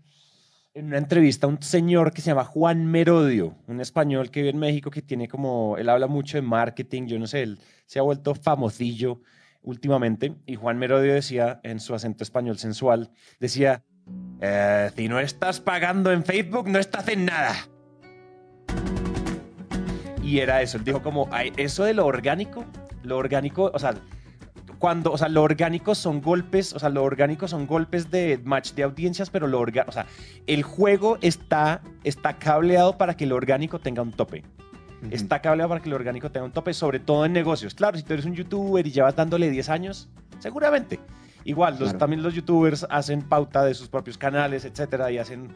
en 0.74 0.86
una 0.86 0.98
entrevista 0.98 1.46
un 1.46 1.62
señor 1.62 2.12
que 2.12 2.20
se 2.20 2.26
llama 2.26 2.44
Juan 2.44 2.86
Merodio, 2.86 3.56
un 3.66 3.80
español 3.80 4.30
que 4.30 4.40
vive 4.40 4.50
en 4.50 4.58
México 4.58 4.90
que 4.90 5.00
tiene 5.00 5.28
como, 5.28 5.78
él 5.78 5.88
habla 5.88 6.06
mucho 6.06 6.36
de 6.36 6.42
marketing, 6.42 7.06
yo 7.06 7.18
no 7.18 7.26
sé, 7.26 7.42
él 7.44 7.58
se 7.86 7.98
ha 7.98 8.02
vuelto 8.02 8.34
famosillo 8.34 9.22
últimamente 9.66 10.34
y 10.46 10.54
Juan 10.54 10.78
Merodio 10.78 11.12
decía 11.12 11.60
en 11.62 11.80
su 11.80 11.94
acento 11.94 12.24
español 12.24 12.56
sensual, 12.56 13.10
decía, 13.38 13.82
eh, 14.40 14.90
si 14.96 15.08
no 15.08 15.20
estás 15.20 15.60
pagando 15.60 16.10
en 16.12 16.24
Facebook, 16.24 16.68
no 16.68 16.78
estás 16.78 17.08
en 17.08 17.26
nada. 17.26 17.54
Y 20.22 20.38
era 20.38 20.62
eso, 20.62 20.78
él 20.78 20.84
dijo 20.84 21.02
como, 21.02 21.28
eso 21.56 21.84
de 21.84 21.94
lo 21.94 22.06
orgánico, 22.06 22.64
lo 23.02 23.16
orgánico, 23.16 23.70
o 23.74 23.78
sea, 23.78 23.94
cuando, 24.78 25.12
o 25.12 25.18
sea, 25.18 25.28
lo 25.28 25.42
orgánico 25.42 25.94
son 25.94 26.20
golpes, 26.20 26.72
o 26.72 26.78
sea, 26.78 26.88
lo 26.88 27.02
orgánico 27.02 27.48
son 27.48 27.66
golpes 27.66 28.10
de 28.10 28.40
match 28.44 28.72
de 28.72 28.84
audiencias, 28.84 29.30
pero 29.30 29.46
lo 29.46 29.58
orgánico, 29.60 29.90
o 29.90 29.92
sea, 29.92 30.06
el 30.46 30.62
juego 30.62 31.18
está, 31.22 31.82
está 32.04 32.38
cableado 32.38 32.98
para 32.98 33.16
que 33.16 33.26
lo 33.26 33.36
orgánico 33.36 33.78
tenga 33.78 34.02
un 34.02 34.12
tope. 34.12 34.44
Está 35.10 35.40
cableado 35.40 35.68
para 35.68 35.80
que 35.80 35.88
lo 35.88 35.96
orgánico 35.96 36.30
tenga 36.30 36.46
un 36.46 36.52
tope, 36.52 36.72
sobre 36.74 36.98
todo 36.98 37.24
en 37.24 37.32
negocios. 37.32 37.74
Claro, 37.74 37.96
si 37.96 38.02
tú 38.02 38.12
eres 38.12 38.24
un 38.24 38.34
youtuber 38.34 38.86
y 38.86 38.90
llevas 38.90 39.16
dándole 39.16 39.50
10 39.50 39.68
años, 39.68 40.08
seguramente. 40.38 41.00
Igual, 41.44 41.78
los, 41.78 41.96
también 41.96 42.22
los 42.22 42.34
youtubers 42.34 42.86
hacen 42.90 43.22
pauta 43.22 43.64
de 43.64 43.74
sus 43.74 43.88
propios 43.88 44.18
canales, 44.18 44.64
etcétera, 44.64 45.10
y 45.12 45.18
hacen. 45.18 45.48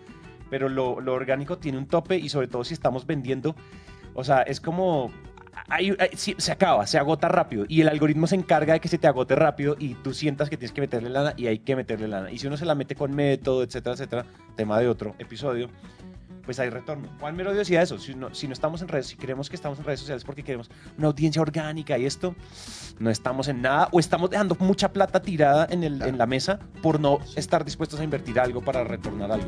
Pero 0.48 0.68
lo, 0.68 1.00
lo 1.00 1.14
orgánico 1.14 1.58
tiene 1.58 1.78
un 1.78 1.86
tope 1.86 2.16
y 2.16 2.28
sobre 2.28 2.48
todo 2.48 2.64
si 2.64 2.74
estamos 2.74 3.06
vendiendo. 3.06 3.54
O 4.14 4.24
sea, 4.24 4.42
es 4.42 4.60
como 4.60 5.10
se 6.16 6.52
acaba, 6.52 6.86
se 6.86 6.98
agota 6.98 7.28
rápido 7.28 7.64
y 7.68 7.80
el 7.80 7.88
algoritmo 7.88 8.26
se 8.26 8.34
encarga 8.34 8.74
de 8.74 8.80
que 8.80 8.88
se 8.88 8.98
te 8.98 9.06
agote 9.06 9.34
rápido 9.34 9.76
y 9.78 9.94
tú 9.94 10.12
sientas 10.14 10.50
que 10.50 10.56
tienes 10.56 10.72
que 10.72 10.80
meterle 10.80 11.10
lana 11.10 11.34
y 11.36 11.46
hay 11.46 11.58
que 11.58 11.76
meterle 11.76 12.08
lana. 12.08 12.30
Y 12.30 12.38
si 12.38 12.46
uno 12.46 12.56
se 12.56 12.64
la 12.64 12.74
mete 12.74 12.94
con 12.94 13.14
método, 13.14 13.62
etcétera, 13.62 13.94
etcétera, 13.94 14.24
tema 14.56 14.78
de 14.80 14.88
otro 14.88 15.14
episodio, 15.18 15.68
pues 16.50 16.58
hay 16.58 16.68
retorno. 16.68 17.08
Juan 17.20 17.36
Mero 17.36 17.54
decía 17.54 17.80
eso, 17.80 17.96
si 17.96 18.12
no, 18.12 18.34
si 18.34 18.48
no 18.48 18.54
estamos 18.54 18.82
en 18.82 18.88
redes, 18.88 19.06
si 19.06 19.16
queremos 19.16 19.48
que 19.48 19.54
estamos 19.54 19.78
en 19.78 19.84
redes 19.84 20.00
sociales 20.00 20.24
porque 20.24 20.42
queremos 20.42 20.68
una 20.98 21.06
audiencia 21.06 21.40
orgánica 21.40 21.96
y 21.96 22.06
esto, 22.06 22.34
no 22.98 23.08
estamos 23.08 23.46
en 23.46 23.62
nada 23.62 23.88
o 23.92 24.00
estamos 24.00 24.30
dejando 24.30 24.56
mucha 24.58 24.92
plata 24.92 25.22
tirada 25.22 25.68
en, 25.70 25.84
el, 25.84 26.02
en 26.02 26.18
la 26.18 26.26
mesa 26.26 26.58
por 26.82 26.98
no 26.98 27.20
estar 27.36 27.64
dispuestos 27.64 28.00
a 28.00 28.02
invertir 28.02 28.40
algo 28.40 28.62
para 28.62 28.82
retornar 28.82 29.30
algo. 29.30 29.46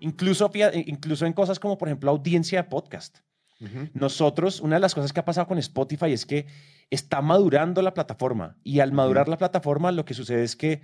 Incluso, 0.00 0.50
incluso 0.86 1.26
en 1.26 1.34
cosas 1.34 1.60
como, 1.60 1.76
por 1.76 1.88
ejemplo, 1.88 2.10
audiencia 2.10 2.62
de 2.62 2.68
podcast. 2.70 3.18
Nosotros, 3.92 4.62
una 4.62 4.76
de 4.76 4.80
las 4.80 4.94
cosas 4.94 5.12
que 5.12 5.20
ha 5.20 5.26
pasado 5.26 5.46
con 5.46 5.58
Spotify 5.58 6.10
es 6.10 6.24
que 6.24 6.46
está 6.88 7.20
madurando 7.20 7.82
la 7.82 7.92
plataforma 7.92 8.56
y 8.64 8.80
al 8.80 8.92
madurar 8.92 9.28
la 9.28 9.36
plataforma 9.36 9.92
lo 9.92 10.06
que 10.06 10.14
sucede 10.14 10.42
es 10.42 10.56
que 10.56 10.80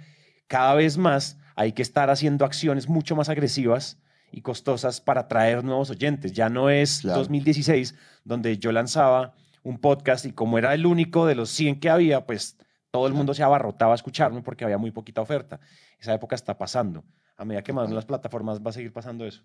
cada 0.48 0.75
vez 0.75 0.98
más 0.98 1.38
hay 1.62 1.72
que 1.72 1.83
estar 1.83 2.11
haciendo 2.11 2.44
acciones 2.44 2.88
mucho 2.88 3.14
más 3.14 3.29
agresivas 3.29 3.98
y 4.33 4.40
costosas 4.40 5.01
para 5.01 5.22
atraer 5.22 5.62
nuevos 5.62 5.90
oyentes. 5.90 6.33
Ya 6.33 6.48
no 6.48 6.70
es 6.70 7.03
2016 7.03 7.94
donde 8.25 8.59
yo 8.59 8.72
lanzaba 8.72 9.35
un 9.62 9.79
podcast 9.79 10.25
y 10.25 10.33
como 10.33 10.59
era 10.59 10.75
el 10.75 10.87
único 10.87 11.25
de 11.25 11.37
los 11.37 11.51
100 11.51 11.79
que 11.79 11.88
había, 11.88 12.27
pues 12.27 12.57
todo 12.90 13.07
el 13.07 13.12
mundo 13.12 13.33
se 13.33 13.44
abarrotaba 13.44 13.92
a 13.92 13.94
escucharme 13.94 14.42
porque 14.42 14.64
había 14.64 14.79
muy 14.79 14.90
poquita 14.90 15.20
oferta. 15.20 15.61
Esa 15.98 16.12
época 16.14 16.35
está 16.35 16.59
pasando. 16.59 17.05
A 17.37 17.44
medida 17.44 17.62
que 17.62 17.72
maduran 17.72 17.94
las 17.94 18.07
plataformas 18.07 18.61
va 18.61 18.70
a 18.70 18.72
seguir 18.72 18.92
pasando 18.92 19.25
eso. 19.25 19.42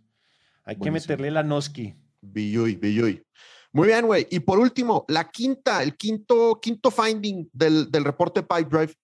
Hay 0.63 0.77
que 0.77 0.89
meterle 0.89 1.29
la 1.29 1.43
Noski 1.43 1.95
Billuy, 2.19 2.75
Billuy. 2.75 3.23
Muy 3.71 3.89
bien, 3.89 4.07
güey. 4.07 4.27
Y 4.31 4.39
por 4.39 4.57
último, 4.57 5.05
la 5.07 5.29
quinta, 5.29 5.83
el 5.83 5.95
quinto, 5.95 6.59
quinto 6.59 6.89
finding 6.89 7.47
del, 7.53 7.91
del 7.91 8.03
reporte 8.03 8.41
Pipedrive. 8.41 8.95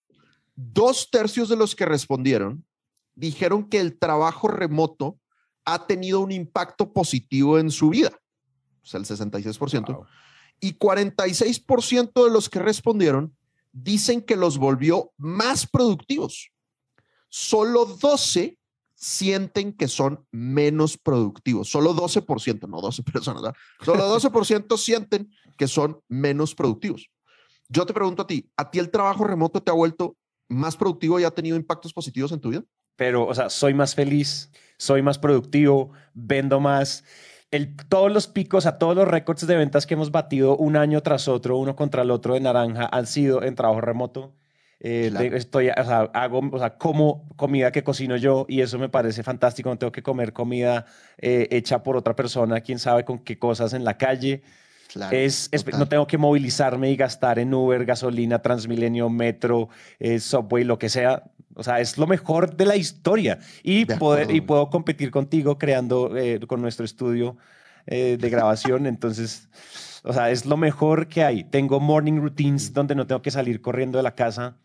Dos 0.56 1.10
tercios 1.12 1.50
de 1.50 1.56
los 1.56 1.76
que 1.76 1.86
respondieron 1.86 2.66
dijeron 3.16 3.70
que 3.70 3.80
el 3.80 3.98
trabajo 3.98 4.48
remoto 4.48 5.20
ha 5.66 5.88
tenido 5.88 6.20
un 6.20 6.32
impacto 6.32 6.92
positivo 6.92 7.58
en 7.60 7.72
su 7.72 7.90
vida. 7.90 8.12
O 8.82 8.86
sea, 8.86 9.00
el 9.00 9.06
66%. 9.06 10.06
Y 10.60 10.78
46% 10.78 12.24
de 12.24 12.32
los 12.32 12.50
que 12.50 12.60
respondieron 12.60 13.36
dicen 13.72 14.22
que 14.22 14.36
los 14.36 14.58
volvió 14.58 15.12
más 15.18 15.68
productivos. 15.68 16.52
Solo 17.30 17.86
12 17.86 18.58
sienten 18.96 19.74
que 19.74 19.88
son 19.88 20.26
menos 20.32 20.98
productivos. 20.98 21.70
Solo 21.70 21.94
12%, 21.94 22.68
no 22.70 22.80
12 22.80 23.04
personas, 23.12 23.42
¿verdad? 23.42 23.58
Solo 23.82 24.20
12% 24.20 24.78
sienten 24.78 25.32
que 25.58 25.68
son 25.68 26.00
menos 26.08 26.56
productivos. 26.56 27.10
Yo 27.68 27.86
te 27.86 27.94
pregunto 27.94 28.22
a 28.22 28.28
ti, 28.28 28.50
¿a 28.56 28.70
ti 28.70 28.80
el 28.80 28.92
trabajo 28.92 29.24
remoto 29.24 29.62
te 29.62 29.72
ha 29.72 29.74
vuelto 29.74 30.16
más 30.48 30.78
productivo 30.78 31.20
y 31.20 31.24
ha 31.24 31.32
tenido 31.32 31.58
impactos 31.58 31.94
positivos 31.94 32.32
en 32.32 32.40
tu 32.40 32.50
vida? 32.50 32.64
Pero, 32.96 33.26
o 33.26 33.34
sea, 33.34 33.50
soy 33.50 33.74
más 33.74 33.96
feliz, 33.96 34.52
soy 34.78 35.02
más 35.02 35.18
productivo, 35.20 35.92
vendo 36.14 36.60
más. 36.60 37.04
El, 37.52 37.76
todos 37.76 38.12
los 38.12 38.28
picos, 38.28 38.66
a 38.66 38.78
todos 38.78 38.96
los 38.96 39.08
récords 39.08 39.46
de 39.46 39.56
ventas 39.56 39.86
que 39.86 39.94
hemos 39.94 40.12
batido 40.12 40.58
un 40.58 40.76
año 40.76 41.02
tras 41.02 41.28
otro, 41.28 41.58
uno 41.58 41.76
contra 41.76 42.02
el 42.02 42.12
otro 42.12 42.34
de 42.34 42.40
naranja, 42.40 42.90
han 42.92 43.06
sido 43.08 43.44
en 43.44 43.56
trabajo 43.56 43.82
remoto. 43.82 44.34
Eh, 44.86 45.32
estoy, 45.34 45.70
o 45.70 45.86
sea, 45.86 46.10
hago, 46.14 46.42
o 46.52 46.60
sea, 46.60 46.78
como 46.78 47.26
comida 47.38 47.72
que 47.72 47.86
cocino 47.86 48.18
yo 48.18 48.46
y 48.50 48.60
eso 48.60 48.78
me 48.78 48.90
parece 48.90 49.24
fantástico. 49.24 49.70
No 49.70 49.78
tengo 49.78 49.94
que 49.94 50.04
comer 50.04 50.34
comida 50.34 50.86
eh, 51.18 51.48
hecha 51.52 51.84
por 51.84 51.96
otra 51.96 52.16
persona, 52.16 52.60
quién 52.62 52.80
sabe 52.80 53.06
con 53.06 53.20
qué 53.20 53.40
cosas 53.40 53.74
en 53.74 53.86
la 53.86 53.98
calle. 53.98 54.44
Claro, 54.92 55.16
Es, 55.16 55.50
no 55.78 55.88
tengo 55.88 56.06
que 56.06 56.18
movilizarme 56.18 56.92
y 56.92 56.96
gastar 56.96 57.40
en 57.40 57.54
Uber, 57.54 57.84
gasolina, 57.86 58.42
Transmilenio, 58.42 59.10
metro, 59.10 59.70
eh, 60.00 60.20
Subway, 60.20 60.64
lo 60.64 60.78
que 60.78 60.90
sea. 60.90 61.24
O 61.56 61.64
sea, 61.64 61.80
es 61.80 61.98
lo 61.98 62.08
mejor 62.08 62.56
de 62.56 62.66
la 62.66 62.76
historia. 62.76 63.40
Y, 63.64 63.86
De 63.86 63.98
poder, 63.98 64.32
y 64.32 64.42
puedo 64.42 64.70
competir 64.70 65.12
contigo 65.12 65.58
creando 65.58 66.16
eh, 66.16 66.40
con 66.48 66.62
nuestro 66.62 66.86
estudio 66.86 67.38
eh, 67.88 68.18
de 68.20 68.30
grabación. 68.30 68.86
Entonces, 68.88 69.50
o 70.04 70.14
sea, 70.14 70.32
es 70.32 70.46
lo 70.46 70.58
mejor 70.58 71.08
que 71.08 71.24
hay. 71.24 71.44
Tengo 71.44 71.80
morning 71.80 72.20
routines 72.20 72.74
donde 72.74 72.96
no 72.96 73.08
tengo 73.08 73.22
que 73.22 73.32
salir 73.32 73.62
corriendo 73.62 73.98
de 73.98 74.04
la 74.04 74.16
casa. 74.16 74.58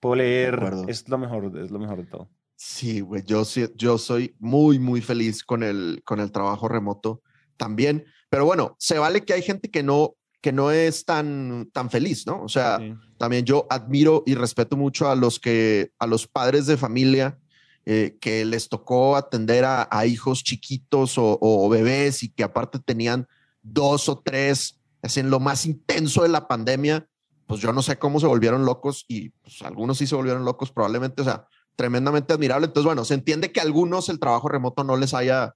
Puedo 0.00 0.16
leer. 0.16 0.58
Es 0.88 1.08
lo 1.08 1.18
mejor, 1.18 1.56
es 1.58 1.70
lo 1.70 1.78
mejor 1.78 1.98
de 1.98 2.06
todo. 2.06 2.28
Sí, 2.56 3.00
güey, 3.00 3.24
yo, 3.24 3.42
yo 3.74 3.98
soy 3.98 4.36
muy, 4.38 4.78
muy 4.78 5.00
feliz 5.00 5.42
con 5.42 5.64
el, 5.64 6.00
con 6.04 6.20
el 6.20 6.30
trabajo 6.30 6.68
remoto 6.68 7.22
también. 7.56 8.04
Pero 8.32 8.46
bueno, 8.46 8.74
se 8.78 8.98
vale 8.98 9.26
que 9.26 9.34
hay 9.34 9.42
gente 9.42 9.70
que 9.70 9.82
no, 9.82 10.14
que 10.40 10.52
no 10.52 10.70
es 10.70 11.04
tan, 11.04 11.68
tan 11.70 11.90
feliz, 11.90 12.26
¿no? 12.26 12.42
O 12.42 12.48
sea, 12.48 12.78
Sí. 12.78 12.94
también 13.18 13.44
yo 13.44 13.66
admiro 13.68 14.22
y 14.24 14.34
respeto 14.34 14.74
mucho 14.74 15.10
a 15.10 15.14
los 15.14 15.38
que, 15.38 15.92
a 15.98 16.06
los 16.06 16.26
padres 16.26 16.64
de 16.66 16.78
familia 16.78 17.38
eh, 17.84 18.16
que 18.22 18.46
les 18.46 18.70
tocó 18.70 19.16
atender 19.16 19.66
a, 19.66 19.86
a 19.90 20.06
hijos 20.06 20.42
chiquitos 20.44 21.18
o, 21.18 21.36
o 21.42 21.68
bebés 21.68 22.22
y 22.22 22.30
que 22.30 22.42
aparte 22.42 22.78
tenían 22.78 23.26
dos 23.60 24.08
o 24.08 24.18
tres, 24.24 24.80
es 25.02 25.18
en 25.18 25.28
lo 25.28 25.38
más 25.38 25.66
intenso 25.66 26.22
de 26.22 26.30
la 26.30 26.48
pandemia, 26.48 27.06
pues 27.46 27.60
yo 27.60 27.70
no 27.74 27.82
sé 27.82 27.98
cómo 27.98 28.18
se 28.18 28.26
volvieron 28.26 28.64
locos 28.64 29.04
y 29.08 29.28
pues, 29.28 29.60
algunos 29.60 29.98
sí 29.98 30.06
se 30.06 30.14
volvieron 30.14 30.46
locos 30.46 30.72
probablemente, 30.72 31.20
o 31.20 31.24
sea, 31.26 31.46
tremendamente 31.76 32.32
admirable. 32.32 32.64
Entonces, 32.64 32.86
bueno, 32.86 33.04
se 33.04 33.12
entiende 33.12 33.52
que 33.52 33.60
a 33.60 33.64
algunos 33.64 34.08
el 34.08 34.18
trabajo 34.18 34.48
remoto 34.48 34.84
no 34.84 34.96
les 34.96 35.12
haya 35.12 35.54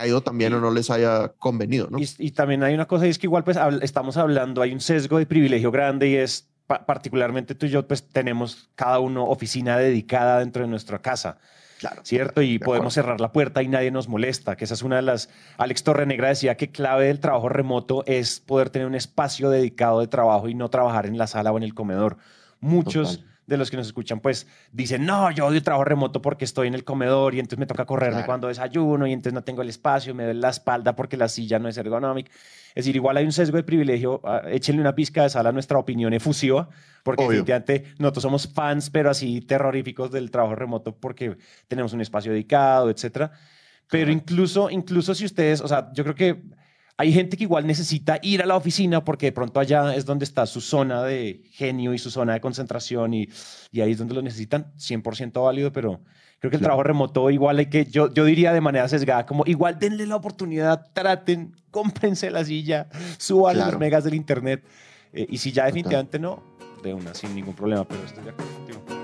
caído 0.00 0.20
también 0.22 0.52
o 0.54 0.60
no 0.60 0.70
les 0.70 0.90
haya 0.90 1.28
convenido, 1.38 1.88
¿no? 1.90 1.98
Y, 1.98 2.08
y 2.18 2.30
también 2.32 2.62
hay 2.62 2.74
una 2.74 2.86
cosa, 2.86 3.06
y 3.06 3.10
es 3.10 3.18
que 3.18 3.26
igual 3.26 3.44
pues 3.44 3.56
estamos 3.82 4.16
hablando, 4.16 4.62
hay 4.62 4.72
un 4.72 4.80
sesgo 4.80 5.18
de 5.18 5.26
privilegio 5.26 5.70
grande 5.70 6.08
y 6.08 6.16
es 6.16 6.48
pa- 6.66 6.84
particularmente 6.86 7.54
tú 7.54 7.66
y 7.66 7.70
yo 7.70 7.86
pues 7.86 8.02
tenemos 8.08 8.68
cada 8.74 8.98
uno 8.98 9.24
oficina 9.24 9.76
dedicada 9.78 10.38
dentro 10.40 10.62
de 10.62 10.68
nuestra 10.68 11.00
casa, 11.00 11.38
Claro. 11.78 12.00
¿cierto? 12.04 12.42
Y 12.42 12.58
de 12.58 12.64
podemos 12.64 12.92
cerrar 12.94 13.20
la 13.20 13.30
puerta 13.30 13.62
y 13.62 13.68
nadie 13.68 13.92
nos 13.92 14.08
molesta, 14.08 14.56
que 14.56 14.64
esa 14.64 14.74
es 14.74 14.82
una 14.82 14.96
de 14.96 15.02
las... 15.02 15.28
Alex 15.58 15.84
Torrenegra 15.84 16.28
decía 16.28 16.56
que 16.56 16.72
clave 16.72 17.06
del 17.06 17.20
trabajo 17.20 17.48
remoto 17.48 18.02
es 18.06 18.40
poder 18.40 18.70
tener 18.70 18.88
un 18.88 18.96
espacio 18.96 19.48
dedicado 19.48 20.00
de 20.00 20.08
trabajo 20.08 20.48
y 20.48 20.54
no 20.54 20.70
trabajar 20.70 21.06
en 21.06 21.16
la 21.18 21.28
sala 21.28 21.52
o 21.52 21.56
en 21.56 21.62
el 21.62 21.74
comedor. 21.74 22.16
Muchos 22.60 23.18
Total. 23.18 23.27
De 23.48 23.56
los 23.56 23.70
que 23.70 23.76
nos 23.78 23.86
escuchan 23.86 24.20
pues 24.20 24.46
dicen, 24.72 25.06
no, 25.06 25.30
yo 25.30 25.46
odio 25.46 25.62
trabajo 25.62 25.84
remoto 25.84 26.20
porque 26.22 26.44
estoy 26.44 26.68
en 26.68 26.74
el 26.74 26.84
comedor 26.84 27.34
y 27.34 27.40
entonces 27.40 27.58
me 27.58 27.66
toca 27.66 27.86
correrme 27.86 28.16
Claro. 28.16 28.26
cuando 28.26 28.48
desayuno 28.48 29.06
y 29.06 29.12
entonces 29.12 29.32
no 29.32 29.42
tengo 29.42 29.62
el 29.62 29.70
espacio, 29.70 30.14
me 30.14 30.24
duele 30.24 30.38
la 30.40 30.50
espalda 30.50 30.94
porque 30.94 31.16
la 31.16 31.28
silla 31.28 31.58
no 31.58 31.66
es 31.68 31.76
ergonómica. 31.78 32.30
Es 32.74 32.84
decir, 32.84 32.94
igual 32.96 33.16
hay 33.16 33.24
un 33.24 33.32
sesgo 33.32 33.56
de 33.56 33.62
privilegio. 33.64 34.20
ah, 34.24 34.42
Échenle 34.50 34.80
una 34.82 34.94
pizca 34.94 35.22
de 35.22 35.30
sal 35.30 35.46
a 35.46 35.52
nuestra 35.52 35.78
opinión 35.78 36.12
efusiva, 36.12 36.68
porque 37.02 37.22
definitivamente 37.24 37.84
nosotros 37.98 38.22
somos 38.22 38.46
fans, 38.52 38.90
pero 38.90 39.08
así 39.10 39.40
terroríficos 39.40 40.10
del 40.12 40.30
trabajo 40.30 40.54
remoto 40.54 40.94
porque 40.94 41.36
tenemos 41.66 41.92
un 41.94 42.02
espacio 42.02 42.30
dedicado, 42.32 42.90
etcétera. 42.90 43.32
Pero 43.90 44.12
incluso, 44.12 44.68
incluso 44.68 45.14
si 45.14 45.24
ustedes, 45.24 45.62
o 45.62 45.66
sea, 45.68 45.90
yo 45.94 46.04
creo 46.04 46.14
que 46.14 46.42
hay 47.00 47.12
gente 47.12 47.36
que 47.36 47.44
igual 47.44 47.64
necesita 47.66 48.18
ir 48.22 48.42
a 48.42 48.46
la 48.46 48.56
oficina 48.56 49.04
porque 49.04 49.26
de 49.26 49.32
pronto 49.32 49.60
allá 49.60 49.94
es 49.94 50.04
donde 50.04 50.24
está 50.24 50.44
su 50.46 50.60
zona 50.60 51.02
de 51.04 51.42
genio 51.52 51.94
y 51.94 51.98
su 51.98 52.10
zona 52.10 52.32
de 52.34 52.40
concentración 52.40 53.14
y, 53.14 53.28
y 53.70 53.80
ahí 53.80 53.92
es 53.92 53.98
donde 53.98 54.14
lo 54.14 54.20
necesitan, 54.22 54.72
100% 54.76 55.44
válido, 55.44 55.72
pero 55.72 56.00
creo 56.40 56.50
que 56.50 56.56
el 56.56 56.60
Claro. 56.60 56.62
trabajo 56.62 56.82
remoto 56.82 57.30
igual 57.30 57.58
hay 57.60 57.66
que, 57.66 57.84
yo, 57.86 58.12
yo 58.12 58.24
diría 58.24 58.52
de 58.52 58.60
manera 58.60 58.88
sesgada, 58.88 59.24
como 59.26 59.44
igual 59.46 59.78
denle 59.78 60.06
la 60.06 60.16
oportunidad, 60.16 60.86
traten, 60.92 61.54
cómprense 61.70 62.30
la 62.32 62.44
silla, 62.44 62.88
suban 63.16 63.54
Claro. 63.54 63.70
los 63.72 63.80
megas 63.80 64.02
del 64.04 64.14
internet 64.14 64.64
eh, 65.12 65.24
y 65.30 65.38
si 65.38 65.52
ya 65.52 65.62
Total. 65.62 65.72
definitivamente 65.74 66.18
no, 66.18 66.42
de 66.82 66.94
una, 66.94 67.14
sin 67.14 67.32
ningún 67.34 67.54
problema, 67.54 67.86
pero 67.86 68.04
estoy 68.04 68.24
de 68.24 68.30
acuerdo 68.30 68.52
contigo. 68.54 68.97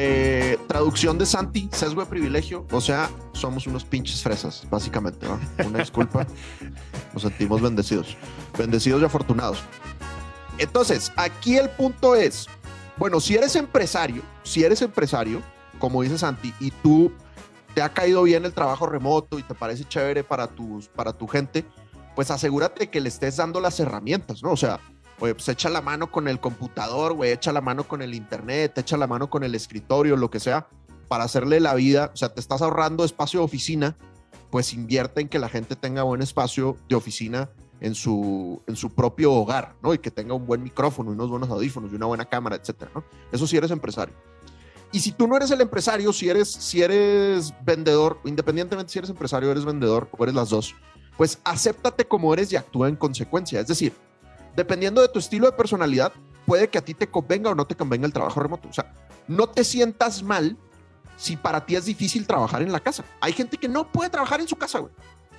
Eh, 0.00 0.56
traducción 0.68 1.18
de 1.18 1.26
Santi, 1.26 1.68
sesgo 1.72 2.02
de 2.02 2.06
privilegio, 2.06 2.64
o 2.70 2.80
sea, 2.80 3.10
somos 3.32 3.66
unos 3.66 3.84
pinches 3.84 4.22
fresas, 4.22 4.64
básicamente, 4.70 5.26
¿no? 5.26 5.40
Una 5.66 5.80
disculpa, 5.80 6.24
nos 7.12 7.22
sentimos 7.22 7.60
bendecidos, 7.60 8.16
bendecidos 8.56 9.02
y 9.02 9.04
afortunados. 9.06 9.58
Entonces, 10.56 11.10
aquí 11.16 11.56
el 11.56 11.68
punto 11.70 12.14
es, 12.14 12.46
bueno, 12.96 13.18
si 13.18 13.34
eres 13.34 13.56
empresario, 13.56 14.22
si 14.44 14.62
eres 14.62 14.82
empresario, 14.82 15.42
como 15.80 16.02
dice 16.02 16.16
Santi, 16.16 16.54
y 16.60 16.70
tú 16.70 17.10
te 17.74 17.82
ha 17.82 17.88
caído 17.88 18.22
bien 18.22 18.44
el 18.44 18.52
trabajo 18.52 18.86
remoto 18.86 19.36
y 19.36 19.42
te 19.42 19.56
parece 19.56 19.82
chévere 19.82 20.22
para, 20.22 20.46
tus, 20.46 20.86
para 20.86 21.12
tu 21.12 21.26
gente, 21.26 21.64
pues 22.14 22.30
asegúrate 22.30 22.88
que 22.88 23.00
le 23.00 23.08
estés 23.08 23.36
dando 23.36 23.60
las 23.60 23.80
herramientas, 23.80 24.44
¿no? 24.44 24.52
O 24.52 24.56
sea, 24.56 24.78
Oye, 25.20 25.34
pues 25.34 25.48
echa 25.48 25.68
la 25.68 25.80
mano 25.80 26.10
con 26.10 26.28
el 26.28 26.38
computador, 26.38 27.14
güey, 27.14 27.32
echa 27.32 27.52
la 27.52 27.60
mano 27.60 27.84
con 27.84 28.02
el 28.02 28.14
internet, 28.14 28.78
echa 28.78 28.96
la 28.96 29.06
mano 29.06 29.28
con 29.28 29.42
el 29.42 29.54
escritorio, 29.54 30.16
lo 30.16 30.30
que 30.30 30.38
sea, 30.38 30.68
para 31.08 31.24
hacerle 31.24 31.58
la 31.58 31.74
vida, 31.74 32.10
o 32.14 32.16
sea, 32.16 32.32
te 32.32 32.40
estás 32.40 32.62
ahorrando 32.62 33.04
espacio 33.04 33.40
de 33.40 33.44
oficina, 33.44 33.96
pues 34.50 34.72
invierte 34.72 35.20
en 35.20 35.28
que 35.28 35.38
la 35.38 35.48
gente 35.48 35.74
tenga 35.74 36.04
buen 36.04 36.22
espacio 36.22 36.76
de 36.88 36.94
oficina 36.94 37.50
en 37.80 37.94
su, 37.94 38.62
en 38.66 38.76
su 38.76 38.94
propio 38.94 39.32
hogar, 39.32 39.74
¿no? 39.82 39.92
Y 39.92 39.98
que 39.98 40.10
tenga 40.10 40.34
un 40.34 40.46
buen 40.46 40.62
micrófono, 40.62 41.10
unos 41.10 41.30
buenos 41.30 41.50
audífonos 41.50 41.92
y 41.92 41.96
una 41.96 42.06
buena 42.06 42.24
cámara, 42.24 42.56
etcétera, 42.56 42.90
¿no? 42.94 43.04
Eso 43.32 43.46
sí 43.46 43.56
eres 43.56 43.70
empresario. 43.70 44.14
Y 44.92 45.00
si 45.00 45.12
tú 45.12 45.26
no 45.26 45.36
eres 45.36 45.50
el 45.50 45.60
empresario, 45.60 46.12
si 46.12 46.28
eres, 46.28 46.48
si 46.48 46.80
eres 46.80 47.52
vendedor, 47.64 48.20
independientemente 48.24 48.92
si 48.92 48.98
eres 48.98 49.10
empresario, 49.10 49.50
eres 49.50 49.64
vendedor 49.64 50.08
o 50.16 50.22
eres 50.22 50.34
las 50.34 50.48
dos, 50.48 50.74
pues 51.16 51.40
acéptate 51.44 52.06
como 52.06 52.32
eres 52.32 52.52
y 52.52 52.56
actúa 52.56 52.88
en 52.88 52.96
consecuencia. 52.96 53.60
Es 53.60 53.66
decir, 53.66 53.92
dependiendo 54.56 55.00
de 55.00 55.08
tu 55.08 55.18
estilo 55.18 55.46
de 55.46 55.52
personalidad, 55.52 56.12
puede 56.46 56.68
que 56.68 56.78
a 56.78 56.84
ti 56.84 56.94
te 56.94 57.08
convenga 57.08 57.50
o 57.50 57.54
no 57.54 57.66
te 57.66 57.76
convenga 57.76 58.06
el 58.06 58.12
trabajo 58.12 58.40
remoto. 58.40 58.68
O 58.68 58.72
sea, 58.72 58.94
no 59.26 59.48
te 59.48 59.64
sientas 59.64 60.22
mal 60.22 60.56
si 61.16 61.36
para 61.36 61.66
ti 61.66 61.76
es 61.76 61.84
difícil 61.84 62.26
trabajar 62.26 62.62
en 62.62 62.72
la 62.72 62.80
casa. 62.80 63.04
Hay 63.20 63.32
gente 63.32 63.56
que 63.58 63.68
no 63.68 63.90
puede 63.90 64.10
trabajar 64.10 64.40
en 64.40 64.48
su 64.48 64.56
casa, 64.56 64.78
güey. 64.78 64.92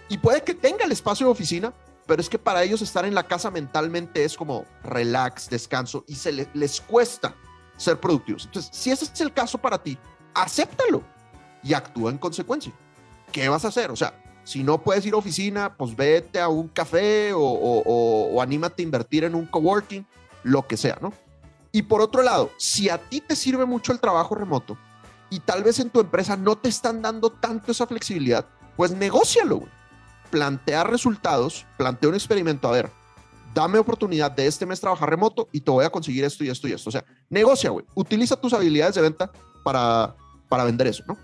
Y 0.10 0.18
puede 0.18 0.43
que 0.43 0.53
tenga 0.53 0.86
el 0.86 0.91
espacio 0.91 1.26
de 1.28 1.32
oficina, 1.32 1.74
pero 2.05 2.22
es 2.22 2.30
que 2.30 2.39
para 2.39 2.64
ellos 2.64 2.82
estar 2.82 3.05
en 3.05 3.14
la 3.16 3.24
casa 3.24 3.51
mentalmente 3.51 4.24
es 4.24 4.36
como 4.36 4.66
relax, 4.84 5.49
descanso, 5.49 6.03
y 6.07 6.16
se 6.16 6.32
le- 6.32 6.49
les 6.53 6.82
cuesta 6.82 7.36
ser 7.78 7.99
productivos. 7.99 8.45
Entonces, 8.45 8.72
si 8.76 8.91
ese 8.91 9.05
es 9.05 9.22
el 9.22 9.32
caso 9.34 9.57
para 9.57 9.82
ti, 9.82 9.97
acéptalo 10.34 11.03
y 11.64 11.74
actúa 11.74 12.12
en 12.12 12.18
consecuencia. 12.18 12.74
¿Qué 13.32 13.47
vas 13.47 13.64
a 13.64 13.68
hacer? 13.70 13.91
O 13.91 13.95
sea, 13.95 14.14
si 14.50 14.64
no 14.64 14.82
puedes 14.82 15.06
ir 15.06 15.14
a 15.14 15.18
oficina, 15.18 15.76
pues 15.78 15.95
vete 15.95 16.39
a 16.41 16.47
un 16.47 16.68
café 16.70 17.34
o, 17.34 17.39
o- 17.39 17.84
o- 17.86 18.34
o 18.34 18.41
anímate 18.41 18.82
a 18.82 18.86
invertir 18.86 19.24
en 19.24 19.36
un 19.36 19.45
coworking, 19.45 20.08
lo 20.43 20.66
que 20.66 20.76
sea, 20.76 20.97
¿no? 21.02 21.14
Y 21.72 21.84
por 21.84 22.02
otro 22.02 22.24
lado, 22.24 22.50
si 22.58 22.89
a 22.89 22.97
ti 22.97 23.22
te 23.22 23.36
sirve 23.36 23.66
mucho 23.66 23.91
el 23.91 24.00
trabajo 24.00 24.34
remoto 24.34 24.76
y 25.30 25.39
tal 25.41 25.64
vez 25.64 25.80
en 25.80 25.91
tu 25.91 26.00
empresa 26.00 26.36
no 26.36 26.56
te 26.58 26.68
están 26.68 27.04
dando 27.04 27.30
tanto 27.30 27.72
esa 27.72 27.86
flexibilidad, 27.86 28.47
pues 28.76 28.89
negócialo, 28.89 29.58
güey. 29.58 29.72
Plantea 30.32 30.84
resultados, 30.84 31.68
plantea 31.78 32.10
un 32.10 32.16
experimento. 32.16 32.68
A 32.68 32.72
ver, 32.72 32.89
dame 33.54 33.78
oportunidad 33.78 34.32
de 34.32 34.47
este 34.47 34.66
mes 34.66 34.80
trabajar 34.82 35.12
remoto 35.12 35.47
y 35.52 35.62
te 35.62 35.70
voy 35.70 35.86
a 35.86 35.91
conseguir 35.91 36.24
esto 36.24 36.43
y 36.43 36.50
esto 36.50 36.68
y 36.68 36.72
esto. 36.72 36.89
O 36.89 36.91
sea, 36.91 37.06
negocia, 37.30 37.70
güey. 37.70 37.86
Utiliza 37.93 38.36
tus 38.36 38.54
habilidades 38.54 38.95
de 38.95 39.02
venta 39.02 39.32
para, 39.64 40.16
para 40.47 40.64
vender 40.64 40.88
eso, 40.88 41.04
¿no? 41.08 41.18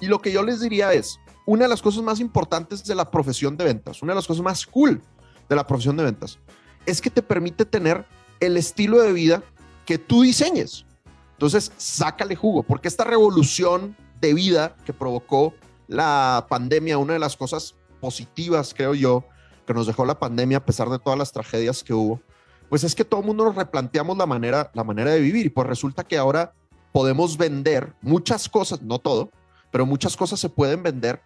Y 0.00 0.06
lo 0.06 0.18
que 0.20 0.32
yo 0.32 0.42
les 0.42 0.60
diría 0.60 0.94
es, 0.94 1.18
una 1.48 1.64
de 1.64 1.70
las 1.70 1.80
cosas 1.80 2.02
más 2.02 2.20
importantes 2.20 2.84
de 2.84 2.94
la 2.94 3.10
profesión 3.10 3.56
de 3.56 3.64
ventas, 3.64 4.02
una 4.02 4.12
de 4.12 4.16
las 4.16 4.26
cosas 4.26 4.42
más 4.42 4.66
cool 4.66 5.00
de 5.48 5.56
la 5.56 5.66
profesión 5.66 5.96
de 5.96 6.04
ventas, 6.04 6.38
es 6.84 7.00
que 7.00 7.08
te 7.08 7.22
permite 7.22 7.64
tener 7.64 8.04
el 8.38 8.58
estilo 8.58 9.00
de 9.00 9.14
vida 9.14 9.42
que 9.86 9.96
tú 9.96 10.20
diseñes. 10.20 10.84
Entonces, 11.32 11.72
sácale 11.78 12.36
jugo, 12.36 12.64
porque 12.64 12.86
esta 12.86 13.04
revolución 13.04 13.96
de 14.20 14.34
vida 14.34 14.76
que 14.84 14.92
provocó 14.92 15.54
la 15.86 16.46
pandemia, 16.50 16.98
una 16.98 17.14
de 17.14 17.18
las 17.18 17.34
cosas 17.34 17.74
positivas, 17.98 18.74
creo 18.76 18.92
yo, 18.92 19.24
que 19.66 19.72
nos 19.72 19.86
dejó 19.86 20.04
la 20.04 20.18
pandemia 20.18 20.58
a 20.58 20.66
pesar 20.66 20.90
de 20.90 20.98
todas 20.98 21.18
las 21.18 21.32
tragedias 21.32 21.82
que 21.82 21.94
hubo, 21.94 22.20
pues 22.68 22.84
es 22.84 22.94
que 22.94 23.06
todo 23.06 23.20
el 23.20 23.26
mundo 23.26 23.46
nos 23.46 23.54
replanteamos 23.54 24.18
la 24.18 24.26
manera, 24.26 24.70
la 24.74 24.84
manera 24.84 25.12
de 25.12 25.20
vivir 25.20 25.46
y 25.46 25.48
pues 25.48 25.66
resulta 25.66 26.04
que 26.04 26.18
ahora 26.18 26.52
podemos 26.92 27.38
vender 27.38 27.94
muchas 28.02 28.50
cosas, 28.50 28.82
no 28.82 28.98
todo, 28.98 29.30
pero 29.70 29.86
muchas 29.86 30.14
cosas 30.14 30.40
se 30.40 30.50
pueden 30.50 30.82
vender 30.82 31.22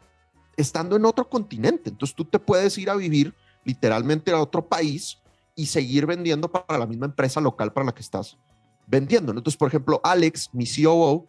estando 0.57 0.97
en 0.97 1.05
otro 1.05 1.29
continente. 1.29 1.91
Entonces 1.91 2.15
tú 2.15 2.25
te 2.25 2.39
puedes 2.39 2.77
ir 2.79 2.91
a 2.91 2.97
vivir 2.97 3.35
literalmente 3.65 4.31
a 4.31 4.41
otro 4.41 4.67
país 4.67 5.19
y 5.55 5.67
seguir 5.67 6.07
vendiendo 6.07 6.51
para 6.51 6.79
la 6.79 6.87
misma 6.87 7.07
empresa 7.07 7.41
local 7.41 7.73
para 7.73 7.87
la 7.87 7.95
que 7.95 8.03
estás 8.03 8.39
vendiendo. 8.87 9.33
¿no? 9.33 9.41
Entonces, 9.41 9.59
por 9.59 9.69
ejemplo, 9.69 10.01
Alex, 10.03 10.51
mi 10.53 10.67
COO, 10.67 11.29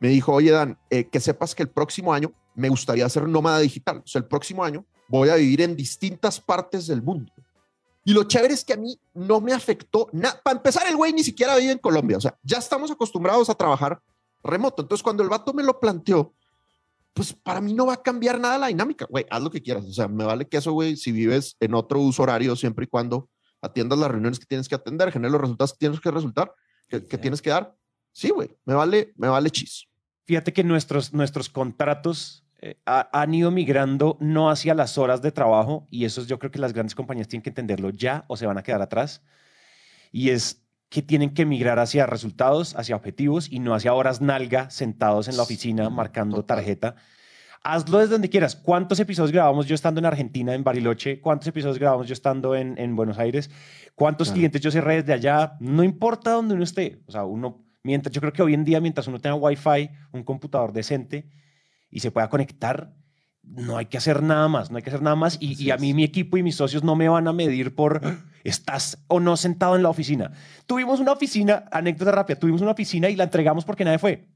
me 0.00 0.08
dijo, 0.08 0.32
oye, 0.32 0.50
Dan, 0.50 0.78
eh, 0.90 1.08
que 1.08 1.20
sepas 1.20 1.54
que 1.54 1.62
el 1.62 1.70
próximo 1.70 2.12
año 2.12 2.32
me 2.54 2.68
gustaría 2.68 3.08
ser 3.08 3.28
nómada 3.28 3.58
digital. 3.58 4.02
O 4.04 4.06
sea, 4.06 4.20
el 4.20 4.26
próximo 4.26 4.64
año 4.64 4.84
voy 5.08 5.28
a 5.28 5.36
vivir 5.36 5.60
en 5.62 5.76
distintas 5.76 6.40
partes 6.40 6.86
del 6.86 7.02
mundo. 7.02 7.32
Y 8.04 8.12
lo 8.12 8.24
chévere 8.24 8.54
es 8.54 8.64
que 8.64 8.72
a 8.72 8.76
mí 8.76 8.98
no 9.12 9.40
me 9.40 9.52
afectó 9.52 10.08
nada. 10.12 10.40
Para 10.42 10.56
empezar, 10.56 10.86
el 10.86 10.96
güey 10.96 11.12
ni 11.12 11.22
siquiera 11.22 11.56
vive 11.56 11.72
en 11.72 11.78
Colombia. 11.78 12.16
O 12.16 12.20
sea, 12.20 12.38
ya 12.42 12.58
estamos 12.58 12.90
acostumbrados 12.90 13.50
a 13.50 13.54
trabajar 13.54 14.00
remoto. 14.42 14.82
Entonces, 14.82 15.02
cuando 15.02 15.22
el 15.22 15.28
vato 15.28 15.52
me 15.52 15.62
lo 15.62 15.78
planteó, 15.78 16.32
pues 17.18 17.32
para 17.32 17.60
mí 17.60 17.74
no 17.74 17.86
va 17.86 17.94
a 17.94 18.02
cambiar 18.02 18.38
nada 18.38 18.58
la 18.58 18.68
dinámica, 18.68 19.04
güey, 19.10 19.26
haz 19.28 19.42
lo 19.42 19.50
que 19.50 19.60
quieras, 19.60 19.84
o 19.84 19.92
sea, 19.92 20.06
me 20.06 20.24
vale 20.24 20.46
que 20.46 20.56
eso, 20.58 20.70
güey, 20.70 20.96
si 20.96 21.10
vives 21.10 21.56
en 21.58 21.74
otro 21.74 21.98
uso 21.98 22.22
horario, 22.22 22.54
siempre 22.54 22.84
y 22.84 22.86
cuando 22.86 23.28
atiendas 23.60 23.98
las 23.98 24.08
reuniones 24.08 24.38
que 24.38 24.46
tienes 24.46 24.68
que 24.68 24.76
atender, 24.76 25.10
generes 25.10 25.32
los 25.32 25.40
resultados 25.40 25.72
que 25.72 25.78
tienes 25.78 25.98
que 26.00 26.12
resultar, 26.12 26.52
que, 26.88 27.04
que 27.04 27.18
tienes 27.18 27.42
que 27.42 27.50
dar, 27.50 27.74
sí, 28.12 28.28
güey, 28.30 28.56
me 28.64 28.74
vale, 28.74 29.12
me 29.16 29.26
vale 29.26 29.50
chis. 29.50 29.88
Fíjate 30.26 30.52
que 30.52 30.62
nuestros, 30.62 31.12
nuestros 31.12 31.48
contratos 31.48 32.44
eh, 32.60 32.76
ha- 32.86 33.08
han 33.12 33.34
ido 33.34 33.50
migrando 33.50 34.16
no 34.20 34.48
hacia 34.48 34.74
las 34.74 34.96
horas 34.96 35.20
de 35.20 35.32
trabajo 35.32 35.88
y 35.90 36.04
eso 36.04 36.20
es- 36.20 36.28
yo 36.28 36.38
creo 36.38 36.52
que 36.52 36.60
las 36.60 36.72
grandes 36.72 36.94
compañías 36.94 37.26
tienen 37.26 37.42
que 37.42 37.50
entenderlo 37.50 37.90
ya 37.90 38.24
o 38.28 38.36
se 38.36 38.46
van 38.46 38.58
a 38.58 38.62
quedar 38.62 38.80
atrás. 38.82 39.22
Y 40.12 40.30
es 40.30 40.62
que 40.88 41.02
tienen 41.02 41.34
que 41.34 41.44
migrar 41.44 41.78
hacia 41.78 42.06
resultados, 42.06 42.74
hacia 42.76 42.96
objetivos 42.96 43.50
y 43.50 43.60
no 43.60 43.74
hacia 43.74 43.92
horas 43.92 44.20
nalga 44.20 44.70
sentados 44.70 45.28
en 45.28 45.36
la 45.36 45.42
oficina 45.42 45.90
marcando 45.90 46.44
tarjeta. 46.44 46.94
Hazlo 47.62 47.98
desde 47.98 48.12
donde 48.12 48.30
quieras. 48.30 48.56
¿Cuántos 48.56 48.98
episodios 49.00 49.32
grabamos 49.32 49.66
yo 49.66 49.74
estando 49.74 49.98
en 49.98 50.06
Argentina, 50.06 50.54
en 50.54 50.64
Bariloche? 50.64 51.20
¿Cuántos 51.20 51.48
episodios 51.48 51.78
grabamos 51.78 52.06
yo 52.06 52.12
estando 52.12 52.54
en, 52.54 52.78
en 52.78 52.96
Buenos 52.96 53.18
Aires? 53.18 53.50
¿Cuántos 53.94 54.28
Claro. 54.28 54.36
clientes 54.36 54.60
yo 54.62 54.70
cerré 54.70 55.02
desde 55.02 55.12
allá? 55.12 55.56
No 55.60 55.82
importa 55.82 56.30
donde 56.30 56.54
uno 56.54 56.62
esté. 56.64 57.02
O 57.06 57.12
sea, 57.12 57.24
uno, 57.24 57.66
mientras, 57.82 58.12
yo 58.14 58.20
creo 58.20 58.32
que 58.32 58.42
hoy 58.42 58.54
en 58.54 58.64
día, 58.64 58.80
mientras 58.80 59.08
uno 59.08 59.18
tenga 59.18 59.34
Wi-Fi, 59.34 59.90
un 60.12 60.22
computador 60.22 60.72
decente 60.72 61.28
y 61.90 62.00
se 62.00 62.10
pueda 62.12 62.28
conectar, 62.28 62.94
no 63.42 63.76
hay 63.76 63.86
que 63.86 63.98
hacer 63.98 64.22
nada 64.22 64.46
más. 64.48 64.70
No 64.70 64.76
hay 64.76 64.82
que 64.82 64.90
hacer 64.90 65.02
nada 65.02 65.16
más. 65.16 65.36
Y, 65.40 65.70
a 65.70 65.76
mí, 65.78 65.92
mi 65.94 66.04
equipo 66.04 66.36
y 66.36 66.42
mis 66.42 66.54
socios 66.54 66.84
no 66.84 66.94
me 66.96 67.08
van 67.08 67.26
a 67.26 67.32
medir 67.32 67.74
por 67.74 68.00
estás 68.48 68.98
o 69.08 69.20
no 69.20 69.36
sentado 69.36 69.76
en 69.76 69.82
la 69.82 69.90
oficina. 69.90 70.32
Tuvimos 70.66 71.00
una 71.00 71.12
oficina, 71.12 71.64
anécdota 71.70 72.12
rápida, 72.12 72.38
tuvimos 72.38 72.60
una 72.60 72.72
oficina 72.72 73.08
y 73.08 73.16
la 73.16 73.24
entregamos 73.24 73.64
porque 73.64 73.84
nadie 73.84 73.98
fue. 73.98 74.28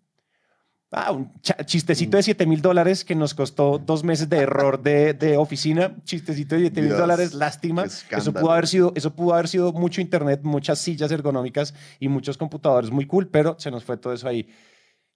Ah, 0.95 1.11
un 1.11 1.33
chistecito 1.65 2.19
de 2.19 2.23
7 2.23 2.45
mil 2.45 2.61
dólares 2.61 3.03
que 3.03 3.15
nos 3.15 3.33
costó 3.33 3.79
dos 3.79 4.05
meses 4.05 4.29
de 4.29 4.37
error 4.37 4.83
de, 4.83 5.15
de 5.15 5.39
oficina. 5.39 5.97
Chistecito 6.05 6.55
de 6.55 6.63
7 6.63 6.83
mil 6.83 6.91
dólares, 6.91 7.33
lástima. 7.33 7.85
Eso 7.85 8.33
pudo, 8.35 8.53
haber 8.53 8.67
sido, 8.67 8.93
eso 8.95 9.15
pudo 9.15 9.33
haber 9.33 9.49
sido 9.49 9.73
mucho 9.73 10.03
internet, 10.03 10.41
muchas 10.43 10.81
sillas 10.81 11.11
ergonómicas 11.11 11.73
y 11.99 12.09
muchos 12.09 12.37
computadores 12.37 12.91
muy 12.91 13.07
cool, 13.07 13.29
pero 13.29 13.57
se 13.59 13.71
nos 13.71 13.85
fue 13.85 13.97
todo 13.97 14.13
eso 14.13 14.29
ahí. 14.29 14.51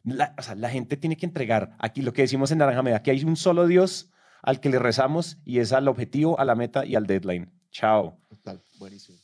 La, 0.02 0.34
o 0.38 0.42
sea, 0.42 0.54
la 0.54 0.70
gente 0.70 0.96
tiene 0.96 1.18
que 1.18 1.26
entregar. 1.26 1.76
Aquí 1.78 2.00
lo 2.00 2.14
que 2.14 2.22
decimos 2.22 2.50
en 2.52 2.58
Naranja 2.58 2.82
Media, 2.82 2.96
aquí 2.96 3.10
hay 3.10 3.22
un 3.24 3.36
solo 3.36 3.66
Dios 3.66 4.10
al 4.42 4.60
que 4.60 4.70
le 4.70 4.78
rezamos 4.78 5.38
y 5.44 5.58
es 5.58 5.74
al 5.74 5.88
objetivo, 5.88 6.40
a 6.40 6.46
la 6.46 6.54
meta 6.54 6.86
y 6.86 6.94
al 6.94 7.06
deadline. 7.06 7.52
Chao. 7.76 8.16
Total, 8.30 8.58
buenísimo. 8.78 9.18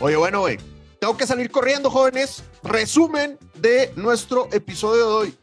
Oye, 0.00 0.16
bueno, 0.16 0.40
güey, 0.40 0.58
tengo 0.98 1.16
que 1.16 1.28
salir 1.28 1.48
corriendo, 1.48 1.88
jóvenes. 1.88 2.42
Resumen 2.64 3.38
de 3.54 3.92
nuestro 3.94 4.48
episodio 4.52 5.06
de 5.06 5.12
hoy. 5.12 5.38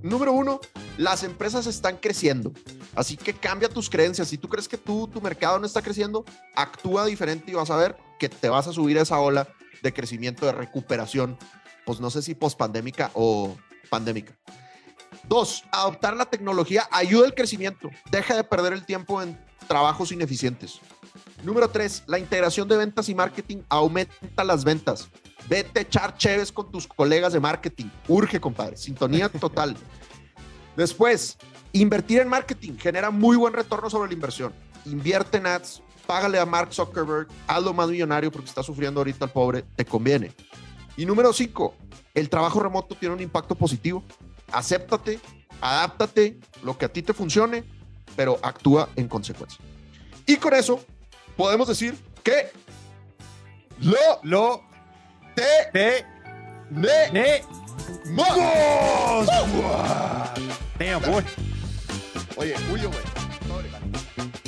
Número 0.00 0.32
uno, 0.32 0.58
las 0.96 1.22
empresas 1.22 1.66
están 1.66 1.98
creciendo. 1.98 2.50
Así 2.94 3.18
que 3.18 3.34
cambia 3.34 3.68
tus 3.68 3.90
creencias. 3.90 4.28
Si 4.28 4.38
tú 4.38 4.48
crees 4.48 4.66
que 4.66 4.78
tú, 4.78 5.06
tu 5.06 5.20
mercado 5.20 5.58
no 5.58 5.66
está 5.66 5.82
creciendo, 5.82 6.24
actúa 6.56 7.04
diferente 7.04 7.50
y 7.50 7.54
vas 7.54 7.68
a 7.68 7.76
ver 7.76 7.94
que 8.18 8.30
te 8.30 8.48
vas 8.48 8.68
a 8.68 8.72
subir 8.72 8.98
a 8.98 9.02
esa 9.02 9.20
ola 9.20 9.46
de 9.82 9.92
crecimiento, 9.92 10.46
de 10.46 10.52
recuperación, 10.52 11.36
pues 11.84 12.00
no 12.00 12.08
sé 12.08 12.22
si 12.22 12.34
pospandémica 12.34 13.10
o 13.12 13.54
pandémica. 13.90 14.34
Dos, 15.28 15.64
adoptar 15.70 16.16
la 16.16 16.24
tecnología 16.24 16.88
ayuda 16.90 17.26
al 17.26 17.34
crecimiento. 17.34 17.90
Deja 18.10 18.34
de 18.34 18.44
perder 18.44 18.72
el 18.72 18.86
tiempo 18.86 19.20
en 19.20 19.38
trabajos 19.66 20.10
ineficientes. 20.10 20.80
Número 21.44 21.68
tres, 21.68 22.02
la 22.06 22.18
integración 22.18 22.66
de 22.66 22.78
ventas 22.78 23.08
y 23.08 23.14
marketing 23.14 23.58
aumenta 23.68 24.42
las 24.42 24.64
ventas. 24.64 25.08
Vete 25.48 25.80
a 25.80 25.82
echar 25.82 26.16
cheves 26.16 26.50
con 26.50 26.70
tus 26.70 26.86
colegas 26.86 27.32
de 27.32 27.40
marketing. 27.40 27.86
Urge, 28.08 28.40
compadre. 28.40 28.76
Sintonía 28.76 29.28
total. 29.40 29.76
Después, 30.76 31.36
invertir 31.72 32.20
en 32.20 32.28
marketing 32.28 32.76
genera 32.78 33.10
muy 33.10 33.36
buen 33.36 33.52
retorno 33.52 33.90
sobre 33.90 34.08
la 34.08 34.14
inversión. 34.14 34.52
Invierte 34.86 35.38
en 35.38 35.46
ads, 35.46 35.82
págale 36.06 36.38
a 36.38 36.46
Mark 36.46 36.72
Zuckerberg, 36.72 37.28
hazlo 37.46 37.74
más 37.74 37.88
millonario 37.88 38.32
porque 38.32 38.48
está 38.48 38.62
sufriendo 38.62 39.00
ahorita 39.00 39.26
el 39.26 39.30
pobre, 39.30 39.64
te 39.76 39.84
conviene. 39.84 40.32
Y 40.96 41.04
número 41.04 41.32
cinco, 41.32 41.74
el 42.14 42.28
trabajo 42.28 42.60
remoto 42.60 42.94
tiene 42.94 43.14
un 43.14 43.20
impacto 43.20 43.54
positivo. 43.54 44.02
Acéptate, 44.52 45.20
adáptate, 45.60 46.38
lo 46.62 46.76
que 46.78 46.86
a 46.86 46.88
ti 46.88 47.02
te 47.02 47.12
funcione, 47.12 47.64
pero 48.16 48.38
actúa 48.42 48.88
en 48.96 49.08
consecuencia. 49.08 49.60
Y 50.26 50.36
con 50.36 50.54
eso 50.54 50.84
podemos 51.36 51.68
decir 51.68 51.96
que 52.22 52.50
lo 53.80 53.96
Lo 54.22 54.62
te 55.34 55.70
te 55.72 56.04
ne 56.70 57.10
ne 57.12 57.42
Damn, 60.78 61.02
boy. 61.02 61.24
Oye, 62.36 62.54
Julio, 62.68 62.90
güey. 62.90 64.47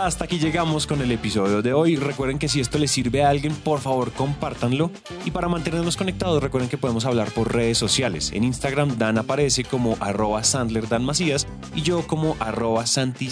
Hasta 0.00 0.26
aquí 0.26 0.38
llegamos 0.38 0.86
con 0.86 1.02
el 1.02 1.10
episodio 1.10 1.60
de 1.60 1.72
hoy. 1.72 1.96
Recuerden 1.96 2.38
que 2.38 2.48
si 2.48 2.60
esto 2.60 2.78
les 2.78 2.92
sirve 2.92 3.24
a 3.24 3.30
alguien, 3.30 3.52
por 3.52 3.80
favor 3.80 4.12
compártanlo. 4.12 4.92
Y 5.24 5.32
para 5.32 5.48
mantenernos 5.48 5.96
conectados, 5.96 6.40
recuerden 6.40 6.70
que 6.70 6.78
podemos 6.78 7.04
hablar 7.04 7.32
por 7.32 7.52
redes 7.52 7.78
sociales. 7.78 8.30
En 8.32 8.44
Instagram, 8.44 8.96
Dan 8.96 9.18
aparece 9.18 9.64
como 9.64 9.96
arroba 9.98 10.44
Sandler 10.44 10.88
Dan 10.88 11.04
Macías 11.04 11.48
y 11.74 11.82
yo 11.82 12.06
como 12.06 12.36
arroba 12.38 12.86
Santi. 12.86 13.28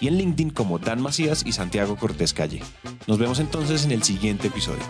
Y 0.00 0.06
en 0.06 0.16
LinkedIn 0.16 0.50
como 0.50 0.78
Dan 0.78 1.02
Macías 1.02 1.42
y 1.44 1.50
Santiago 1.50 1.96
Cortés 1.96 2.34
Calle. 2.34 2.62
Nos 3.08 3.18
vemos 3.18 3.40
entonces 3.40 3.84
en 3.84 3.90
el 3.90 4.04
siguiente 4.04 4.46
episodio. 4.46 4.84